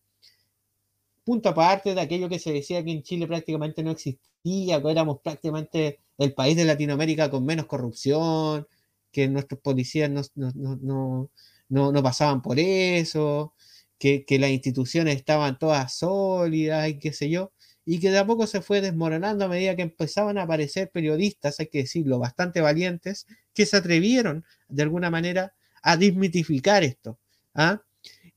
Punto 1.25 1.49
aparte 1.49 1.93
de 1.93 1.99
aquello 1.99 2.29
que 2.29 2.39
se 2.39 2.53
decía 2.53 2.85
que 2.85 2.91
en 2.91 3.03
Chile 3.03 3.27
prácticamente 3.27 3.83
no 3.83 3.91
existía, 3.91 4.81
que 4.81 4.91
éramos 4.91 5.19
prácticamente 5.21 5.99
el 6.17 6.33
país 6.33 6.55
de 6.55 6.63
Latinoamérica 6.63 7.29
con 7.29 7.45
menos 7.45 7.65
corrupción, 7.65 8.65
que 9.15 9.29
nuestros 9.29 9.61
policías 9.61 10.11
no, 10.35 11.29
no, 11.69 12.03
pasaban 12.03 12.41
por 12.41 12.59
eso, 12.59 13.53
que, 13.97 14.25
las 14.37 14.49
instituciones 14.49 15.15
estaban 15.15 15.57
todas 15.57 15.95
sólidas 15.97 16.89
y 16.89 16.99
qué 16.99 17.13
sé 17.13 17.29
yo, 17.29 17.53
y 17.85 18.01
que 18.01 18.11
de 18.11 18.17
a 18.17 18.25
poco 18.25 18.45
se 18.45 18.61
fue 18.61 18.81
desmoronando 18.81 19.45
a 19.45 19.47
medida 19.47 19.77
que 19.77 19.83
empezaban 19.83 20.37
a 20.37 20.41
aparecer 20.43 20.91
periodistas, 20.91 21.61
hay 21.61 21.67
que 21.67 21.77
decirlo, 21.77 22.19
bastante 22.19 22.59
valientes, 22.59 23.25
que 23.53 23.65
se 23.65 23.77
atrevieron 23.77 24.43
de 24.67 24.83
alguna 24.83 25.09
manera 25.09 25.53
a 25.81 25.95
desmitificar 25.95 26.83
esto. 26.83 27.17
¿ah? 27.53 27.81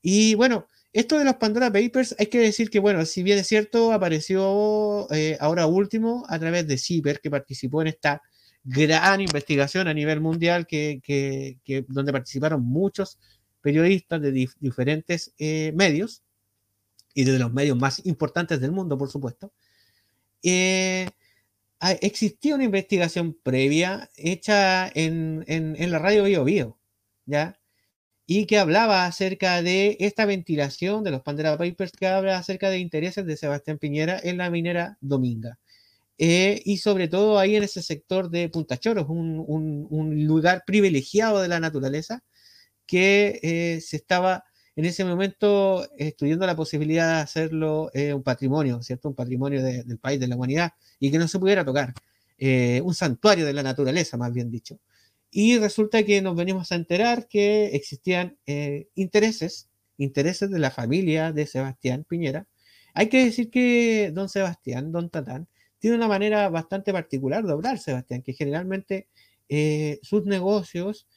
Y 0.01 0.35
bueno, 0.35 0.65
esto 0.93 1.19
de 1.19 1.25
los 1.25 1.35
Pandora 1.35 1.73
Papers, 1.73 2.15
hay 2.17 2.27
que 2.27 2.39
decir 2.39 2.69
que, 2.69 2.79
bueno, 2.79 3.05
si 3.05 3.21
bien 3.21 3.37
es 3.37 3.47
cierto, 3.47 3.91
apareció 3.91 5.11
eh, 5.11 5.35
ahora 5.41 5.67
último 5.67 6.23
a 6.29 6.39
través 6.39 6.67
de 6.67 6.77
CIPER, 6.77 7.19
que 7.19 7.29
participó 7.29 7.81
en 7.81 7.89
esta 7.89 8.21
gran 8.69 9.19
investigación 9.19 9.87
a 9.87 9.93
nivel 9.93 10.21
mundial 10.21 10.67
que, 10.67 11.57
donde 11.87 12.11
participaron 12.11 12.63
muchos 12.63 13.17
periodistas 13.61 14.21
de 14.21 14.47
diferentes 14.59 15.33
eh, 15.39 15.71
medios 15.75 16.21
y 17.15 17.23
de 17.23 17.39
los 17.39 17.51
medios 17.51 17.77
más 17.77 18.05
importantes 18.05 18.61
del 18.61 18.71
mundo, 18.71 18.97
por 18.97 19.09
supuesto, 19.09 19.51
eh, 20.43 21.09
existía 22.01 22.55
una 22.55 22.63
investigación 22.63 23.33
previa 23.41 24.09
hecha 24.15 24.87
en, 24.87 25.43
en, 25.47 25.91
la 25.91 25.99
radio 25.99 26.23
Bio 26.23 26.43
Bio, 26.43 26.79
¿ya? 27.25 27.59
Y 28.27 28.45
que 28.45 28.59
hablaba 28.59 29.05
acerca 29.05 29.63
de 29.63 29.97
esta 29.99 30.25
ventilación 30.25 31.03
de 31.03 31.11
los 31.11 31.23
Pandera 31.23 31.57
Papers, 31.57 31.91
que 31.93 32.05
habla 32.05 32.37
acerca 32.37 32.69
de 32.69 32.77
intereses 32.77 33.25
de 33.25 33.35
Sebastián 33.35 33.79
Piñera 33.79 34.19
en 34.21 34.37
la 34.37 34.51
minera 34.51 34.97
Dominga. 35.01 35.57
Eh, 36.21 36.61
y 36.65 36.77
sobre 36.77 37.07
todo 37.07 37.39
ahí 37.39 37.55
en 37.55 37.63
ese 37.63 37.81
sector 37.81 38.29
de 38.29 38.49
Punta 38.49 38.77
Choros, 38.77 39.07
un, 39.07 39.45
un, 39.89 40.25
lugar 40.27 40.63
privilegiado 40.67 41.41
de 41.41 41.47
la 41.47 41.61
naturaleza 41.61 42.25
que 42.85 43.39
eh, 43.41 43.79
se 43.81 43.95
estaba 43.95 44.43
en 44.75 44.83
ese 44.83 45.05
momento 45.05 45.87
estudiando 45.97 46.45
la 46.45 46.57
posibilidad 46.57 47.15
de 47.15 47.21
hacerlo 47.21 47.89
eh, 47.93 48.13
un 48.13 48.23
patrimonio, 48.23 48.81
¿cierto? 48.83 49.07
Un 49.07 49.15
patrimonio 49.15 49.63
del 49.63 49.97
país, 49.97 50.19
de 50.19 50.27
la 50.27 50.35
humanidad, 50.35 50.73
y 50.99 51.09
que 51.09 51.19
no 51.19 51.27
se 51.27 51.39
pudiera 51.39 51.63
tocar. 51.65 51.93
un 52.83 52.93
santuario 52.93 53.45
de 53.45 53.53
la 53.53 53.63
naturaleza, 53.63 54.17
más 54.17 54.33
bien 54.33 54.51
dicho. 54.51 54.79
Y 55.31 55.57
resulta 55.57 56.03
que 56.03 56.21
nos 56.21 56.35
venimos 56.35 56.71
a 56.71 56.75
enterar 56.75 57.27
que 57.27 57.67
existían 57.67 58.37
intereses, 58.95 59.69
intereses 59.97 60.49
de 60.51 60.59
la 60.59 60.71
familia 60.71 61.31
de 61.33 61.45
Sebastián 61.47 62.05
Piñera. 62.07 62.47
Hay 62.93 63.09
que 63.09 63.25
decir 63.25 63.49
que 63.49 64.11
don 64.13 64.29
Sebastián, 64.29 64.91
don 64.91 65.09
Tatán, 65.09 65.47
tiene 65.79 65.95
una 65.95 66.07
manera 66.07 66.49
bastante 66.49 66.91
particular 66.91 67.45
de 67.45 67.53
obrar, 67.53 67.79
Sebastián, 67.79 68.21
que 68.21 68.33
generalmente 68.33 69.07
eh, 69.47 69.99
sus 70.03 70.25
negocios 70.25 71.07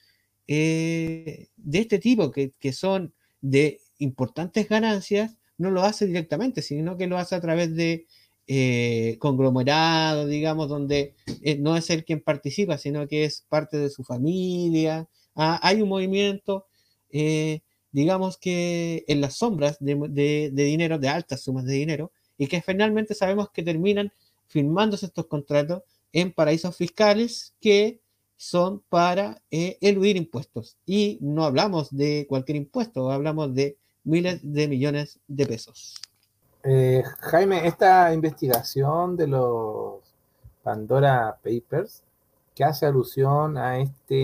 eh, 0.47 1.49
de 1.57 1.79
este 1.79 1.99
tipo, 1.99 2.31
que, 2.31 2.73
son 2.73 3.13
de 3.41 3.81
importantes 3.99 4.69
ganancias, 4.69 5.37
no 5.59 5.71
lo 5.71 5.83
hace 5.83 6.07
directamente, 6.07 6.63
sino 6.63 6.97
que 6.97 7.07
lo 7.07 7.19
hace 7.19 7.35
a 7.35 7.41
través 7.41 7.75
de 7.75 8.07
eh, 8.47 9.17
conglomerados, 9.19 10.29
digamos, 10.29 10.69
donde 10.69 11.15
no 11.59 11.77
es 11.77 11.91
él 11.91 12.05
quien 12.05 12.21
participa, 12.21 12.79
sino 12.79 13.07
que 13.07 13.25
es 13.25 13.45
parte 13.49 13.79
de 13.79 13.91
su 13.91 14.05
familia. 14.05 15.09
Ah, 15.35 15.61
hay 15.63 15.83
un 15.83 15.89
movimiento, 15.89 16.67
digamos 17.91 18.39
que 18.39 19.05
en 19.09 19.21
las 19.21 19.37
sombras 19.37 19.77
de 19.81 20.51
dinero, 20.55 20.99
de 20.99 21.09
altas 21.09 21.43
sumas 21.43 21.65
de 21.65 21.75
dinero, 21.75 22.13
y 22.39 22.47
que 22.47 22.63
finalmente 22.63 23.15
sabemos 23.15 23.51
que 23.51 23.63
terminan 23.63 24.13
firmándose 24.53 25.07
estos 25.07 25.27
contratos 25.27 25.83
en 26.13 26.31
paraísos 26.31 26.77
fiscales 26.77 27.55
que 27.59 28.01
son 28.37 28.83
para 28.91 29.41
eh, 29.51 29.79
eludir 29.81 30.17
impuestos. 30.17 30.77
Y 30.85 31.19
no 31.23 31.45
hablamos 31.45 31.91
de 31.91 32.27
cualquier 32.29 32.57
impuesto, 32.57 33.11
hablamos 33.11 33.55
de 33.55 33.79
miles 34.05 34.41
de 34.43 34.69
millones 34.69 35.21
de 35.27 35.47
pesos. 35.47 35.95
Eh, 36.65 37.03
Jaime, 37.21 37.67
esta 37.67 38.13
investigación 38.13 39.17
de 39.17 39.27
los 39.27 40.01
Pandora 40.63 41.39
Papers, 41.43 42.03
que 42.55 42.65
hace 42.65 42.85
alusión 42.85 43.57
a 43.57 43.79
este, 43.79 44.15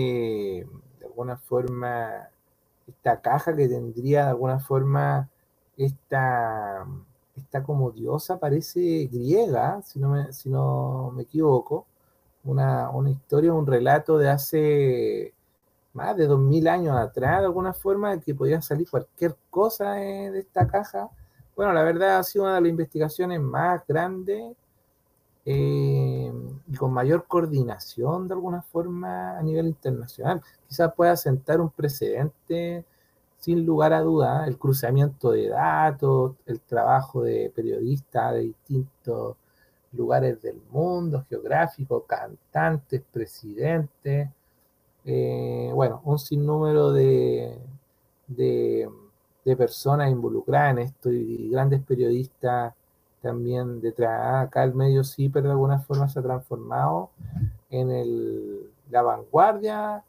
de 0.99 1.05
alguna 1.05 1.37
forma, 1.37 2.29
esta 2.87 3.19
caja 3.21 3.55
que 3.55 3.67
tendría 3.67 4.25
de 4.25 4.29
alguna 4.29 4.59
forma 4.59 5.27
esta 5.75 6.85
está 7.39 7.63
como 7.63 7.91
diosa, 7.91 8.39
parece 8.39 9.07
griega, 9.11 9.81
si 9.83 9.99
no 9.99 10.09
me, 10.09 10.33
si 10.33 10.49
no 10.49 11.11
me 11.15 11.23
equivoco, 11.23 11.85
una, 12.43 13.09
historia, 13.09 13.53
un 13.53 13.67
relato 13.67 14.17
de 14.17 14.29
hace 14.29 15.33
más 15.93 16.15
de 16.15 16.27
dos 16.27 16.39
mil 16.39 16.67
años 16.67 16.95
atrás, 16.97 17.39
de 17.39 17.45
alguna 17.45 17.73
forma, 17.73 18.19
que 18.19 18.35
podía 18.35 18.61
salir 18.61 18.89
cualquier 18.89 19.35
cosa 19.49 19.93
de, 19.93 20.39
esta 20.39 20.67
caja. 20.67 21.09
Bueno, 21.55 21.73
la 21.73 21.83
verdad 21.83 22.19
ha 22.19 22.23
sido 22.23 22.45
una 22.45 22.55
de 22.55 22.61
las 22.61 22.69
investigaciones 22.69 23.39
más 23.41 23.85
grandes 23.87 24.55
eh, 25.45 26.31
y 26.67 26.75
con 26.77 26.93
mayor 26.93 27.25
coordinación 27.27 28.27
de 28.27 28.33
alguna 28.35 28.61
forma 28.61 29.37
a 29.37 29.41
nivel 29.43 29.67
internacional. 29.67 30.41
Quizás 30.67 30.93
pueda 30.93 31.15
sentar 31.17 31.59
un 31.59 31.69
precedente 31.69 32.85
sin 33.39 33.65
lugar 33.65 33.93
a 33.93 34.01
duda, 34.01 34.45
el 34.47 34.57
cruzamiento 34.57 35.31
de 35.31 35.49
datos, 35.49 36.35
el 36.45 36.59
trabajo 36.61 37.23
de 37.23 37.51
periodistas 37.55 38.33
de 38.33 38.39
distintos 38.41 39.37
lugares 39.93 40.41
del 40.41 40.61
mundo 40.71 41.25
geográfico, 41.29 42.05
cantantes, 42.05 43.01
presidentes, 43.11 44.29
eh, 45.05 45.71
bueno, 45.73 46.01
un 46.03 46.19
sinnúmero 46.19 46.91
de, 46.91 47.57
de, 48.27 48.89
personas 49.57 50.11
involucradas 50.11 50.71
en 50.73 50.79
esto 50.79 51.11
y 51.11 51.49
grandes 51.49 51.81
periodistas 51.81 52.73
también 53.21 53.81
detrás. 53.81 54.45
Acá 54.45 54.63
el 54.63 54.75
medio 54.75 55.03
sí, 55.03 55.27
pero 55.29 55.47
de 55.47 55.53
alguna 55.53 55.79
forma 55.79 56.07
se 56.07 56.19
ha 56.19 56.21
transformado 56.21 57.09
en 57.71 57.89
el, 57.89 58.69
la 58.91 59.01
vanguardia 59.01 60.03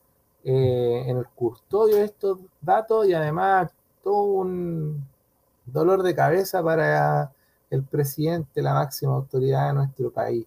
eh, 0.44 1.04
en 1.06 1.18
el 1.18 1.26
custodio 1.28 1.96
de 1.96 2.04
estos 2.04 2.38
datos 2.60 3.06
y 3.06 3.12
además 3.12 3.70
todo 4.02 4.22
un 4.22 5.06
dolor 5.66 6.02
de 6.02 6.14
cabeza 6.14 6.62
para 6.62 7.30
el 7.70 7.84
presidente, 7.84 8.62
la 8.62 8.74
máxima 8.74 9.14
autoridad 9.14 9.68
de 9.68 9.74
nuestro 9.74 10.10
país. 10.10 10.46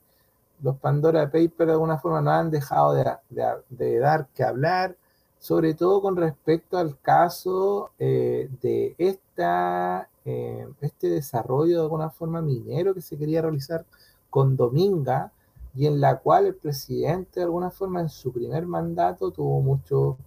Los 0.61 0.77
Pandora 0.77 1.25
Papers 1.25 1.67
de 1.67 1.71
alguna 1.71 1.97
forma 1.97 2.21
no 2.21 2.31
han 2.31 2.49
dejado 2.49 2.93
de, 2.93 3.99
dar 3.99 4.27
que 4.33 4.43
hablar, 4.43 4.95
sobre 5.39 5.73
todo 5.73 6.01
con 6.01 6.15
respecto 6.15 6.77
al 6.77 6.97
caso 6.99 7.91
eh, 7.99 8.49
de 8.61 8.95
esta, 8.97 10.09
eh, 10.25 10.67
este 10.81 11.09
desarrollo 11.09 11.77
de 11.77 11.83
alguna 11.83 12.09
forma 12.09 12.41
minero 12.41 12.93
que 12.93 13.01
se 13.01 13.17
quería 13.17 13.41
realizar 13.41 13.85
con 14.29 14.55
Dominga, 14.55 15.31
y 15.75 15.87
en 15.87 15.99
la 15.99 16.17
cual 16.19 16.45
el 16.45 16.55
presidente 16.55 17.39
de 17.39 17.45
alguna 17.45 17.71
forma 17.71 18.01
en 18.01 18.09
su 18.09 18.31
primer 18.31 18.65
mandato 18.65 19.31
tuvo 19.31 19.61
mucho 19.61 20.17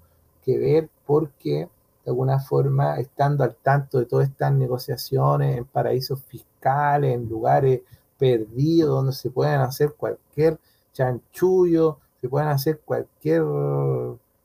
que 0.45 0.59
ver 0.59 0.89
porque 1.07 1.69
de 2.05 2.11
alguna 2.11 2.39
forma 2.41 2.99
estando 2.99 3.45
al 3.45 3.57
tanto 3.57 3.99
de 3.99 4.07
todas 4.07 4.29
estas 4.29 4.53
negociaciones 4.53 5.57
en 5.59 5.65
paraísos 5.65 6.23
fiscales, 6.23 7.15
en 7.15 7.29
lugares 7.29 7.83
perdidos 8.19 8.91
donde 8.91 9.13
se 9.13 9.31
pueden 9.31 9.61
hacer 9.61 9.95
cualquier 9.95 10.59
chanchullo, 10.93 11.99
se 12.21 12.29
pueden 12.29 12.49
hacer 12.49 12.81
cualquier 12.85 13.43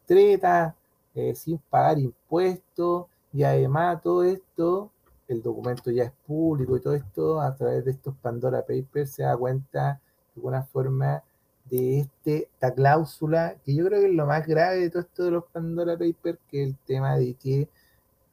treta 0.05 0.75
eh, 1.15 1.35
sin 1.35 1.57
pagar 1.57 1.99
impuestos 1.99 3.05
y 3.33 3.43
además 3.43 4.01
todo 4.01 4.23
esto, 4.23 4.91
el 5.27 5.41
documento 5.41 5.89
ya 5.91 6.03
es 6.03 6.11
público 6.27 6.75
y 6.75 6.81
todo 6.81 6.95
esto 6.95 7.39
a 7.39 7.55
través 7.55 7.85
de 7.85 7.91
estos 7.91 8.15
Pandora 8.21 8.61
Papers 8.61 9.11
se 9.11 9.23
da 9.23 9.37
cuenta 9.37 10.01
alguna 10.41 10.63
forma 10.63 11.23
de 11.65 11.99
este, 11.99 12.49
esta 12.53 12.73
cláusula, 12.73 13.55
que 13.63 13.75
yo 13.75 13.85
creo 13.85 14.01
que 14.01 14.07
es 14.07 14.13
lo 14.13 14.25
más 14.25 14.45
grave 14.47 14.79
de 14.79 14.89
todo 14.89 15.01
esto 15.03 15.23
de 15.23 15.31
los 15.31 15.45
Pandora 15.45 15.93
Papers, 15.93 16.39
que 16.49 16.63
es 16.63 16.69
el 16.69 16.77
tema 16.87 17.15
de 17.17 17.35
que 17.35 17.69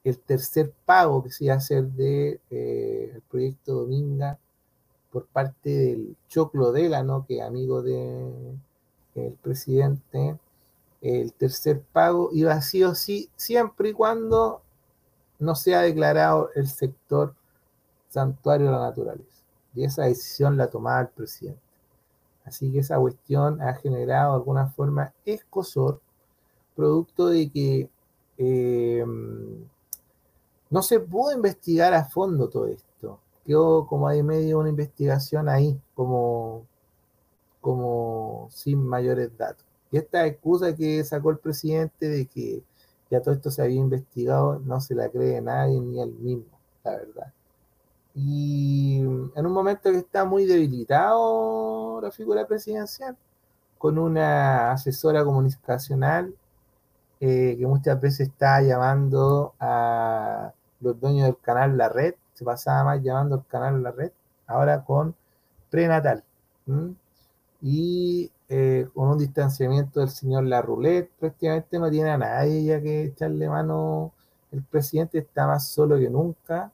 el 0.03 0.17
tercer 0.19 0.73
pago 0.85 1.23
que 1.23 1.31
se 1.31 1.45
iba 1.45 1.53
a 1.53 1.57
hacer 1.57 1.83
del 1.83 1.95
de, 1.95 2.39
eh, 2.49 3.19
proyecto 3.29 3.73
Dominga 3.73 4.39
por 5.11 5.25
parte 5.27 5.69
del 5.69 6.15
Choclo 6.27 6.71
Delano, 6.71 7.25
que 7.27 7.37
es 7.37 7.43
amigo 7.43 7.81
del 7.81 8.57
de, 9.15 9.33
presidente, 9.41 10.37
el 11.01 11.33
tercer 11.33 11.81
pago 11.93 12.29
iba 12.33 12.53
a 12.53 12.61
sí 12.61 12.83
o 12.83 12.95
sí, 12.95 13.29
siempre 13.35 13.89
y 13.89 13.93
cuando 13.93 14.61
no 15.39 15.55
se 15.55 15.75
ha 15.75 15.81
declarado 15.81 16.49
el 16.55 16.67
sector 16.67 17.33
santuario 18.09 18.67
de 18.67 18.73
la 18.73 18.79
naturaleza. 18.79 19.43
Y 19.75 19.85
esa 19.85 20.03
decisión 20.03 20.57
la 20.57 20.69
tomaba 20.69 21.01
el 21.01 21.07
presidente. 21.09 21.68
Así 22.49 22.71
que 22.71 22.79
esa 22.79 22.97
cuestión 22.97 23.61
ha 23.61 23.75
generado 23.75 24.31
de 24.31 24.37
alguna 24.39 24.67
forma 24.67 25.13
escosor, 25.23 26.01
producto 26.75 27.27
de 27.27 27.47
que 27.51 27.89
eh, 28.39 29.05
no 30.71 30.81
se 30.81 30.99
pudo 30.99 31.31
investigar 31.31 31.93
a 31.93 32.05
fondo 32.05 32.49
todo 32.49 32.65
esto. 32.65 33.19
Quedó 33.45 33.85
como 33.85 34.07
hay 34.07 34.23
medio 34.23 34.57
una 34.59 34.69
investigación 34.69 35.47
ahí, 35.47 35.79
como, 35.93 36.65
como 37.61 38.47
sin 38.49 38.83
mayores 38.83 39.29
datos. 39.37 39.65
Y 39.91 39.97
esta 39.97 40.25
excusa 40.25 40.75
que 40.75 41.03
sacó 41.03 41.29
el 41.29 41.37
presidente 41.37 42.09
de 42.09 42.25
que 42.25 42.63
ya 43.11 43.21
todo 43.21 43.35
esto 43.35 43.51
se 43.51 43.61
había 43.61 43.79
investigado, 43.79 44.59
no 44.59 44.81
se 44.81 44.95
la 44.95 45.07
cree 45.09 45.39
nadie 45.39 45.79
ni 45.79 46.01
él 46.01 46.13
mismo, 46.13 46.59
la 46.83 46.91
verdad. 46.93 47.33
Y 48.21 48.97
en 48.99 49.45
un 49.45 49.53
momento 49.53 49.89
que 49.91 49.99
está 49.99 50.25
muy 50.25 50.45
debilitado 50.45 52.01
la 52.01 52.11
figura 52.11 52.45
presidencial, 52.45 53.15
con 53.77 53.97
una 53.97 54.71
asesora 54.73 55.23
comunicacional 55.23 56.35
eh, 57.21 57.55
que 57.57 57.65
muchas 57.65 57.99
veces 58.01 58.27
está 58.27 58.61
llamando 58.61 59.53
a 59.59 60.51
los 60.81 60.99
dueños 60.99 61.27
del 61.27 61.37
canal 61.37 61.77
La 61.77 61.87
Red, 61.87 62.15
se 62.33 62.43
pasaba 62.43 62.83
más 62.83 63.01
llamando 63.01 63.35
al 63.35 63.47
canal 63.47 63.81
La 63.81 63.91
Red, 63.91 64.11
ahora 64.47 64.83
con 64.83 65.15
prenatal. 65.69 66.23
Y 67.61 68.29
eh, 68.49 68.87
con 68.93 69.09
un 69.09 69.17
distanciamiento 69.17 70.01
del 70.01 70.09
señor 70.09 70.43
La 70.43 70.61
Roulette, 70.61 71.09
prácticamente 71.19 71.79
no 71.79 71.89
tiene 71.89 72.09
a 72.11 72.17
nadie 72.17 72.65
ya 72.65 72.81
que 72.81 73.05
echarle 73.05 73.47
mano 73.47 74.11
el 74.51 74.61
presidente 74.63 75.19
está 75.19 75.47
más 75.47 75.69
solo 75.69 75.97
que 75.97 76.09
nunca 76.09 76.71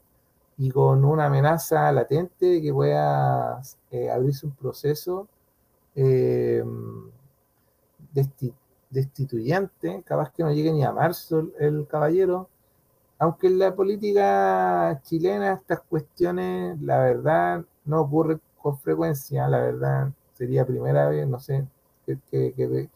y 0.58 0.72
con 0.72 1.04
una 1.04 1.26
amenaza 1.26 1.92
latente 1.92 2.46
de 2.46 2.62
que 2.62 2.74
pueda 2.74 3.62
eh, 3.92 4.10
abrirse 4.10 4.46
un 4.46 4.54
proceso 4.54 5.28
eh, 5.96 6.64
destituyente, 8.90 10.04
capaz 10.06 10.32
que 10.32 10.44
no 10.44 10.54
llegue 10.54 10.72
ni 10.72 10.84
a 10.84 10.92
marzo 10.92 11.50
el, 11.60 11.86
caballero, 11.88 12.50
aunque 13.20 13.48
en 13.48 13.60
la 13.60 13.76
política 13.76 15.00
chilena 15.04 15.54
estas 15.54 15.82
cuestiones, 15.82 16.80
la 16.82 17.00
verdad, 17.00 17.66
no 17.86 18.02
ocurren 18.02 18.42
con 18.62 18.78
frecuencia, 18.80 19.48
la 19.48 19.60
verdad, 19.60 20.12
sería 20.34 20.66
primera 20.66 21.08
vez, 21.10 21.28
no 21.28 21.40
sé, 21.40 21.66
que, 22.06 22.18
que, 22.32 22.90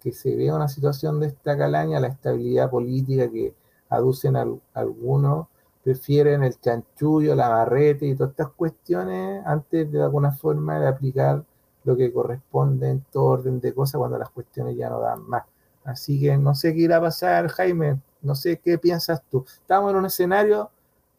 que, 0.00 0.12
se 0.12 0.36
vea 0.36 0.54
una 0.54 0.68
situación 0.68 1.20
de 1.20 1.28
esta 1.28 1.56
calaña, 1.56 2.00
la 2.00 2.08
estabilidad 2.08 2.70
política 2.70 3.30
que 3.30 3.54
aducen 3.88 4.36
algunos, 4.74 5.46
prefieren 5.84 6.42
el 6.42 6.58
chanchullo, 6.58 7.34
la 7.34 7.48
barrete 7.48 8.06
y 8.06 8.14
todas 8.14 8.30
estas 8.30 8.50
cuestiones 8.50 9.44
antes 9.46 9.92
de 9.92 10.02
alguna 10.02 10.32
forma 10.32 10.80
de 10.80 10.88
aplicar 10.88 11.44
lo 11.84 11.96
que 11.96 12.12
corresponde 12.12 12.90
en 12.90 13.04
todo 13.12 13.24
orden 13.24 13.60
de 13.60 13.74
cosas 13.74 13.98
cuando 13.98 14.18
las 14.18 14.30
cuestiones 14.30 14.76
ya 14.76 14.88
no 14.88 15.00
dan 15.00 15.28
más. 15.28 15.44
Así 15.84 16.18
que 16.18 16.36
no 16.38 16.54
sé 16.54 16.74
qué 16.74 16.80
irá 16.80 16.96
a 16.96 17.02
pasar, 17.02 17.48
Jaime, 17.48 18.00
no 18.22 18.34
sé 18.34 18.58
qué 18.58 18.78
piensas 18.78 19.22
tú. 19.30 19.44
Estamos 19.46 19.90
en 19.90 19.98
un 19.98 20.06
escenario 20.06 20.70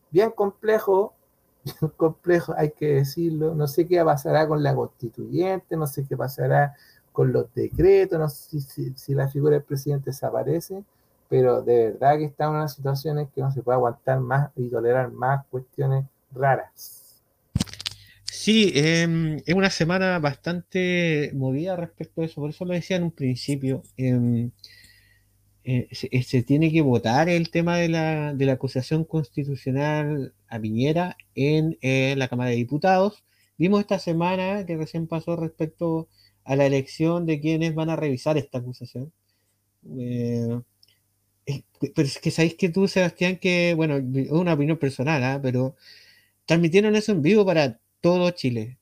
bien 0.09 0.31
complejo, 0.31 1.13
bien 1.63 1.91
complejo, 1.95 2.55
hay 2.57 2.71
que 2.71 2.95
decirlo. 2.95 3.53
No 3.53 3.67
sé 3.67 3.87
qué 3.87 4.03
pasará 4.03 4.47
con 4.47 4.63
la 4.63 4.75
constituyente, 4.75 5.77
no 5.77 5.85
sé 5.85 6.05
qué 6.07 6.17
pasará 6.17 6.73
con 7.11 7.31
los 7.31 7.53
decretos, 7.53 8.19
no 8.19 8.27
sé 8.27 8.59
si, 8.95 9.13
la 9.13 9.29
figura 9.29 9.53
del 9.53 9.63
presidente 9.63 10.09
desaparece, 10.09 10.83
pero 11.29 11.61
de 11.61 11.91
verdad 11.91 12.17
que 12.17 12.25
estamos 12.25 12.53
en 12.53 12.57
una 12.57 12.67
situación 12.67 13.19
en 13.19 13.27
que 13.27 13.41
no 13.41 13.51
se 13.51 13.61
puede 13.61 13.75
aguantar 13.75 14.19
más 14.19 14.51
y 14.55 14.69
tolerar 14.69 15.11
más 15.11 15.45
cuestiones 15.47 16.05
raras. 16.31 17.21
Sí, 18.45 18.71
em, 18.75 19.37
es 19.45 19.55
una 19.55 19.71
semana 19.71 20.19
bastante 20.19 21.31
movida 21.33 21.75
respecto 21.75 22.21
a 22.21 22.25
eso, 22.25 22.41
por 22.41 22.51
eso 22.51 22.63
lo 22.65 22.73
decía 22.73 22.97
en 22.97 23.03
un 23.03 23.11
principio. 23.11 23.81
Em, 23.97 24.51
eh, 25.63 25.87
eh, 26.11 26.23
se, 26.23 26.43
tiene 26.43 26.71
que 26.71 26.81
votar 26.83 27.27
el 27.27 27.49
tema 27.49 27.77
de 27.77 27.89
la, 27.89 28.35
de 28.35 28.45
la 28.45 28.53
acusación 28.53 29.03
constitucional 29.03 30.35
a 30.47 30.59
Piñera 30.59 31.17
en 31.33 31.77
eh, 31.81 32.13
la 32.17 32.27
Cámara 32.27 32.51
de 32.51 32.57
Diputados. 32.57 33.23
Vimos 33.57 33.79
esta 33.81 33.97
semana 33.97 34.63
que 34.67 34.77
recién 34.77 35.07
pasó 35.07 35.35
respecto 35.35 36.07
a 36.43 36.55
la 36.55 36.67
elección 36.67 37.25
de 37.25 37.39
quienes 37.41 37.73
van 37.73 37.89
a 37.89 37.95
revisar 37.95 38.37
esta 38.37 38.59
acusación. 38.59 39.11
Pero 41.45 42.07
es 42.07 42.19
que 42.19 42.31
sabéis 42.31 42.55
que 42.55 42.69
tú, 42.69 42.87
Sebastián, 42.87 43.37
que, 43.37 43.73
bueno, 43.75 43.97
es 43.97 44.31
una 44.31 44.53
opinión 44.53 44.77
personal, 44.77 45.23
¿ah? 45.23 45.39
pero 45.41 45.75
transmitieron 46.45 46.95
eso 46.95 47.11
en 47.11 47.21
vivo 47.21 47.45
para 47.45 47.79
todo 48.01 48.31
Chile. 48.31 48.79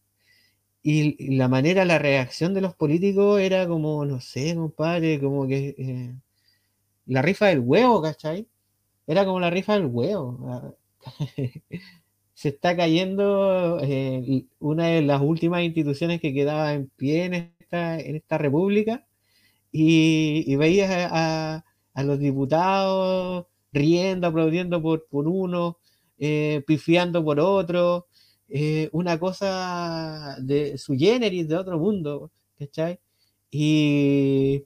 Y, 0.83 1.37
la 1.37 1.47
manera, 1.47 1.85
la 1.85 1.99
reacción 1.99 2.53
de 2.53 2.61
los 2.61 2.75
políticos 2.75 3.39
era 3.41 3.67
como, 3.67 4.05
no 4.05 4.21
sé, 4.21 4.55
compadre, 4.55 5.19
como 5.21 5.47
que 5.47 5.75
eh, 5.77 6.15
la 7.05 7.21
rifa 7.21 7.47
del 7.47 7.59
huevo, 7.59 8.01
¿cachai? 8.01 8.47
Era 9.07 9.25
como 9.25 9.39
la 9.39 9.49
rifa 9.49 9.73
del 9.75 9.87
huevo. 9.87 10.39
Ah, 10.49 10.73
se 12.33 12.49
está 12.49 12.75
cayendo 12.75 13.79
eh, 13.81 14.45
una 14.59 14.87
de 14.87 15.01
las 15.01 15.21
últimas 15.21 15.63
instituciones 15.63 16.21
que 16.21 16.33
quedaba 16.33 16.73
en 16.73 16.89
pie 16.89 17.25
en 17.25 17.33
esta, 17.35 17.99
en 17.99 18.15
esta 18.17 18.37
república 18.37 19.05
y, 19.71 20.55
veías 20.55 20.89
a, 21.11 21.65
los 22.01 22.17
diputados 22.17 23.45
riendo, 23.71 24.27
aplaudiendo 24.27 24.81
por, 24.81 25.05
por 25.07 25.27
uno, 25.27 25.77
eh, 26.17 26.63
pifiando 26.65 27.23
por 27.23 27.39
otro, 27.39 28.07
eh, 28.49 28.89
una 28.91 29.19
cosa 29.19 30.37
de 30.39 30.77
su 30.77 30.95
generis 30.97 31.47
de 31.47 31.57
otro 31.57 31.77
mundo, 31.77 32.31
¿cachai? 32.57 32.99
Y 33.51 34.63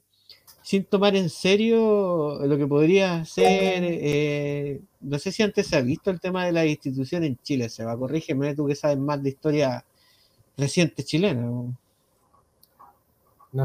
sin 0.62 0.84
tomar 0.84 1.16
en 1.16 1.30
serio 1.30 2.40
lo 2.46 2.56
que 2.58 2.66
podría 2.66 3.24
ser, 3.24 3.82
eh, 3.84 4.80
no 5.00 5.18
sé 5.18 5.32
si 5.32 5.42
antes 5.42 5.66
se 5.66 5.76
ha 5.76 5.80
visto 5.82 6.10
el 6.10 6.20
tema 6.20 6.46
de 6.46 6.52
la 6.52 6.66
institución 6.66 7.24
en 7.24 7.36
Chile, 7.42 7.68
se 7.68 7.84
va, 7.84 7.98
corrígeme 7.98 8.54
tú 8.54 8.66
que 8.66 8.74
sabes 8.74 8.98
más 8.98 9.22
de 9.22 9.30
historia 9.30 9.84
reciente 10.56 11.04
chilena. 11.04 11.42
No 11.42 11.78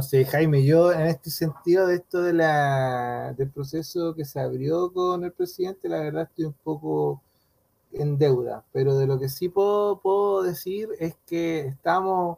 sé, 0.01 0.25
Jaime, 0.25 0.65
yo 0.65 0.91
en 0.93 1.01
este 1.07 1.29
sentido 1.29 1.87
de 1.87 1.95
esto 1.95 2.21
de 2.21 2.33
la, 2.33 3.33
del 3.37 3.49
proceso 3.49 4.15
que 4.15 4.25
se 4.25 4.39
abrió 4.39 4.91
con 4.93 5.23
el 5.23 5.31
presidente, 5.33 5.89
la 5.89 5.99
verdad 5.99 6.23
estoy 6.23 6.45
un 6.45 6.55
poco 6.63 7.21
en 7.91 8.17
deuda, 8.17 8.63
pero 8.71 8.97
de 8.97 9.07
lo 9.07 9.19
que 9.19 9.29
sí 9.29 9.49
puedo, 9.49 9.99
puedo 9.99 10.43
decir 10.43 10.89
es 10.99 11.15
que 11.27 11.67
estamos 11.67 12.37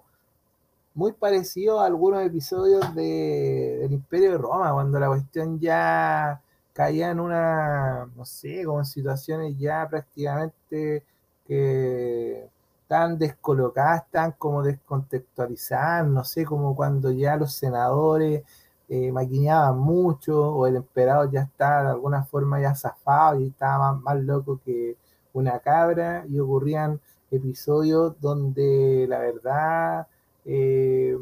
muy 0.96 1.14
parecidos 1.14 1.82
a 1.82 1.86
algunos 1.86 2.26
episodios 2.26 2.96
de, 2.96 3.80
del 3.82 3.94
Imperio 3.94 4.32
de 4.32 4.38
Roma, 4.38 4.74
cuando 4.74 5.00
la 5.00 5.08
cuestión 5.08 5.60
ya 5.60 6.42
caía 6.74 7.12
en 7.12 7.20
una, 7.20 8.08
no 8.16 8.26
sé, 8.26 8.64
como 8.66 8.80
en 8.80 8.86
situaciones 8.86 9.58
ya 9.58 9.88
prácticamente 9.90 11.04
que 11.48 12.50
tan 12.88 13.18
descolocadas, 13.18 14.10
tan 14.12 14.34
como 14.34 14.64
descontextualizadas, 14.64 16.08
no 16.08 16.24
sé, 16.24 16.46
como 16.46 16.76
cuando 16.76 17.12
ya 17.12 17.36
los 17.36 17.54
senadores 17.54 18.44
eh, 18.90 19.12
maquineaban 19.12 19.78
mucho 19.80 20.54
o 20.56 20.68
el 20.68 20.78
emperador 20.78 21.32
ya 21.32 21.42
estaba 21.42 21.84
de 21.84 21.90
alguna 21.90 22.24
forma 22.24 22.62
ya 22.62 22.76
zafado 22.76 23.40
y 23.40 23.48
estaba 23.48 23.94
más, 23.94 24.18
loco 24.24 24.60
que, 24.64 24.98
una 25.36 25.60
cabra 25.60 26.26
y 26.30 26.40
ocurrían 26.40 27.00
episodios 27.30 28.16
donde 28.22 29.06
la 29.10 29.20
verdad 29.20 30.08
eh, 30.46 31.18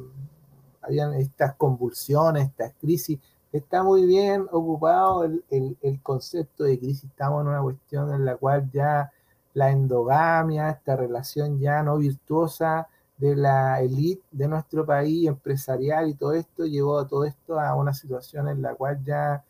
habían 0.81 1.13
estas 1.15 1.55
convulsiones, 1.55 2.47
estas 2.47 2.73
crisis. 2.79 3.19
Está 3.51 3.83
muy 3.83 4.05
bien 4.05 4.47
ocupado 4.51 5.23
el, 5.23 5.99
concepto 6.01 6.63
de 6.63 6.79
crisis. 6.79 7.05
Estamos 7.05 7.41
en 7.41 7.47
una 7.49 7.61
cuestión 7.61 8.13
en 8.13 8.25
la 8.25 8.35
cual 8.35 8.69
ya 8.71 9.11
la 9.53 9.71
endogamia, 9.71 10.69
esta 10.69 10.95
relación 10.95 11.59
ya 11.59 11.83
no 11.83 11.97
virtuosa 11.97 12.87
de 13.17 13.35
la 13.35 13.81
élite 13.81 14.23
de 14.31 14.47
nuestro 14.47 14.85
país 14.85 15.27
empresarial 15.27 16.09
y 16.09 16.15
todo 16.15 16.33
esto, 16.33 16.65
llevó 16.65 16.99
a 16.99 17.07
todo 17.07 17.25
esto 17.25 17.59
a 17.59 17.75
una 17.75 17.93
situación 17.93 18.49
en 18.49 18.61
la 18.61 18.75
cual 18.75 19.03
ya, 19.03 19.43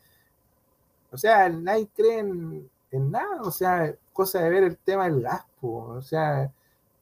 o 1.12 1.18
sea, 1.18 1.50
nadie 1.50 1.88
cree 1.96 2.20
en, 2.20 2.70
nada, 2.92 3.42
o 3.42 3.52
sea, 3.52 3.96
cosa 4.12 4.42
de 4.42 4.50
ver 4.50 4.64
el 4.64 4.78
tema 4.78 5.06
del 5.06 5.22
gas, 5.22 5.44
o 5.62 6.02
sea, 6.02 6.52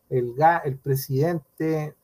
el 0.09 0.33
gas, 0.35 0.61
el 0.65 0.77
presidente, 0.77 1.95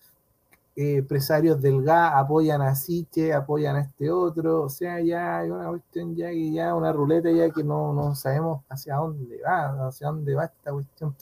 eh, 0.78 0.98
empresarios 0.98 1.62
del 1.62 1.84
gas 1.84 2.14
apoyan 2.16 2.62
a 2.62 2.76
Siche, 2.76 3.34
apoyan 3.34 3.76
a 3.76 3.82
este 3.82 4.12
otro, 4.12 4.64
o 4.64 4.70
sea, 4.70 5.02
ya 5.02 5.40
hay 5.40 5.50
una 5.50 5.70
cuestión 5.70 6.16
ya 6.16 6.30
que 6.30 6.52
ya 6.52 6.76
una 6.76 6.94
ruleta 6.94 7.32
ya 7.32 7.50
que 7.50 7.64
no, 7.64 7.94
no 7.94 8.16
sabemos 8.16 8.64
hacia 8.70 8.96
dónde 8.96 9.42
va, 9.42 9.88
hacia 9.88 10.08
dónde 10.08 10.36
va 10.36 10.46
esta 10.46 10.72
cuestión. 10.72 11.16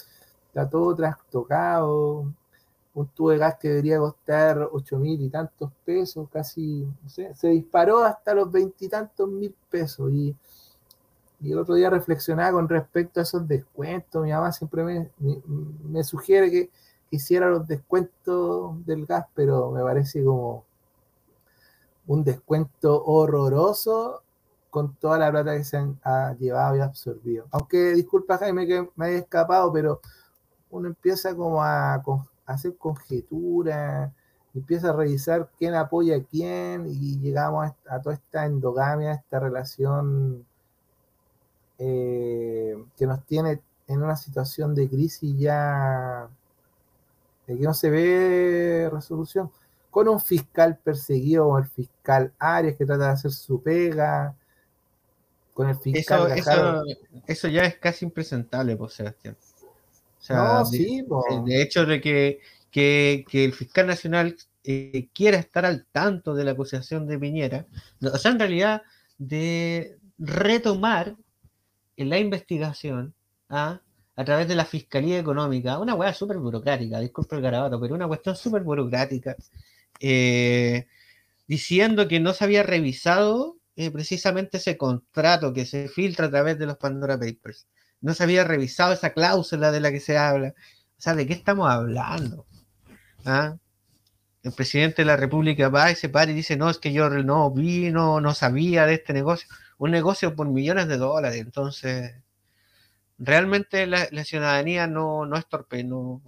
Está 0.47 0.69
todo 0.69 0.95
trastocado, 0.95 2.25
un 2.93 3.07
tubo 3.15 3.31
de 3.31 3.37
gas 3.37 3.55
que 3.59 3.69
debería 3.69 3.99
costar 3.99 4.69
ocho 4.71 4.97
mil 4.99 5.21
y 5.21 5.29
tantos 5.29 5.71
pesos, 5.85 6.29
casi, 6.31 6.85
no 7.03 7.09
sé, 7.09 7.33
se 7.35 7.49
disparó 7.49 8.03
hasta 8.03 8.33
los 8.33 8.51
veintitantos 8.51 9.27
mil 9.29 9.55
pesos 9.71 10.11
y 10.11 10.35
y 11.41 11.51
el 11.51 11.59
otro 11.59 11.75
día 11.75 11.89
reflexionaba 11.89 12.53
con 12.53 12.67
respecto 12.67 13.19
a 13.19 13.23
esos 13.23 13.47
descuentos. 13.47 14.23
Mi 14.23 14.31
mamá 14.31 14.51
siempre 14.51 15.11
me, 15.19 16.03
sugiere 16.03 16.49
que 16.49 16.69
hiciera 17.15 17.49
los 17.49 17.67
descuentos 17.67 18.85
del 18.85 19.05
gas, 19.05 19.25
pero 19.33 19.71
me 19.71 19.81
parece 19.81 20.23
como 20.23 20.63
un 22.07 22.23
descuento 22.23 23.03
horroroso 23.05 24.21
con 24.69 24.95
toda 24.95 25.17
la 25.17 25.31
plata 25.31 25.55
que 25.55 25.63
se 25.63 25.77
han 25.77 25.99
llevado 26.37 26.75
y 26.75 26.81
absorbido. 26.81 27.45
Aunque, 27.51 27.93
disculpa 27.93 28.37
Jaime 28.37 28.67
que 28.67 28.89
me 28.95 29.05
haya 29.07 29.17
escapado, 29.19 29.71
pero 29.71 30.01
uno 30.69 30.87
empieza 30.87 31.35
como 31.35 31.63
a, 31.63 32.03
hacer 32.45 32.77
conjeturas, 32.77 34.11
empieza 34.53 34.89
a 34.89 34.93
revisar 34.93 35.49
quién 35.57 35.73
apoya 35.75 36.17
a 36.17 36.23
quién 36.23 36.85
y 36.87 37.19
llegamos 37.19 37.65
a, 37.65 37.95
a 37.95 38.01
toda 38.01 38.15
esta 38.15 38.45
endogamia, 38.45 39.13
esta 39.13 39.39
relación 39.39 40.45
eh, 41.77 42.85
que 42.95 43.05
nos 43.05 43.25
tiene 43.25 43.61
en 43.87 44.01
una 44.01 44.15
situación 44.15 44.73
de 44.75 44.89
crisis 44.89 45.37
ya 45.37 46.29
de 47.47 47.57
que 47.57 47.63
no 47.63 47.73
se 47.73 47.89
ve 47.89 48.89
resolución, 48.91 49.51
con 49.89 50.07
un 50.07 50.19
fiscal 50.19 50.77
perseguido 50.83 51.45
como 51.45 51.59
el 51.59 51.67
fiscal 51.67 52.33
Arias 52.39 52.75
que 52.77 52.85
trata 52.85 53.05
de 53.05 53.11
hacer 53.11 53.31
su 53.31 53.61
pega, 53.61 54.35
con 55.53 55.69
el 55.69 55.77
fiscal 55.77 56.31
eso, 56.37 56.83
eso, 57.27 57.47
ya 57.47 57.63
es 57.63 57.77
casi 57.77 58.05
impresentable, 58.05 58.75
pues 58.75 58.93
Sebastián. 58.93 59.37
de, 61.45 61.61
hecho, 61.61 61.85
de 61.85 62.01
que, 62.01 62.41
que, 62.71 63.23
el 63.31 63.53
fiscal 63.53 63.87
nacional 63.87 64.35
eh, 64.63 65.07
quiera 65.13 65.37
estar 65.37 65.65
al 65.65 65.85
tanto 65.85 66.33
de 66.33 66.43
la 66.43 66.51
acusación 66.51 67.07
de 67.07 67.17
Piñera, 67.17 67.65
o 68.01 68.17
sea, 68.17 68.31
en 68.31 68.39
realidad, 68.39 68.81
de 69.17 69.97
retomar 70.17 71.15
en 71.97 72.09
la 72.09 72.19
investigación 72.19 73.13
¿ah? 73.49 73.81
A 74.15 74.23
través 74.23 74.47
de 74.47 74.55
la 74.55 74.65
Fiscalía 74.65 75.19
Económica, 75.19 75.79
una 75.79 75.93
hueá 75.93 76.13
súper 76.13 76.37
burocrática, 76.37 76.99
disculpe 76.99 77.35
el 77.35 77.41
garabato, 77.41 77.79
pero 77.79 77.95
una 77.95 78.07
cuestión 78.07 78.35
súper 78.35 78.63
burocrática, 78.63 79.35
eh, 79.99 80.87
diciendo 81.47 82.07
que 82.07 82.19
no 82.19 82.33
se 82.33 82.43
había 82.45 82.63
revisado 82.63 83.57
eh, 83.75 83.91
precisamente 83.91 84.57
ese 84.57 84.77
contrato 84.77 85.53
que 85.53 85.65
se 85.65 85.89
filtra 85.89 86.27
a 86.27 86.29
través 86.29 86.57
de 86.57 86.65
los 86.65 86.77
Pandora 86.77 87.19
Papers. 87.19 87.67
No 88.01 88.13
se 88.13 88.23
había 88.23 88.43
revisado 88.45 88.93
esa 88.93 89.13
cláusula 89.13 89.71
de 89.71 89.81
la 89.81 89.91
que 89.91 89.99
se 89.99 90.17
habla. 90.17 90.53
O 90.97 91.01
sea, 91.01 91.15
¿de 91.15 91.27
qué 91.27 91.33
estamos 91.33 91.69
hablando? 91.69 92.45
¿Ah? 93.25 93.57
El 94.43 94.53
presidente 94.53 95.01
de 95.01 95.07
la 95.07 95.17
República 95.17 95.69
va 95.69 95.91
y 95.91 95.95
se 95.95 96.09
para 96.09 96.31
y 96.31 96.35
dice, 96.35 96.55
no, 96.55 96.69
es 96.69 96.77
que 96.77 96.93
yo 96.93 97.09
no 97.09 97.51
vi, 97.51 97.91
no, 97.91 98.21
no 98.21 98.33
sabía 98.33 98.85
de 98.85 98.95
este 98.95 99.11
negocio. 99.13 99.49
Un 99.77 99.91
negocio 99.91 100.35
por 100.35 100.47
millones 100.47 100.87
de 100.87 100.97
dólares. 100.97 101.41
Entonces, 101.41 102.13
realmente 103.17 103.87
la, 103.87 104.07
ciudadanía 104.23 104.87
no, 104.87 105.25
no 105.25 105.37
es 105.37 105.47
torpe, 105.47 105.83
no, 105.83 106.21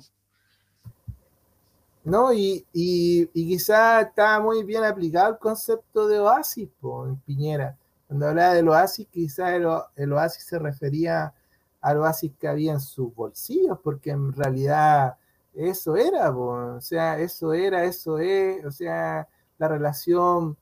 no, 2.08 2.32
y, 2.32 2.66
y, 2.72 3.30
y 3.34 3.48
quizá 3.50 4.00
está 4.00 4.40
muy 4.40 4.64
bien 4.64 4.86
aplicado 4.86 5.34
el 5.34 5.38
concepto 5.40 6.08
de 6.08 6.20
oasis 6.20 6.70
en 7.06 7.18
Piñera. 7.18 7.76
Cuando 8.08 8.28
hablaba 8.30 8.54
del 8.54 8.70
oasis, 8.70 9.08
quizá 9.12 9.54
el, 9.54 9.66
oasis 10.14 10.46
se 10.46 10.58
refería 10.58 11.34
al 11.82 11.98
oasis 11.98 12.32
que 12.40 12.48
había 12.48 12.72
en 12.72 12.80
sus 12.80 13.14
bolsillos, 13.14 13.78
porque 13.84 14.12
en 14.12 14.32
realidad 14.32 15.18
eso 15.54 15.98
era, 15.98 16.32
o 16.32 16.80
sea, 16.80 17.20
eso 17.20 17.52
era, 17.54 17.84
eso 17.84 18.20
es, 18.20 18.64
o 18.64 18.72
sea, 18.72 19.28
la 19.58 19.68
relación 19.68 20.56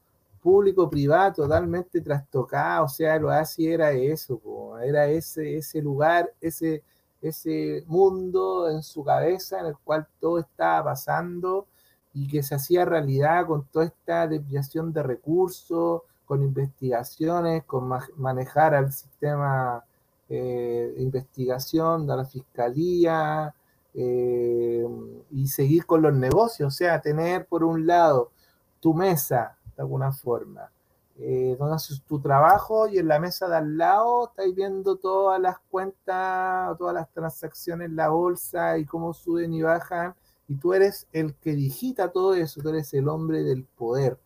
público-privada 0.46 1.34
totalmente 1.34 2.02
trastocada, 2.02 2.84
o 2.84 2.88
sea, 2.88 3.16
el 3.16 3.26
oasis 3.26 3.68
era 3.68 3.92
eso, 3.92 4.40
era 4.80 5.08
ese, 5.08 5.58
ese 5.58 5.82
lugar, 5.82 6.32
ese 6.40 6.84
ese 7.28 7.84
mundo 7.88 8.70
en 8.70 8.84
su 8.84 9.04
cabeza 9.04 9.60
en 9.60 9.68
el 9.68 9.78
cual 9.84 10.08
todo 10.20 10.40
estaba 10.40 10.92
pasando 10.92 11.68
y 12.14 12.28
que 12.28 12.44
se 12.44 12.56
hacía 12.56 12.86
realidad 12.86 13.46
con 13.48 13.66
toda 13.66 13.86
esta 13.86 14.28
desviación 14.28 14.94
de 14.94 15.04
recursos, 15.04 16.04
con 16.26 16.44
investigaciones, 16.44 17.64
con 17.66 17.92
manejar 18.18 18.74
al 18.74 18.92
sistema 18.92 19.84
eh, 20.30 20.94
de 20.96 21.04
investigación 21.04 22.08
de 22.08 22.16
la 22.16 22.26
fiscalía 22.26 23.54
eh, 23.94 24.86
y 25.32 25.48
seguir 25.48 25.86
con 25.86 26.02
los 26.02 26.14
negocios, 26.14 26.74
o 26.74 26.76
sea, 26.76 27.02
tener 27.02 27.46
por 27.48 27.64
un 27.64 27.86
lado 27.86 28.32
tu 28.80 28.94
mesa 28.94 29.55
de 29.76 29.84
alguna 29.84 30.12
forma, 30.12 30.72
eh, 31.18 31.56
donde 31.58 31.76
haces 31.76 32.02
tu 32.04 32.20
trabajo 32.20 32.90
y 32.90 32.98
en 32.98 33.08
la 33.08 33.20
mesa 33.20 33.48
de 33.48 33.56
al 33.56 33.78
lado 33.78 34.28
estáis 34.28 34.54
viendo 34.54 34.98
todas 34.98 35.40
las 35.40 35.60
cuentas, 35.72 36.78
todas 36.78 36.94
las 36.94 37.10
transacciones 37.12 37.90
la 37.92 38.10
bolsa 38.10 38.78
y 38.78 38.86
cómo 38.86 39.14
suben 39.14 39.54
y 39.54 39.62
bajan, 39.62 40.14
y 40.48 40.56
tú 40.56 40.74
eres 40.74 41.08
el 41.14 41.34
que 41.36 41.54
digita 41.54 42.12
todo 42.12 42.34
eso, 42.36 42.62
tú 42.62 42.70
eres 42.70 42.94
el 42.94 43.08
hombre 43.08 43.44
del 43.44 43.64
poder, 43.64 44.18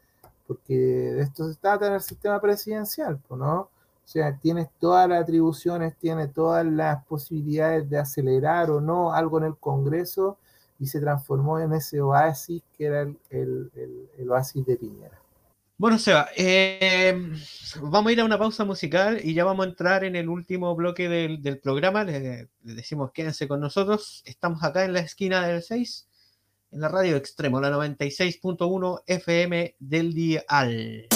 porque 0.47 0.73
de 0.75 1.21
esto 1.21 1.47
se 1.47 1.59
trata 1.59 1.87
en 1.87 1.93
el 1.93 2.01
sistema 2.01 2.41
presidencial, 2.41 3.21
¿no? 3.29 3.61
O 3.61 4.11
sea, 4.11 4.35
tienes 4.37 4.69
todas 4.79 5.07
las 5.07 5.21
atribuciones, 5.21 5.95
tienes 5.97 6.33
todas 6.33 6.65
las 6.65 7.05
posibilidades 7.05 7.87
de 7.87 7.99
acelerar 7.99 8.71
o 8.71 8.81
no 8.81 9.13
algo 9.13 9.37
en 9.37 9.43
el 9.45 9.57
Congreso 9.57 10.37
y 10.79 10.87
se 10.87 10.99
transformó 10.99 11.59
en 11.59 11.73
ese 11.73 12.01
oasis 12.01 12.63
que 12.75 12.85
era 12.85 13.01
el 13.29 14.27
oasis 14.27 14.65
de 14.65 14.77
Piñera. 14.77 15.18
Bueno, 15.79 15.97
Seba, 15.97 16.27
eh, 16.35 17.17
vamos 17.81 18.09
a 18.09 18.11
ir 18.11 18.19
a 18.19 18.25
una 18.25 18.37
pausa 18.37 18.65
musical 18.65 19.21
y 19.23 19.33
ya 19.33 19.45
vamos 19.45 19.65
a 19.65 19.69
entrar 19.69 20.03
en 20.03 20.17
el 20.17 20.27
último 20.27 20.75
bloque 20.75 21.07
del, 21.07 21.59
programa. 21.61 22.03
Les, 22.03 22.49
decimos 22.59 23.13
quédense 23.13 23.47
con 23.47 23.61
nosotros. 23.61 24.21
Estamos 24.25 24.61
acá 24.61 24.83
en 24.83 24.91
la 24.91 24.99
esquina 24.99 25.47
del 25.47 25.63
6, 25.63 26.09
en 26.73 26.81
la 26.81 26.89
radio 26.89 27.15
extremo, 27.15 27.61
la 27.61 27.71
96.1 27.71 29.03
FM 29.07 29.77
del 29.79 30.13
Dial. 30.13 31.07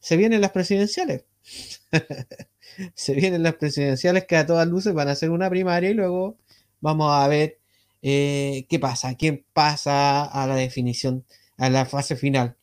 se 0.00 0.16
vienen 0.16 0.40
las 0.40 0.52
presidenciales. 0.52 1.24
se 2.94 3.14
vienen 3.14 3.42
las 3.42 3.54
presidenciales 3.54 4.26
que 4.26 4.36
a 4.36 4.46
todas 4.46 4.68
luces 4.68 4.94
van 4.94 5.08
a 5.08 5.14
ser 5.14 5.30
una 5.30 5.50
primaria 5.50 5.90
y 5.90 5.94
luego 5.94 6.36
vamos 6.80 7.10
a 7.12 7.26
ver 7.28 7.58
eh, 8.02 8.66
qué 8.68 8.78
pasa, 8.78 9.16
quién 9.16 9.44
pasa 9.52 10.24
a 10.24 10.46
la 10.46 10.54
definición, 10.56 11.24
a 11.58 11.68
la 11.70 11.84
fase 11.84 12.16
final. 12.16 12.56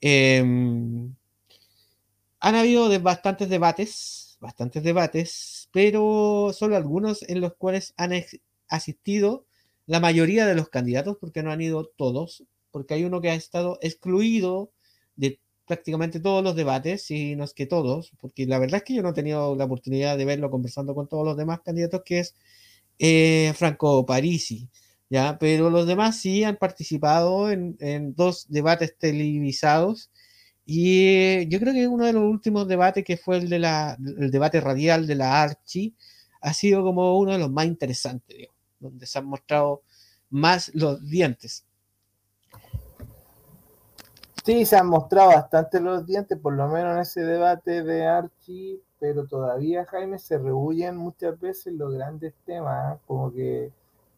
Em, 0.00 1.14
han 2.40 2.54
habido 2.54 2.88
bastantes 3.00 3.48
debates, 3.48 4.36
bastantes 4.40 4.82
debates, 4.82 5.68
pero 5.72 6.52
solo 6.52 6.76
algunos 6.76 7.22
en 7.28 7.40
los 7.40 7.54
cuales 7.54 7.94
han 7.96 8.12
asistido 8.68 9.46
la 9.86 10.00
mayoría 10.00 10.46
de 10.46 10.54
los 10.54 10.68
candidatos, 10.68 11.16
porque 11.20 11.42
no 11.42 11.52
han 11.52 11.60
ido 11.60 11.86
todos, 11.96 12.44
porque 12.70 12.94
hay 12.94 13.04
uno 13.04 13.20
que 13.20 13.30
ha 13.30 13.34
estado 13.34 13.78
excluido 13.80 14.72
de 15.16 15.40
prácticamente 15.66 16.20
todos 16.20 16.42
los 16.42 16.56
debates, 16.56 17.10
y 17.10 17.36
no 17.36 17.44
es 17.44 17.54
que 17.54 17.66
todos, 17.66 18.12
porque 18.20 18.46
la 18.46 18.58
verdad 18.58 18.78
es 18.78 18.84
que 18.84 18.94
yo 18.94 19.02
no 19.02 19.10
he 19.10 19.14
tenido 19.14 19.54
la 19.56 19.64
oportunidad 19.64 20.18
de 20.18 20.24
verlo 20.24 20.50
conversando 20.50 20.94
con 20.94 21.08
todos 21.08 21.24
los 21.24 21.36
demás 21.36 21.60
candidatos, 21.60 22.02
que 22.04 22.20
es 22.20 22.34
eh, 22.98 23.52
Franco 23.56 24.04
Parisi, 24.04 24.68
¿ya? 25.12 25.36
Pero 25.38 25.68
los 25.68 25.86
demás 25.86 26.16
sí 26.18 26.42
han 26.42 26.56
participado 26.56 27.50
en, 27.50 28.14
dos 28.14 28.46
debates 28.48 28.96
televisados, 28.96 30.10
y 30.64 31.46
yo 31.48 31.60
creo 31.60 31.74
que 31.74 31.86
uno 31.86 32.06
de 32.06 32.14
los 32.14 32.22
últimos 32.22 32.66
debates, 32.66 33.04
que 33.04 33.18
fue 33.18 33.36
el, 33.36 33.50
de 33.50 33.58
la, 33.58 33.94
debate 33.98 34.58
radial 34.62 35.06
de 35.06 35.16
la 35.16 35.42
Archi, 35.42 35.94
ha 36.40 36.54
sido 36.54 36.82
como 36.82 37.18
uno 37.18 37.32
de 37.32 37.38
los 37.38 37.50
más 37.50 37.66
interesantes, 37.66 38.48
donde 38.80 39.04
se 39.04 39.18
han 39.18 39.26
mostrado 39.26 39.82
más 40.30 40.70
los 40.74 41.06
dientes. 41.06 41.66
Sí, 44.46 44.64
se 44.64 44.76
han 44.76 44.86
mostrado 44.86 45.28
bastante 45.28 45.78
los 45.78 46.06
dientes, 46.06 46.38
por 46.38 46.54
lo 46.54 46.68
menos 46.68 46.94
en 46.94 47.00
ese 47.00 47.20
debate 47.20 47.82
de 47.82 48.06
Archie, 48.06 48.80
pero 48.98 49.26
todavía, 49.26 49.84
Jaime, 49.84 50.18
se 50.18 50.38
rehuyen 50.38 50.96
muchas 50.96 51.38
veces 51.38 51.74
los 51.74 51.92
grandes 51.92 52.32
temas, 52.46 52.96
¿eh? 52.96 53.00
como 53.06 53.30
que, 53.30 53.70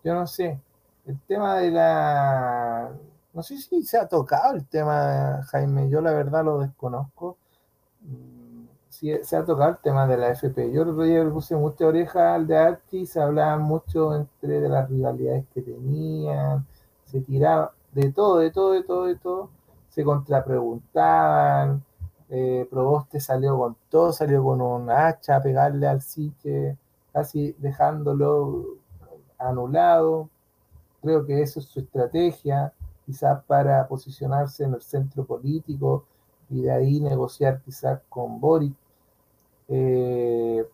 yo 0.05 0.15
no 0.15 0.27
sé, 0.29 0.61
el 1.07 1.21
tema 1.21 1.57
de 1.57 1.71
la... 1.71 2.91
No 3.33 3.43
sé 3.43 3.59
si 3.59 3.83
se 3.83 3.99
ha 3.99 4.07
tocado 4.09 4.55
el 4.55 4.67
tema, 4.67 5.43
Jaime, 5.51 5.89
yo 5.91 6.01
la 6.01 6.13
verdad 6.13 6.45
lo 6.45 6.61
desconozco. 6.61 7.37
Mm, 8.03 8.67
sí, 8.89 9.13
se 9.23 9.37
ha 9.37 9.45
tocado 9.45 9.71
el 9.71 9.79
tema 9.79 10.07
de 10.07 10.17
la 10.17 10.31
FP. 10.31 10.73
Yo 10.73 10.85
le 10.85 11.31
puse 11.31 11.57
mucha 11.57 11.87
oreja 11.87 12.35
al 12.35 12.47
de 12.47 12.57
Archie, 12.57 13.07
se 13.07 13.21
hablaba 13.21 13.59
mucho 13.59 14.15
entre 14.15 14.61
de 14.61 14.69
las 14.69 14.89
rivalidades 14.89 15.47
que 15.53 15.63
tenían, 15.63 16.67
se 17.07 17.21
tiraba 17.21 17.73
de 17.93 18.13
todo, 18.13 18.39
de 18.39 18.51
todo, 18.51 18.73
de 18.73 18.83
todo, 18.85 19.07
de 19.07 19.17
todo 19.17 19.51
se 19.95 20.03
contrapreguntaban, 20.03 21.85
eh, 22.29 22.67
Proboste 22.69 23.21
salió 23.21 23.57
con 23.57 23.77
todo, 23.89 24.13
salió 24.13 24.43
con 24.43 24.61
un 24.61 24.91
hacha 24.91 25.37
a 25.37 25.43
pegarle 25.43 25.87
al 25.87 26.03
psique, 26.03 26.77
casi 27.13 27.55
dejándolo 27.59 28.65
anulado. 29.39 30.29
Creo 31.05 31.25
que 31.27 31.43
eso 31.43 31.61
es 31.61 31.67
su 31.67 31.81
estrategia, 31.81 32.73
quizás 33.07 33.45
para 33.45 33.87
posicionarse 33.87 34.65
en 34.65 34.75
el 34.75 34.83
centro 34.83 35.25
político 35.25 36.07
y 36.51 36.63
de 36.63 36.73
ahí 36.73 37.01
negociar 37.01 37.61
quizás 37.63 38.01
con 38.09 38.41
Boric. 38.41 38.73
Eh, 39.69 40.65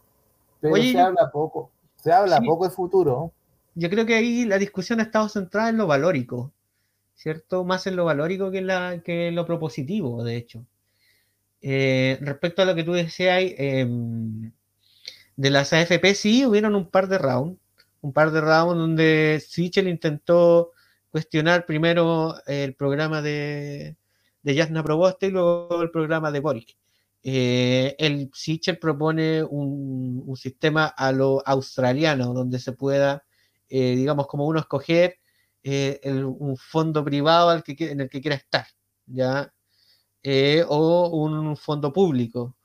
pero 0.61 0.77
se 0.77 1.01
habla 1.01 1.31
poco, 1.31 1.71
se 1.97 2.13
habla 2.13 2.41
poco 2.41 2.65
de 2.65 2.71
futuro. 2.71 3.33
Yo 3.75 3.91
creo 3.91 4.07
que 4.07 4.15
ahí 4.15 4.45
la 4.47 4.59
discusión 4.59 5.01
ha 5.01 5.05
estado 5.05 5.29
centrada 5.29 5.69
en 5.69 5.77
lo 5.77 5.87
valórico. 5.87 6.53
¿cierto? 7.21 7.65
Más 7.65 7.87
en 7.87 7.97
lo 7.97 8.07
valórico 8.07 8.51
que 8.51 8.59
en, 8.59 8.67
la, 8.67 9.03
que 9.05 9.31
lo 9.31 9.45
propositivo, 9.45 10.25
de 10.25 10.37
hecho. 10.37 10.65
Eh, 11.61 12.19
respecto 12.23 12.63
a 12.63 12.65
lo 12.65 12.75
que 12.75 12.83
tú 12.83 12.93
decías, 12.95 13.43
em, 13.59 14.53
de 15.37 15.51
las 15.51 15.75
AFP, 15.75 16.15
sí, 16.15 16.47
hubieron 16.47 16.75
un 16.75 16.89
par 16.89 17.09
de 17.09 17.19
rounds, 17.19 17.59
un 18.03 18.13
par 18.13 18.31
de 18.31 18.41
rounds 18.41 18.77
donde 18.77 19.43
Sichel 19.47 19.89
intentó 19.89 20.73
cuestionar 21.11 21.67
primero 21.67 22.35
el 22.47 22.75
programa 22.75 23.23
de, 23.23 23.97
de 24.43 24.57
Jasna 24.57 24.83
Proboste 24.83 25.27
y 25.27 25.31
luego 25.31 25.83
el 25.83 25.91
programa 25.91 26.31
de 26.31 26.41
Boric. 26.41 26.77
Eh, 27.23 27.97
el 27.99 28.31
Sichel 28.33 28.79
propone 28.79 29.43
un, 29.43 30.23
un, 30.25 30.37
sistema 30.37 30.87
a 30.87 31.13
lo 31.13 31.43
australiano, 31.47 32.33
donde 32.33 32.59
se 32.59 32.73
pueda, 32.73 33.25
eh, 33.69 33.95
digamos, 33.95 34.27
como 34.27 34.47
uno 34.47 34.61
escoger 34.61 35.19
eh, 35.63 36.01
un 36.05 36.57
fondo 36.57 37.05
privado 37.05 37.53
en 37.53 38.01
el 38.01 38.09
que 38.09 38.21
quiera 38.23 38.37
estar, 38.37 38.67
¿ya? 39.07 39.53
Eh, 40.23 40.65
o 40.67 41.09
un 41.09 41.57
fondo 41.57 41.93
público. 41.93 42.57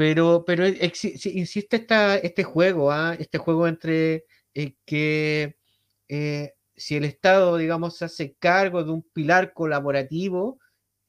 Pero, 0.00 0.44
pero 0.46 0.66
insiste 0.66 1.76
esta, 1.76 2.16
este 2.16 2.42
juego, 2.42 2.90
¿ah? 2.90 3.14
este 3.18 3.36
juego 3.36 3.68
entre 3.68 4.24
eh, 4.54 4.72
que 4.86 5.58
si 6.74 6.96
el 6.96 7.04
Estado, 7.04 7.58
digamos, 7.58 7.98
se 7.98 8.06
hace 8.06 8.34
cargo 8.38 8.82
de 8.82 8.92
un 8.92 9.02
pilar 9.02 9.52
colaborativo, 9.52 10.58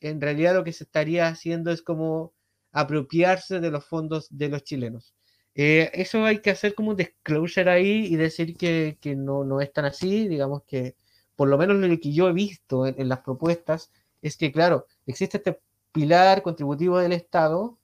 en 0.01 0.19
realidad 0.19 0.55
lo 0.55 0.65
que 0.65 0.73
se 0.73 0.83
estaría 0.83 1.29
haciendo 1.29 1.71
es 1.71 1.81
como 1.81 2.33
apropiarse 2.73 3.61
de 3.61 3.71
los 3.71 3.85
fondos 3.85 4.27
de 4.29 4.49
los 4.49 4.65
chilenos. 4.65 5.15
Eh, 5.55 5.89
eso 5.93 6.25
hay 6.25 6.39
que 6.39 6.51
hacer 6.51 6.75
como 6.75 6.89
un 6.89 6.97
disclosure 6.97 7.71
ahí 7.71 8.07
y 8.07 8.17
decir 8.17 8.57
que, 8.57 8.97
no, 9.15 9.45
no, 9.45 9.61
es 9.61 9.71
tan 9.71 9.85
así, 9.85 10.27
digamos 10.27 10.63
que 10.63 10.97
por 11.37 11.47
lo 11.47 11.57
menos 11.57 11.77
lo 11.77 11.97
que 11.97 12.11
yo 12.11 12.27
he 12.27 12.33
visto 12.33 12.85
en, 12.87 13.07
las 13.07 13.21
propuestas 13.21 13.89
es 14.21 14.35
que, 14.35 14.51
claro, 14.51 14.85
existe 15.05 15.37
este 15.37 15.61
pilar 15.93 16.41
contributivo 16.41 16.99
del 16.99 17.13
Estado, 17.13 17.79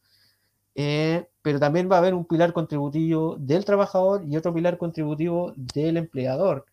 eh, 0.78 1.28
pero 1.41 1.59
también 1.59 1.89
va 1.91 1.95
a 1.95 1.99
haber 1.99 2.13
un 2.13 2.25
pilar 2.25 2.53
contributivo 2.53 3.36
del 3.38 3.65
trabajador 3.65 4.23
y 4.30 4.38
otro 4.38 4.53
pilar 4.53 4.78
contributivo 4.78 5.53
del 5.57 5.97
empleador. 5.97 6.65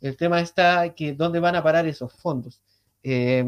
El 0.00 0.16
tema 0.16 0.40
está 0.40 0.92
que 0.94 1.14
dónde 1.14 1.38
van 1.38 1.54
a 1.54 1.62
parar 1.62 1.86
esos 1.86 2.12
fondos. 2.12 2.60
Eh, 3.04 3.44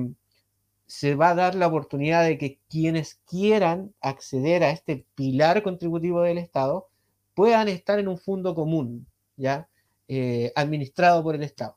se 0.86 1.16
va 1.16 1.30
a 1.30 1.34
dar 1.34 1.56
la 1.56 1.66
oportunidad 1.66 2.24
de 2.24 2.38
que 2.38 2.60
quienes 2.70 3.16
quieran 3.26 3.94
acceder 4.00 4.62
a 4.62 4.70
este 4.70 5.04
pilar 5.16 5.64
contributivo 5.64 6.22
del 6.22 6.38
Estado 6.38 6.88
puedan 7.34 7.68
estar 7.68 7.98
en 7.98 8.06
un 8.06 8.18
fondo 8.18 8.54
común, 8.54 9.08
¿ya? 9.36 9.68
Eh, 10.06 10.52
administrado 10.54 11.22
por 11.24 11.34
el 11.34 11.42
Estado. 11.42 11.76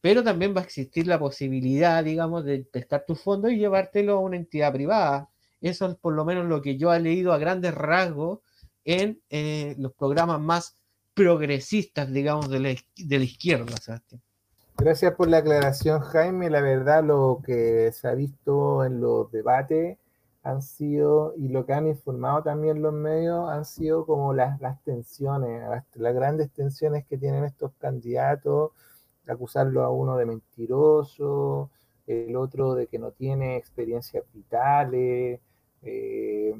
Pero 0.00 0.24
también 0.24 0.54
va 0.56 0.62
a 0.62 0.64
existir 0.64 1.06
la 1.06 1.18
posibilidad, 1.20 2.02
digamos, 2.04 2.44
de 2.44 2.64
prestar 2.64 3.04
tu 3.06 3.14
fondo 3.14 3.48
y 3.48 3.58
llevártelo 3.58 4.14
a 4.14 4.20
una 4.20 4.36
entidad 4.36 4.72
privada. 4.72 5.30
Eso 5.66 5.86
es 5.86 5.96
por 5.96 6.14
lo 6.14 6.24
menos 6.24 6.46
lo 6.46 6.62
que 6.62 6.76
yo 6.76 6.92
he 6.92 7.00
leído 7.00 7.32
a 7.32 7.38
grandes 7.38 7.74
rasgos 7.74 8.40
en 8.84 9.20
eh, 9.30 9.74
los 9.78 9.92
programas 9.92 10.40
más 10.40 10.76
progresistas, 11.12 12.12
digamos, 12.12 12.48
de 12.48 12.60
la, 12.60 12.68
de 12.96 13.16
izquierda, 13.16 13.76
Sebastián. 13.76 14.22
Gracias 14.78 15.14
por 15.14 15.28
la 15.28 15.38
aclaración, 15.38 16.00
Jaime. 16.00 16.50
La 16.50 16.60
verdad, 16.60 17.02
lo 17.02 17.40
que 17.44 17.90
se 17.92 18.06
ha 18.06 18.14
visto 18.14 18.84
en 18.84 19.00
los 19.00 19.32
debates 19.32 19.98
han 20.42 20.62
sido, 20.62 21.34
y 21.36 21.48
lo 21.48 21.66
que 21.66 21.72
han 21.72 21.88
informado 21.88 22.42
también 22.42 22.80
los 22.82 22.92
medios, 22.92 23.50
han 23.50 23.64
sido 23.64 24.06
como 24.06 24.34
las, 24.34 24.60
las 24.60 24.80
tensiones, 24.84 25.62
las, 25.96 26.14
grandes 26.14 26.52
tensiones 26.52 27.04
que 27.06 27.18
tienen 27.18 27.44
estos 27.44 27.72
candidatos, 27.78 28.70
acusarlo 29.26 29.82
a 29.82 29.90
uno 29.90 30.16
de 30.16 30.26
mentiroso, 30.26 31.70
el 32.06 32.36
otro 32.36 32.74
de 32.74 32.86
que 32.86 33.00
no 33.00 33.10
tiene 33.10 33.56
experiencias 33.56 34.22
vitales. 34.32 35.40
Eh, 35.86 36.54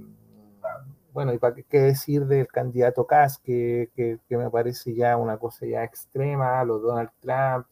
bueno, 1.13 1.33
y 1.35 1.39
para 1.39 1.57
qué 1.57 1.81
decir 1.81 2.27
del 2.27 2.47
candidato 2.47 3.07
Kass, 3.07 3.39
que, 3.39 3.91
que, 3.95 4.37
me 4.37 4.51
parece 4.51 4.95
ya 4.95 5.17
una 5.17 5.39
cosa 5.39 5.67
ya 5.67 5.83
extrema, 5.83 6.65
los 6.65 6.83
Donald 6.83 7.11
Trump 7.21 7.67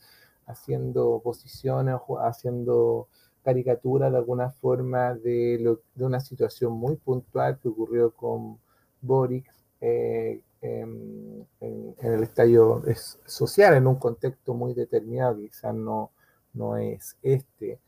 haciendo 0.47 1.21
posiciones, 1.23 1.97
haciendo 2.23 3.09
caricaturas 3.43 4.11
de 4.11 4.19
alguna 4.19 4.51
forma 4.51 5.15
de, 5.15 5.77
de 5.95 6.05
una 6.05 6.21
situación 6.21 6.73
muy 6.73 6.97
puntual 6.97 7.59
que 7.59 7.69
ocurrió 7.69 8.11
con 8.13 8.59
Boric 9.03 9.51
eh, 9.81 10.41
en, 10.63 11.47
el 11.61 12.23
estadio 12.23 12.83
social, 13.27 13.75
en 13.75 13.87
un 13.87 13.97
contexto 13.97 14.55
muy 14.55 14.73
determinado, 14.73 15.37
quizás 15.37 15.75
no, 15.75 16.11
no 16.55 16.79
es 16.79 17.17
este. 17.23 17.79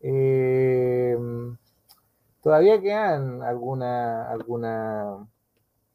Eh, 0.00 1.16
todavía 2.46 2.80
quedan 2.80 3.42
alguna, 3.42 4.30
alguna, 4.30 5.26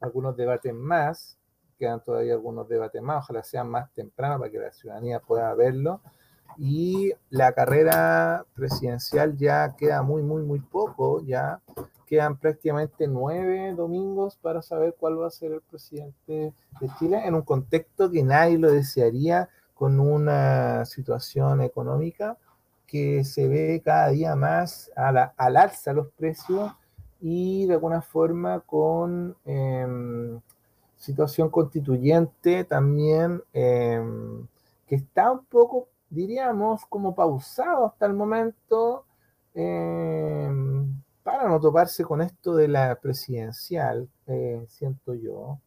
algunos 0.02 0.36
debates 0.36 0.74
más, 0.74 1.38
quedan 1.80 2.04
todavía 2.04 2.34
algunos 2.34 2.68
debates 2.68 3.02
más, 3.02 3.24
ojalá 3.24 3.42
sean 3.42 3.70
más 3.70 3.90
temprano 3.94 4.38
para 4.38 4.52
que 4.52 4.60
la 4.60 4.74
ciudadanía 4.74 5.22
pueda 5.22 5.54
verlo. 5.56 6.02
Y 6.58 7.14
la 7.30 7.54
carrera 7.54 8.44
presidencial 8.54 9.38
ya 9.38 9.78
queda 9.78 10.02
muy, 10.02 10.24
muy, 10.24 10.44
muy 10.44 10.60
poco, 10.60 11.24
ya 11.24 11.62
quedan 12.06 12.36
prácticamente 12.36 13.08
nueve 13.08 13.74
domingos 13.74 14.36
para 14.36 14.62
saber 14.62 14.98
cuál 15.00 15.22
va 15.22 15.28
a 15.28 15.32
ser 15.32 15.54
el 15.54 15.62
presidente 15.62 16.54
de 16.82 16.90
Chile 17.00 17.22
en 17.26 17.36
un 17.36 17.44
contexto 17.44 18.12
que 18.12 18.24
nadie 18.24 18.58
lo 18.58 18.70
desearía 18.70 19.48
con 19.74 20.02
una 20.02 20.84
situación 20.84 21.62
económica 21.62 22.38
que 22.92 23.24
se 23.24 23.48
ve 23.48 23.82
cada 23.84 24.10
día 24.10 24.36
más 24.36 24.92
a 24.98 25.14
la, 25.14 25.34
al 25.38 25.56
alza 25.56 25.94
los 25.94 26.10
precios 26.12 26.74
y 27.22 27.66
de 27.68 27.76
alguna 27.76 28.02
forma 28.02 28.60
con 28.60 29.38
em, 29.46 30.42
situación 30.98 31.50
constituyente 31.50 32.66
también 32.66 33.42
em, 33.54 34.46
que 34.86 34.96
está 34.96 35.32
un 35.32 35.46
poco, 35.46 35.88
diríamos, 36.10 36.86
como 36.90 37.16
pausado 37.16 37.86
hasta 37.86 38.08
el 38.08 38.14
momento 38.14 39.06
em, 39.54 40.94
para 41.24 41.48
no 41.48 41.60
toparse 41.62 42.04
con 42.04 42.22
esto 42.22 42.56
de 42.56 42.68
la 42.68 43.00
presidencial, 43.00 44.10
eh, 44.28 44.66
siento 44.68 45.14
yo. 45.14 45.60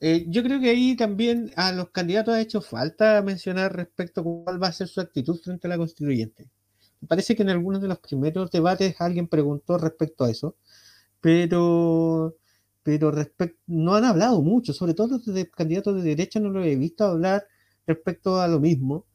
Eh, 0.00 0.24
yo 0.28 0.42
creo 0.42 0.58
que 0.60 0.70
ahí 0.70 0.96
también 0.96 1.52
a 1.56 1.70
los 1.72 1.90
candidatos 1.90 2.34
ha 2.34 2.40
hecho 2.40 2.60
falta 2.60 3.22
mencionar 3.22 3.76
respecto 3.76 4.20
a 4.22 4.24
cuál 4.24 4.62
va 4.62 4.68
a 4.68 4.72
ser 4.72 4.88
su 4.88 5.00
actitud 5.00 5.38
frente 5.40 5.66
a 5.66 5.70
la 5.70 5.78
constituyente. 5.78 6.50
Parece 7.08 7.34
que 7.36 7.42
en 7.42 7.50
algunos 7.50 7.80
de 7.82 7.88
los 7.88 7.98
primeros 7.98 8.50
debates 8.50 8.96
alguien 9.00 9.28
preguntó 9.28 9.78
respecto 9.78 10.24
a 10.24 10.30
eso, 10.30 10.56
pero, 11.20 12.36
pero 12.82 13.12
no 13.66 13.94
han 13.94 14.04
hablado 14.04 14.42
mucho, 14.42 14.72
sobre 14.74 14.94
todo 14.94 15.18
los 15.18 15.46
candidatos 15.56 15.96
de 15.96 16.02
derecha 16.02 16.40
no 16.40 16.50
lo 16.50 16.62
he 16.64 16.76
visto 16.76 17.04
hablar 17.04 17.46
respecto 17.86 18.40
a 18.40 18.48
lo 18.48 18.60
mismo. 18.60 19.06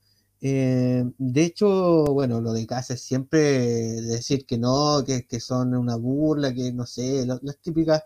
Eh, 0.42 1.04
de 1.18 1.44
hecho, 1.44 2.06
bueno, 2.06 2.42
lo 2.42 2.54
de 2.54 2.68
casa 2.68 2.94
es 2.94 3.02
siempre 3.02 3.40
decir 3.40 4.46
que 4.46 4.58
no, 4.58 5.04
que, 5.06 5.26
que 5.28 5.40
son 5.40 5.76
una 5.76 5.96
burla, 5.96 6.54
que 6.54 6.72
no 6.74 6.86
sé, 6.86 7.26
las 7.26 7.60
típicas 7.60 8.04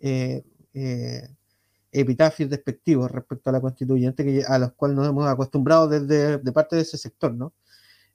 eh, 0.00 0.44
eh, 0.74 1.28
epitafios 1.92 2.50
despectivos 2.50 3.10
respecto 3.10 3.50
a 3.50 3.52
la 3.54 3.60
constituyente 3.60 4.24
que, 4.24 4.44
a 4.46 4.58
los 4.58 4.72
cuales 4.72 4.96
nos 4.96 5.08
hemos 5.08 5.26
acostumbrado 5.28 5.88
desde 5.88 6.38
de 6.38 6.52
parte 6.52 6.76
de 6.76 6.82
ese 6.82 6.98
sector, 6.98 7.34
¿no? 7.34 7.52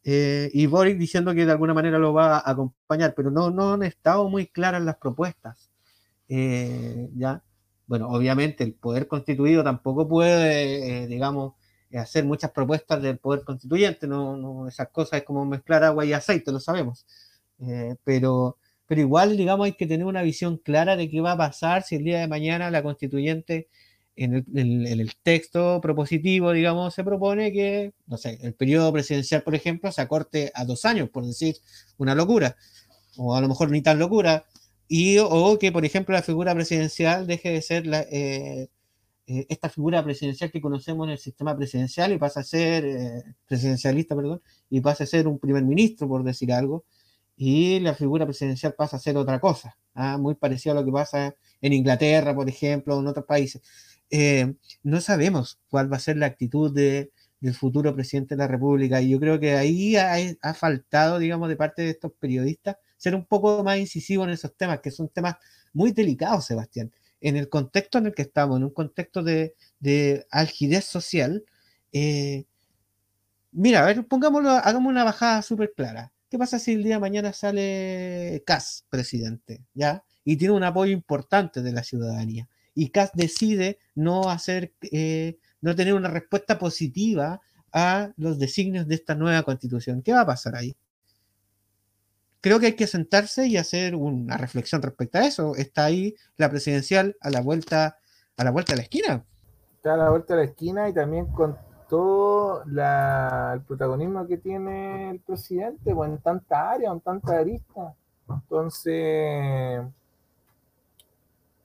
Y 0.04 0.66
Boris 0.68 0.98
diciendo 0.98 1.34
que 1.34 1.46
de 1.46 1.52
alguna 1.52 1.74
manera 1.74 2.00
lo 2.00 2.14
va 2.14 2.38
a 2.38 2.52
acompañar, 2.52 3.14
pero 3.16 3.30
no, 3.32 3.50
no 3.52 3.74
han 3.74 3.84
estado 3.84 4.30
muy 4.30 4.48
claras 4.48 4.82
las 4.84 4.98
propuestas. 4.98 5.70
ya, 6.28 7.44
bueno, 7.88 8.10
obviamente 8.10 8.64
el 8.64 8.74
poder 8.74 9.08
constituido 9.08 9.64
tampoco 9.64 10.08
puede, 10.08 11.08
digamos, 11.08 11.54
hacer 11.96 12.26
muchas 12.26 12.52
propuestas 12.52 13.02
del 13.02 13.18
poder 13.18 13.44
constituyente, 13.44 14.08
no, 14.08 14.68
esas 14.68 14.90
cosas 14.90 15.20
es 15.20 15.26
como 15.26 15.46
mezclar 15.46 15.84
agua 15.84 16.06
y 16.06 16.14
aceite, 16.14 16.52
lo 16.52 16.60
sabemos. 16.60 17.06
Eh, 17.60 17.96
pero, 18.04 18.58
pero 18.86 19.02
igual, 19.02 19.38
digamos, 19.38 19.66
hay 19.66 19.74
que 19.74 19.88
tener 19.88 20.06
una 20.06 20.22
visión 20.22 20.58
clara 20.58 20.96
de 20.98 21.10
qué 21.10 21.22
va 21.22 21.34
a 21.34 21.38
pasar 21.38 21.84
si 21.84 21.96
el 21.96 22.04
día 22.04 22.20
de 22.20 22.28
mañana 22.28 22.70
la 22.72 22.84
constituyente 22.84 23.70
en 24.18 24.34
el, 24.56 25.12
texto 25.22 25.80
propositivo, 25.82 26.52
digamos, 26.52 26.94
se 26.94 27.04
propone 27.04 27.52
que, 27.52 27.94
no 28.08 28.18
sé, 28.18 28.40
el 28.42 28.54
periodo 28.54 28.92
presidencial, 28.92 29.44
por 29.44 29.56
ejemplo, 29.56 29.92
se 29.92 30.02
acorte 30.02 30.52
a 30.56 30.66
dos 30.66 30.86
años, 30.86 31.10
por 31.10 31.26
decir 31.26 31.58
una 31.98 32.16
locura, 32.16 32.58
o 33.18 33.36
a 33.36 33.42
lo 33.42 33.48
mejor 33.48 33.70
ni 33.72 33.82
tan 33.82 34.00
locura, 34.00 34.46
y 34.88 35.18
o 35.20 35.58
que, 35.60 35.72
por 35.72 35.86
ejemplo, 35.86 36.14
la 36.14 36.24
figura 36.24 36.56
presidencial 36.56 37.28
deje 37.28 37.52
de 37.52 37.62
ser 37.62 37.86
la, 37.86 38.02
eh, 38.12 38.70
eh, 39.28 39.46
esta 39.50 39.70
figura 39.70 40.04
presidencial 40.04 40.50
que 40.52 40.62
conocemos 40.62 41.06
en 41.06 41.12
el 41.12 41.18
sistema 41.20 41.56
presidencial 41.56 42.14
y 42.14 42.18
pasa 42.18 42.40
a 42.40 42.44
ser 42.44 42.86
eh, 42.86 43.24
presidencialista, 43.46 44.16
perdón, 44.16 44.42
y 44.70 44.82
pasa 44.82 45.04
a 45.04 45.08
ser 45.08 45.28
un 45.28 45.38
primer 45.38 45.64
ministro, 45.64 46.08
por 46.08 46.24
decir 46.24 46.52
algo, 46.54 46.86
y 47.36 47.80
la 47.82 47.94
figura 47.94 48.26
presidencial 48.26 48.74
pasa 48.74 48.98
a 48.98 49.00
ser 49.00 49.18
otra 49.18 49.40
cosa, 49.40 49.78
¿ah? 49.94 50.18
muy 50.18 50.36
parecido 50.36 50.74
a 50.74 50.80
lo 50.80 50.86
que 50.86 50.92
pasa 50.92 51.36
en 51.62 51.74
Inglaterra, 51.74 52.34
por 52.34 52.50
ejemplo, 52.50 53.00
en 53.00 53.08
otros 53.08 53.26
países. 53.26 53.62
Eh, 54.10 54.54
no 54.84 55.02
sabemos 55.02 55.60
cuál 55.70 55.92
va 55.92 55.98
a 55.98 56.00
ser 56.00 56.18
la 56.18 56.28
actitud 56.28 56.74
de, 56.74 57.12
del 57.40 57.54
futuro 57.54 57.94
presidente 57.94 58.36
de 58.36 58.40
la 58.40 58.48
República, 58.48 59.02
y 59.02 59.10
yo 59.10 59.20
creo 59.20 59.40
que 59.40 59.54
ahí 59.56 59.96
ha, 59.98 60.16
ha 60.42 60.54
faltado, 60.54 61.20
digamos, 61.20 61.50
de 61.50 61.56
parte 61.58 61.82
de 61.84 61.90
estos 61.92 62.12
periodistas, 62.20 62.78
ser 62.98 63.16
un 63.16 63.26
poco 63.26 63.64
más 63.64 63.78
incisivo 63.80 64.24
en 64.24 64.32
esos 64.32 64.56
temas, 64.56 64.80
que 64.82 64.92
son 64.92 65.10
temas 65.10 65.36
muy 65.74 65.92
delicados, 65.92 66.46
Sebastián 66.46 66.92
en 67.22 67.36
el 67.36 67.50
contexto 67.50 67.98
en 67.98 68.08
el 68.08 68.14
que 68.14 68.22
estamos, 68.24 68.58
en 68.58 68.64
un 68.66 68.70
contexto 68.72 69.24
de, 69.24 69.56
de 69.80 70.26
algidez 70.32 70.86
social, 70.86 71.44
eh, 71.92 72.46
mira, 73.52 73.84
a 73.84 73.86
ver, 73.86 74.06
pongámoslo, 74.08 74.50
hagamos 74.52 74.90
una 74.90 75.04
bajada 75.04 75.42
súper 75.42 75.74
clara. 75.76 76.12
¿Qué 76.30 76.38
pasa 76.38 76.60
si 76.60 76.74
el 76.74 76.84
día 76.84 76.96
de 76.96 77.02
mañana 77.02 77.34
sale 77.34 78.44
Cas 78.46 78.86
presidente, 78.90 79.64
ya? 79.74 80.04
Y 80.26 80.36
tiene 80.38 80.54
un 80.54 80.64
apoyo 80.64 80.92
importante 80.92 81.62
de 81.62 81.72
la 81.72 81.84
ciudadanía. 81.84 82.50
Y 82.78 82.90
Cas 82.90 83.12
decide 83.14 83.80
no 83.96 84.30
hacer, 84.30 84.74
eh, 84.92 85.40
no 85.62 85.76
tener 85.76 85.96
una 85.96 86.10
respuesta 86.10 86.60
positiva 86.60 87.42
a 87.74 88.12
los 88.18 88.38
designios 88.38 88.88
de 88.88 88.96
esta 88.96 89.16
nueva 89.16 89.44
constitución. 89.44 90.02
¿Qué 90.02 90.14
va 90.14 90.22
a 90.22 90.26
pasar 90.28 90.56
ahí? 90.56 90.76
creo 92.48 92.60
que 92.60 92.68
hay 92.68 92.76
que 92.76 92.88
sentarse 92.88 93.48
y 93.48 93.58
hacer 93.58 93.96
una 93.96 94.38
reflexión 94.38 94.82
respecto 94.82 95.18
a 95.18 95.26
eso. 95.26 95.56
Está 95.56 95.86
ahí 95.86 96.16
la 96.38 96.50
presidencial 96.50 97.18
a 97.20 97.30
la 97.30 97.42
vuelta, 97.42 97.98
a 98.38 98.44
la 98.44 98.52
vuelta 98.52 98.74
de 98.74 98.78
la 98.78 98.84
esquina. 98.84 99.26
Está 99.76 99.96
a 99.96 99.98
la 99.98 100.10
vuelta 100.10 100.36
de 100.36 100.44
la 100.44 100.50
esquina 100.50 100.90
y 100.90 100.94
también 100.94 101.26
con 101.28 101.58
todo 101.90 102.64
el 102.64 103.62
protagonismo 103.62 104.28
que 104.28 104.38
tiene 104.38 105.10
el 105.12 105.20
presidente, 105.20 105.92
en 105.92 106.18
tanta 106.20 106.72
área, 106.72 106.92
en 106.92 107.02
tanta 107.02 107.40
arista. 107.40 107.94
Entonces, 108.30 109.82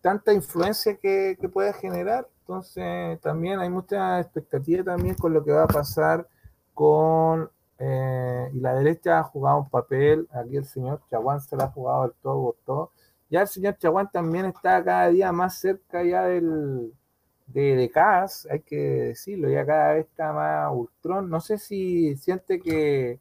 tanta 0.02 0.34
influencia 0.34 0.96
que, 0.96 1.38
que 1.40 1.48
puede 1.48 1.72
generar. 1.72 2.28
Entonces, 2.40 3.20
también 3.20 3.60
hay 3.60 3.70
mucha 3.70 4.20
expectativa 4.20 4.84
también 4.84 5.14
con 5.14 5.32
lo 5.32 5.44
que 5.44 5.52
va 5.52 5.64
a 5.64 5.68
pasar 5.68 6.28
con 6.74 7.50
eh, 7.78 8.50
y 8.54 8.60
la 8.60 8.74
derecha 8.74 9.18
ha 9.18 9.22
jugado 9.24 9.58
un 9.58 9.68
papel, 9.68 10.28
aquí 10.32 10.56
el 10.56 10.64
señor 10.64 11.00
Chaguán 11.10 11.40
se 11.40 11.56
la 11.56 11.64
ha 11.64 11.70
jugado 11.70 12.04
el 12.06 12.12
todo 12.22 12.42
por 12.44 12.56
todo. 12.64 12.92
Ya 13.30 13.42
el 13.42 13.48
señor 13.48 13.76
Chaguán 13.78 14.10
también 14.12 14.46
está 14.46 14.84
cada 14.84 15.08
día 15.08 15.32
más 15.32 15.58
cerca 15.58 16.04
ya 16.04 16.24
del, 16.24 16.92
de, 17.46 17.76
de 17.76 17.90
CAS, 17.90 18.46
hay 18.50 18.60
que 18.60 18.76
decirlo, 18.76 19.48
ya 19.50 19.66
cada 19.66 19.94
vez 19.94 20.06
está 20.06 20.32
más 20.32 20.72
ultrón. 20.72 21.28
No 21.30 21.40
sé 21.40 21.58
si 21.58 22.16
siente 22.16 22.60
que, 22.60 23.18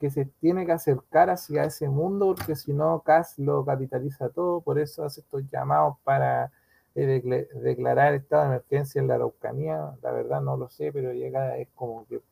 que 0.00 0.10
se 0.10 0.24
tiene 0.24 0.64
que 0.64 0.72
acercar 0.72 1.28
hacia 1.28 1.64
ese 1.64 1.88
mundo, 1.88 2.34
porque 2.34 2.56
si 2.56 2.72
no, 2.72 3.00
CAS 3.00 3.38
lo 3.38 3.64
capitaliza 3.64 4.30
todo, 4.30 4.62
por 4.62 4.78
eso 4.78 5.04
hace 5.04 5.20
estos 5.20 5.44
llamados 5.52 5.98
para 6.04 6.50
eh, 6.94 7.48
declarar 7.62 8.14
estado 8.14 8.42
de 8.42 8.48
emergencia 8.48 8.98
en 8.98 9.08
la 9.08 9.16
Araucanía. 9.16 9.92
La 10.02 10.10
verdad 10.12 10.40
no 10.40 10.56
lo 10.56 10.70
sé, 10.70 10.90
pero 10.90 11.12
llega, 11.12 11.58
es 11.58 11.68
como 11.74 12.06
que, 12.06 12.22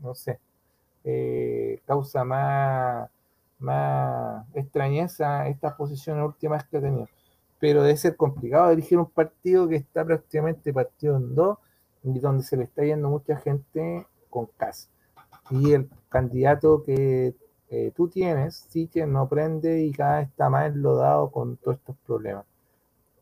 no 0.00 0.14
sé, 0.14 0.38
eh, 1.02 1.80
causa 1.86 2.24
más, 2.24 3.10
más 3.58 4.46
extrañeza 4.54 5.48
estas 5.48 5.74
posiciones 5.74 6.24
últimas 6.24 6.64
que 6.68 6.76
ha 6.76 6.80
tenido. 6.80 7.08
Pero 7.58 7.82
debe 7.82 7.96
ser 7.96 8.16
complicado 8.16 8.70
dirigir 8.70 8.98
un 8.98 9.10
partido 9.10 9.68
que 9.68 9.76
está 9.76 10.04
prácticamente 10.04 10.72
partido 10.72 11.16
en 11.16 11.34
dos 11.34 11.58
y 12.04 12.18
donde 12.20 12.44
se 12.44 12.56
le 12.56 12.64
está 12.64 12.84
yendo 12.84 13.08
mucha 13.08 13.36
gente 13.36 14.06
con 14.30 14.46
casa. 14.56 14.88
Y 15.50 15.72
el 15.72 15.88
candidato 16.12 16.84
que 16.84 17.34
eh, 17.70 17.92
tú 17.96 18.08
tienes, 18.08 18.66
sí 18.68 18.86
que 18.86 19.06
no 19.06 19.28
prende 19.28 19.82
y 19.82 19.92
cada 19.92 20.18
vez 20.18 20.28
está 20.28 20.50
más 20.50 20.66
enlodado 20.66 21.30
con 21.30 21.56
todos 21.56 21.78
estos 21.78 21.96
problemas. 22.06 22.44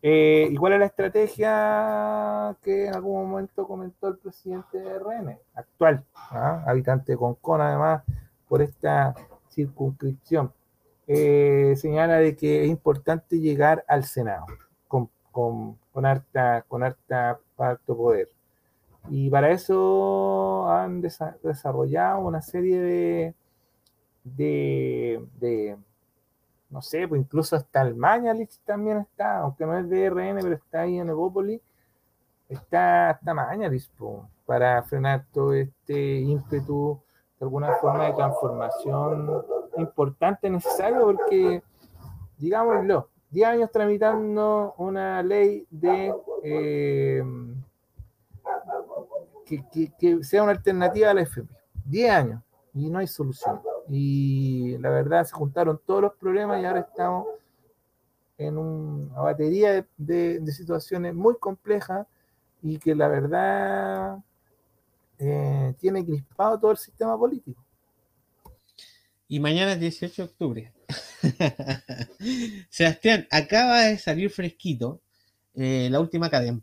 Eh, 0.02 0.48
¿Y 0.50 0.56
cuál 0.56 0.72
es 0.72 0.78
la 0.80 0.86
estrategia 0.86 2.56
que 2.62 2.86
en 2.86 2.94
algún 2.94 3.30
momento 3.30 3.66
comentó 3.66 4.08
el 4.08 4.16
presidente 4.16 4.78
de 4.78 4.98
RN, 4.98 5.38
actual, 5.54 6.04
¿ah? 6.30 6.64
habitante 6.66 7.12
de 7.12 7.18
Concón, 7.18 7.60
además, 7.60 8.02
por 8.48 8.62
esta 8.62 9.14
circunscripción? 9.50 10.52
Eh, 11.06 11.74
señala 11.76 12.16
de 12.16 12.34
que 12.34 12.64
es 12.64 12.70
importante 12.70 13.38
llegar 13.38 13.84
al 13.88 14.04
Senado 14.04 14.46
con, 14.88 16.06
harta, 16.06 16.64
con 16.66 16.82
harta, 16.82 17.38
alto 17.58 17.96
poder. 17.96 18.28
Y 19.08 19.30
para 19.30 19.50
eso 19.50 20.68
han 20.68 21.00
desarrollado 21.00 22.20
una 22.20 22.42
serie 22.42 22.80
de, 22.80 23.34
de, 24.24 25.76
no 26.68 26.82
sé, 26.82 27.08
pues 27.08 27.20
incluso 27.20 27.56
hasta 27.56 27.82
el 27.82 27.94
Mañalich 27.94 28.58
también 28.64 28.98
está, 28.98 29.38
aunque 29.38 29.66
no 29.66 29.76
es 29.76 29.88
de 29.88 30.10
RN, 30.10 30.40
pero 30.42 30.54
está 30.54 30.82
ahí 30.82 30.98
en 30.98 31.08
Evópolis, 31.08 31.60
está 32.48 33.10
hasta 33.10 33.34
Mañalich 33.34 33.88
para 34.46 34.82
frenar 34.82 35.24
todo 35.32 35.54
este 35.54 36.20
ímpetu 36.20 37.00
de 37.38 37.44
alguna 37.44 37.72
forma 37.76 38.06
de 38.06 38.12
transformación 38.12 39.42
importante, 39.78 40.50
necesario, 40.50 41.00
porque, 41.06 41.62
digámoslo, 42.36 43.08
10 43.30 43.48
años 43.48 43.70
tramitando 43.70 44.74
una 44.76 45.22
ley 45.22 45.66
de 45.70 46.12
eh, 46.42 47.22
que, 49.98 50.22
sea 50.22 50.42
una 50.42 50.52
alternativa 50.52 51.10
a 51.10 51.14
la 51.14 51.22
FP. 51.22 51.48
10 51.84 52.10
años 52.10 52.42
y 52.74 52.88
no 52.88 52.98
hay 52.98 53.06
solución. 53.06 53.60
Y 53.88 54.78
la 54.78 54.90
verdad 54.90 55.24
se 55.24 55.32
juntaron 55.32 55.80
todos 55.84 56.02
los 56.02 56.14
problemas 56.14 56.62
y 56.62 56.64
ahora 56.64 56.80
estamos 56.80 57.26
en 58.38 58.56
una 58.56 59.20
batería 59.20 59.86
de, 59.96 60.42
situaciones 60.52 61.14
muy 61.14 61.36
complejas 61.38 62.06
y 62.62 62.78
que 62.78 62.94
la 62.94 63.08
verdad 63.08 64.18
eh, 65.18 65.74
tiene 65.78 66.04
crispado 66.04 66.58
todo 66.58 66.70
el 66.70 66.78
sistema 66.78 67.18
político. 67.18 67.62
Y 69.28 69.38
mañana 69.40 69.72
es 69.72 69.80
18 69.80 70.22
de 70.22 70.28
octubre. 70.28 70.72
Sebastián, 72.70 73.28
acaba 73.30 73.82
de 73.82 73.98
salir 73.98 74.30
fresquito 74.30 75.00
eh, 75.54 75.88
la 75.90 76.00
última 76.00 76.30
cadena. 76.30 76.60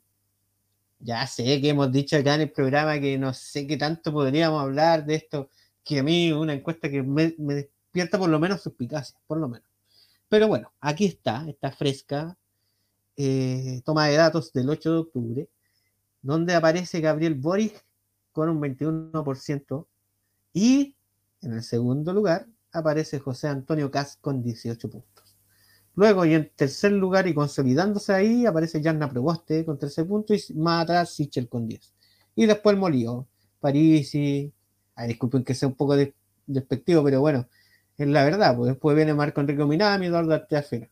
Ya 0.99 1.25
sé 1.27 1.61
que 1.61 1.69
hemos 1.69 1.91
dicho 1.91 2.17
acá 2.17 2.35
en 2.35 2.41
el 2.41 2.51
programa 2.51 2.99
que 2.99 3.17
no 3.17 3.33
sé 3.33 3.67
qué 3.67 3.77
tanto 3.77 4.11
podríamos 4.11 4.61
hablar 4.61 5.05
de 5.05 5.15
esto, 5.15 5.49
que 5.83 5.99
a 5.99 6.03
mí 6.03 6.31
una 6.31 6.53
encuesta 6.53 6.89
que 6.89 7.03
me, 7.03 7.35
despierta 7.37 8.17
por 8.17 8.29
lo 8.29 8.39
menos 8.39 8.61
suspicacia, 8.61 9.17
por 9.27 9.37
lo 9.37 9.47
menos. 9.47 9.67
Pero 10.29 10.47
bueno, 10.47 10.73
aquí 10.81 11.05
está, 11.05 11.47
está 11.47 11.71
fresca, 11.71 12.37
eh, 13.15 13.81
toma 13.85 14.07
de 14.07 14.15
datos 14.15 14.51
del 14.53 14.69
8 14.69 14.91
de 14.91 14.97
octubre, 14.97 15.49
donde 16.21 16.55
aparece 16.55 16.99
Gabriel 16.99 17.35
Boric 17.35 17.85
con 18.31 18.49
un 18.49 18.61
21% 18.61 19.87
y 20.53 20.95
en 21.41 21.53
el 21.53 21.63
segundo 21.63 22.13
lugar 22.13 22.47
aparece 22.71 23.19
José 23.19 23.47
Antonio 23.47 23.89
Cas 23.91 24.17
con 24.19 24.41
18 24.43 24.89
puntos. 24.89 25.16
Luego, 25.97 26.25
y 26.25 26.35
en 26.35 26.51
tercer 26.55 26.91
lugar, 26.91 27.27
y 27.27 27.33
consolidándose 27.33 28.13
ahí, 28.13 28.45
aparece 28.45 28.83
Janna 28.83 29.09
Prevoste 29.09 29.65
con 29.65 29.79
13 29.79 30.05
puntos 30.05 30.51
y 30.51 30.53
más 30.53 30.83
atrás 30.83 31.09
Sichel 31.15 31.49
con 31.49 31.67
10. 31.67 31.93
Y 32.35 32.45
después 32.45 32.75
el 32.75 32.79
Molío, 32.79 33.27
Parisi. 33.59 34.53
Ay, 34.95 35.07
disculpen 35.09 35.43
que 35.43 35.55
sea 35.55 35.67
un 35.67 35.75
poco 35.75 35.95
despectivo, 36.45 37.03
pero 37.03 37.21
bueno, 37.21 37.47
es 37.97 38.07
la 38.07 38.23
verdad. 38.25 38.55
Pues 38.55 38.69
después 38.69 38.95
viene 38.95 39.15
Marco 39.15 39.41
Enrique 39.41 39.65
Minami, 39.65 40.05
Eduardo 40.05 40.35
Arteafena. 40.35 40.87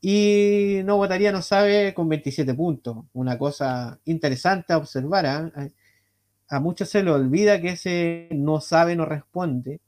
Y 0.00 0.80
no 0.84 0.96
votaría, 0.96 1.30
no 1.32 1.42
sabe, 1.42 1.92
con 1.94 2.08
27 2.08 2.54
puntos. 2.54 2.96
Una 3.12 3.36
cosa 3.38 4.00
interesante 4.06 4.72
a 4.72 4.78
observar. 4.78 5.26
¿ah? 5.26 5.52
A 6.48 6.60
muchos 6.60 6.88
se 6.88 7.02
le 7.02 7.10
olvida 7.10 7.60
que 7.60 7.70
ese 7.72 8.28
no 8.32 8.62
sabe, 8.62 8.96
no 8.96 9.04
responde 9.04 9.80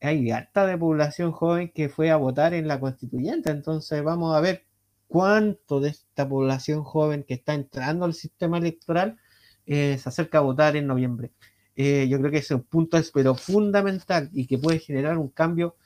hay 0.00 0.30
harta 0.30 0.66
de 0.66 0.78
población 0.78 1.32
joven 1.32 1.72
que 1.74 1.88
fue 1.88 2.10
a 2.10 2.16
votar 2.16 2.54
en 2.54 2.68
la 2.68 2.80
constituyente, 2.80 3.50
entonces 3.50 4.02
vamos 4.02 4.36
a 4.36 4.40
ver 4.40 4.64
cuánto 5.08 5.80
de 5.80 5.90
esta 5.90 6.28
población 6.28 6.84
joven 6.84 7.24
que 7.24 7.34
está 7.34 7.54
entrando 7.54 8.04
al 8.04 8.14
sistema 8.14 8.58
electoral 8.58 9.18
eh, 9.66 9.98
se 9.98 10.08
acerca 10.08 10.38
a 10.38 10.42
votar 10.42 10.76
en 10.76 10.86
noviembre. 10.86 11.32
Eh, 11.76 12.08
yo 12.08 12.18
creo 12.18 12.30
que 12.30 12.38
ese 12.38 12.54
es 12.54 12.60
un 12.60 12.64
punto 12.64 12.98
pero 13.14 13.34
fundamental 13.34 14.30
y 14.32 14.46
que 14.46 14.58
puede 14.58 14.78
generar 14.78 15.18
un 15.18 15.28
cambio 15.28 15.76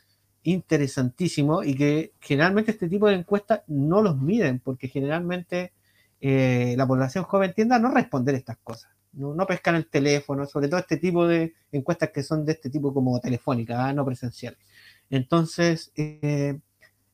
interesantísimo 0.42 1.62
y 1.62 1.74
que 1.74 2.12
generalmente 2.20 2.72
este 2.72 2.88
tipo 2.88 3.08
de 3.08 3.14
encuestas 3.14 3.62
no 3.66 4.02
los 4.02 4.16
miden 4.20 4.60
porque 4.60 4.88
generalmente 4.88 5.72
eh, 6.20 6.74
la 6.76 6.86
población 6.86 7.24
joven 7.24 7.52
tiende 7.54 7.74
a 7.74 7.78
no 7.78 7.90
responder 7.90 8.34
estas 8.34 8.58
cosas 8.58 8.91
no, 9.12 9.46
pescan 9.46 9.74
el 9.74 9.88
teléfono, 9.88 10.46
sobre 10.46 10.68
todo 10.68 10.80
este 10.80 10.96
tipo 10.96 11.26
de 11.26 11.54
encuestas 11.70 12.10
que 12.10 12.22
son 12.22 12.44
de 12.44 12.52
este 12.52 12.70
tipo 12.70 12.92
como 12.94 13.20
telefónicas, 13.20 13.78
¿ah? 13.78 13.92
no 13.92 14.04
presenciales. 14.04 14.58
Entonces, 15.10 15.92
eh, 15.96 16.58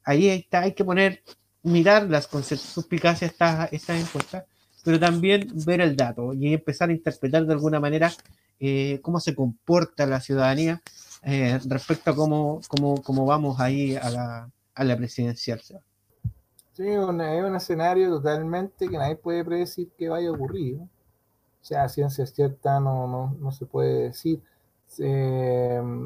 ahí 0.04 0.28
está, 0.28 0.60
hay 0.60 0.72
que 0.72 0.84
poner, 0.84 1.22
mirar 1.62 2.08
las 2.08 2.26
con 2.28 2.44
suspicacia 2.44 3.26
estas, 3.26 3.72
estas 3.72 4.00
encuestas, 4.00 4.44
pero 4.84 4.98
también 5.00 5.48
ver 5.66 5.80
el 5.80 5.96
dato 5.96 6.32
y 6.32 6.52
empezar 6.54 6.88
a 6.88 6.92
interpretar 6.92 7.44
de 7.44 7.52
alguna 7.52 7.80
manera 7.80 8.12
eh, 8.60 9.00
cómo 9.02 9.20
se 9.20 9.34
comporta 9.34 10.06
la 10.06 10.20
ciudadanía 10.20 10.80
eh, 11.24 11.58
respecto 11.66 12.12
a 12.12 12.14
cómo, 12.14 12.60
cómo, 12.68 13.02
cómo, 13.02 13.26
vamos 13.26 13.60
ahí 13.60 13.96
a 13.96 14.08
la, 14.08 14.50
a 14.74 14.84
la 14.84 14.96
presidencial. 14.96 15.60
Sí, 15.60 16.86
es 16.86 16.98
un 16.98 17.20
escenario 17.56 18.08
totalmente 18.08 18.88
que 18.88 18.96
nadie 18.96 19.16
puede 19.16 19.44
predecir 19.44 19.90
que 19.98 20.08
vaya 20.08 20.28
a 20.28 20.32
ocurrir 20.32 20.78
sea 21.60 21.88
ciencia 21.88 22.26
cierta 22.26 22.80
no, 22.80 23.36
no, 23.40 23.52
se 23.52 23.66
puede 23.66 24.04
decir. 24.04 24.42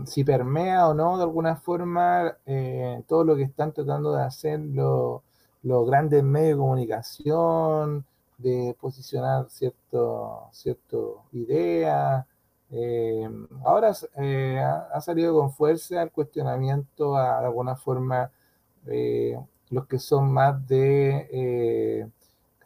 si 0.07 0.25
permea 0.25 0.89
o 0.89 0.95
no 0.95 1.17
de 1.17 1.25
alguna 1.25 1.57
forma 1.57 2.37
eh, 2.47 3.03
todo 3.07 3.25
lo 3.25 3.37
que 3.37 3.45
están 3.45 3.73
tratando 3.73 4.15
de 4.15 4.23
hacer 4.23 4.61
los, 4.61 5.23
grandes 5.63 6.23
medios 6.25 6.57
de 6.57 6.61
comunicación, 6.63 8.05
de 8.39 8.77
posicionar 8.81 9.49
cierto, 9.51 10.49
cierto 10.53 11.25
idea. 11.33 12.27
Eh, 12.71 13.29
ahora 13.65 13.93
eh, 14.17 14.59
ha, 14.59 15.01
salido 15.01 15.35
con 15.35 15.53
fuerza 15.53 16.03
el 16.03 16.11
cuestionamiento 16.11 17.17
a, 17.17 17.41
de 17.41 17.47
alguna 17.47 17.77
forma 17.77 18.31
los 19.71 19.87
que 19.87 19.99
son 19.99 20.33
más 20.33 20.67
de 20.67 22.11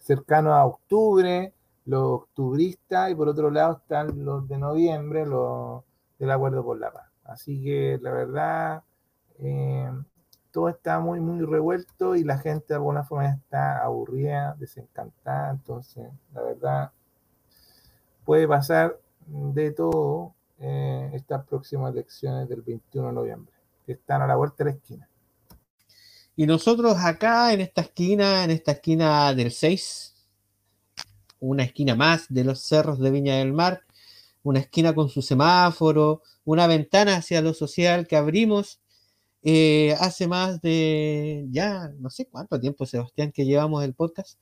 cercanos 0.07 0.53
a 0.55 0.65
octubre, 0.65 1.53
los 1.87 2.23
octubristas 2.23 3.11
y 3.11 3.15
por 3.15 3.29
otro 3.29 3.51
lado 3.51 3.79
están 3.79 4.25
los 4.25 4.47
de 4.49 4.59
noviembre, 4.59 5.25
los 5.25 5.83
del 6.19 6.31
Acuerdo 6.31 6.65
por 6.65 6.79
la 6.79 6.93
Paz. 6.93 7.11
Así 7.25 7.63
que 7.63 7.99
la 8.03 8.13
verdad, 8.13 8.83
eh, 9.39 9.91
todo 10.51 10.69
está 10.69 11.01
muy, 11.01 11.21
muy 11.21 11.45
revuelto 11.45 12.17
y 12.17 12.25
la 12.25 12.39
gente 12.39 12.67
de 12.69 12.75
alguna 12.75 13.05
forma 13.05 13.29
está 13.29 13.83
aburrida, 13.83 14.57
desencantada. 14.59 15.51
Entonces, 15.51 16.09
la 16.33 16.43
verdad, 16.43 16.91
puede 18.25 18.49
pasar 18.49 18.99
de 19.27 19.71
todo 19.73 20.35
eh, 20.59 21.11
estas 21.15 21.45
próximas 21.45 21.93
elecciones 21.93 22.49
del 22.49 22.63
21 22.63 23.09
de 23.09 23.15
noviembre, 23.15 23.55
que 23.85 23.93
están 23.93 24.23
a 24.23 24.27
la 24.27 24.37
vuelta 24.37 24.65
de 24.65 24.71
la 24.71 24.77
esquina. 24.77 25.09
Y 26.35 26.47
nosotros 26.47 26.97
acá 26.99 27.53
en 27.53 27.61
esta 27.61 27.83
esquina, 27.83 28.45
en 28.45 28.51
esta 28.51 28.73
esquina 28.73 29.33
del 29.35 29.53
6, 29.53 30.16
una 31.41 31.65
esquina 31.65 31.95
más 31.95 32.27
de 32.29 32.45
los 32.45 32.61
cerros 32.61 32.99
de 32.99 33.11
Viña 33.11 33.37
del 33.37 33.53
Mar, 33.53 33.83
una 34.43 34.61
esquina 34.61 34.95
con 34.95 35.09
su 35.09 35.23
semáforo, 35.23 36.23
una 36.45 36.67
ventana 36.67 37.17
hacia 37.17 37.43
lo 37.43 37.55
social 37.55 38.07
que 38.07 38.17
abrimos 38.17 38.81
eh, 39.43 39.95
hace 40.01 40.27
más 40.27 40.61
de 40.61 41.47
ya 41.51 41.89
no 41.99 42.11
sé 42.11 42.27
cuánto 42.27 42.61
tiempo, 42.61 42.87
Sebastián, 42.87 43.33
que 43.33 43.45
llevamos 43.45 43.85
el 43.85 43.95
podcast, 43.95 44.39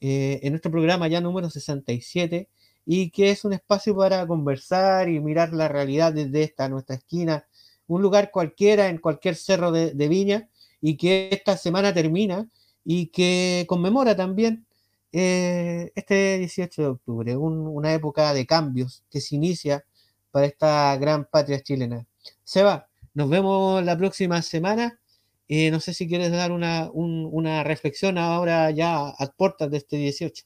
eh, 0.00 0.40
en 0.42 0.52
nuestro 0.52 0.70
programa 0.70 1.08
ya 1.08 1.20
número 1.20 1.50
67, 1.50 2.48
y 2.86 3.10
que 3.10 3.30
es 3.30 3.44
un 3.44 3.52
espacio 3.52 3.96
para 3.96 4.26
conversar 4.26 5.08
y 5.08 5.20
mirar 5.20 5.52
la 5.52 5.68
realidad 5.68 6.12
desde 6.12 6.42
esta 6.42 6.68
nuestra 6.68 6.96
esquina, 6.96 7.46
un 7.86 8.02
lugar 8.02 8.30
cualquiera 8.30 8.88
en 8.88 8.98
cualquier 8.98 9.36
cerro 9.36 9.70
de 9.72 10.08
Viña, 10.08 10.48
y 10.80 10.96
que 10.96 11.28
esta 11.32 11.56
semana 11.56 11.92
termina 11.92 12.48
y 12.84 13.06
que 13.08 13.64
conmemora 13.68 14.16
también 14.16 14.66
eh, 15.12 15.90
este 15.94 16.38
18 16.38 16.82
de 16.82 16.88
octubre, 16.88 17.36
una 17.36 17.94
época 17.94 18.34
de 18.34 18.46
cambios 18.46 19.04
que 19.10 19.20
se 19.20 19.36
inicia 19.36 19.84
para 20.30 20.46
esta 20.46 20.96
gran 20.96 21.24
patria 21.24 21.60
chilena. 21.62 22.06
Seba, 22.44 22.88
nos 23.14 23.30
vemos 23.30 23.82
la 23.82 23.96
próxima 23.96 24.42
semana. 24.42 25.00
Eh, 25.48 25.70
no 25.70 25.80
sé 25.80 25.94
si 25.94 26.06
quieres 26.06 26.30
dar 26.30 26.52
una, 26.52 26.90
una 26.92 27.64
reflexión 27.64 28.18
ahora 28.18 28.70
ya 28.70 29.08
a 29.08 29.26
puertas 29.34 29.70
de 29.70 29.78
este 29.78 29.96
18. 29.96 30.44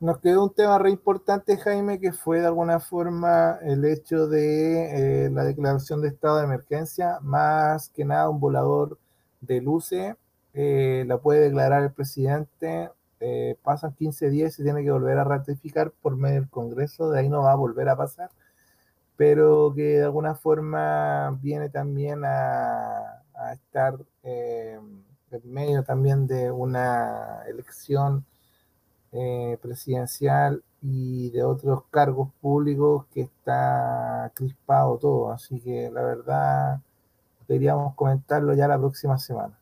Nos 0.00 0.18
quedó 0.18 0.44
un 0.44 0.52
tema 0.52 0.78
re 0.78 0.90
importante, 0.90 1.56
Jaime, 1.56 1.98
que 1.98 2.12
fue 2.12 2.40
de 2.40 2.46
alguna 2.46 2.78
forma 2.78 3.58
el 3.62 3.86
hecho 3.86 4.26
de 4.26 5.26
eh, 5.26 5.30
la 5.30 5.44
declaración 5.44 6.02
de 6.02 6.08
estado 6.08 6.38
de 6.38 6.44
emergencia, 6.44 7.20
más 7.22 7.88
que 7.88 8.04
nada 8.04 8.28
un 8.28 8.38
volador 8.38 8.98
de 9.40 9.62
luces, 9.62 10.14
la 10.52 11.18
puede 11.18 11.40
declarar 11.40 11.82
el 11.82 11.92
presidente 11.92 12.90
eh, 13.26 13.56
pasan 13.62 13.94
15 13.94 14.28
días 14.28 14.52
y 14.52 14.56
se 14.56 14.64
tiene 14.64 14.84
que 14.84 14.90
volver 14.90 15.16
a 15.18 15.24
ratificar 15.24 15.90
por 15.90 16.14
medio 16.16 16.42
del 16.42 16.50
Congreso, 16.50 17.10
de 17.10 17.20
ahí 17.20 17.28
no 17.30 17.42
va 17.42 17.52
a 17.52 17.56
volver 17.56 17.88
a 17.88 17.96
pasar, 17.96 18.30
pero 19.16 19.72
que 19.74 19.82
de 19.98 20.04
alguna 20.04 20.34
forma 20.34 21.30
viene 21.42 21.70
también 21.70 22.22
a, 22.24 23.22
estar 23.54 23.98
eh, 24.24 24.78
en 25.30 25.52
medio 25.52 25.82
también 25.84 26.26
de 26.26 26.50
una 26.50 27.42
elección 27.48 28.26
eh, 29.12 29.58
presidencial 29.62 30.62
y 30.82 31.30
de 31.30 31.44
otros 31.44 31.84
cargos 31.90 32.30
públicos 32.42 33.06
que 33.14 33.22
está 33.22 34.30
crispado 34.34 34.98
todo. 34.98 35.32
Así 35.32 35.60
que 35.60 35.90
la 35.90 36.02
verdad 36.02 36.80
deberíamos 37.48 37.94
comentarlo 37.94 38.54
ya 38.54 38.68
la 38.68 38.78
próxima 38.78 39.18
semana. 39.18 39.58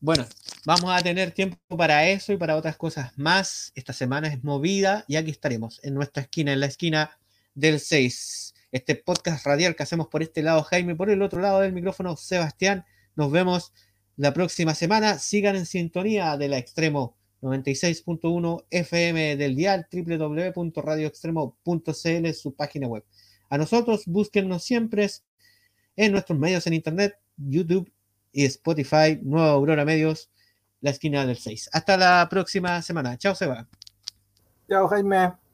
Bueno, 0.00 0.24
vamos 0.66 0.90
a 0.90 1.00
tener 1.00 1.30
tiempo 1.30 1.56
para 1.76 2.08
eso 2.08 2.32
y 2.32 2.36
para 2.36 2.56
otras 2.56 2.76
cosas 2.76 3.16
más. 3.16 3.70
Esta 3.76 3.92
semana 3.92 4.26
es 4.26 4.42
movida 4.42 5.04
y 5.06 5.14
aquí 5.14 5.30
estaremos 5.30 5.78
en 5.84 5.94
nuestra 5.94 6.24
esquina, 6.24 6.52
en 6.52 6.58
la 6.58 6.66
esquina 6.66 7.16
del 7.54 7.78
6. 7.78 8.52
Este 8.72 8.96
podcast 8.96 9.46
radial 9.46 9.76
que 9.76 9.84
hacemos 9.84 10.08
por 10.08 10.24
este 10.24 10.42
lado, 10.42 10.64
Jaime, 10.64 10.96
por 10.96 11.08
el 11.08 11.22
otro 11.22 11.40
lado 11.40 11.60
del 11.60 11.72
micrófono, 11.72 12.16
Sebastián. 12.16 12.84
Nos 13.14 13.30
vemos 13.30 13.72
la 14.16 14.34
próxima 14.34 14.74
semana. 14.74 15.20
Sigan 15.20 15.54
en 15.54 15.66
sintonía 15.66 16.36
de 16.36 16.48
la 16.48 16.58
Extremo 16.58 17.16
96.1 17.42 18.64
FM 18.68 19.36
del 19.36 19.54
dial 19.54 19.86
www.radioextremo.cl, 19.92 22.32
su 22.34 22.56
página 22.56 22.88
web. 22.88 23.04
A 23.50 23.56
nosotros, 23.56 24.02
búsquennos 24.06 24.64
siempre 24.64 25.08
en 25.94 26.10
nuestros 26.10 26.36
medios 26.36 26.66
en 26.66 26.72
internet, 26.72 27.20
YouTube 27.36 27.88
y 28.32 28.46
Spotify, 28.46 29.20
Nueva 29.22 29.50
Aurora 29.50 29.84
Medios, 29.84 30.28
la 30.80 30.90
esquina 30.90 31.26
del 31.26 31.36
6. 31.36 31.70
Hasta 31.72 31.96
la 31.96 32.26
próxima 32.28 32.82
semana. 32.82 33.16
Chao, 33.16 33.34
Seba. 33.34 33.66
Chao, 34.68 34.88
Jaime. 34.88 35.45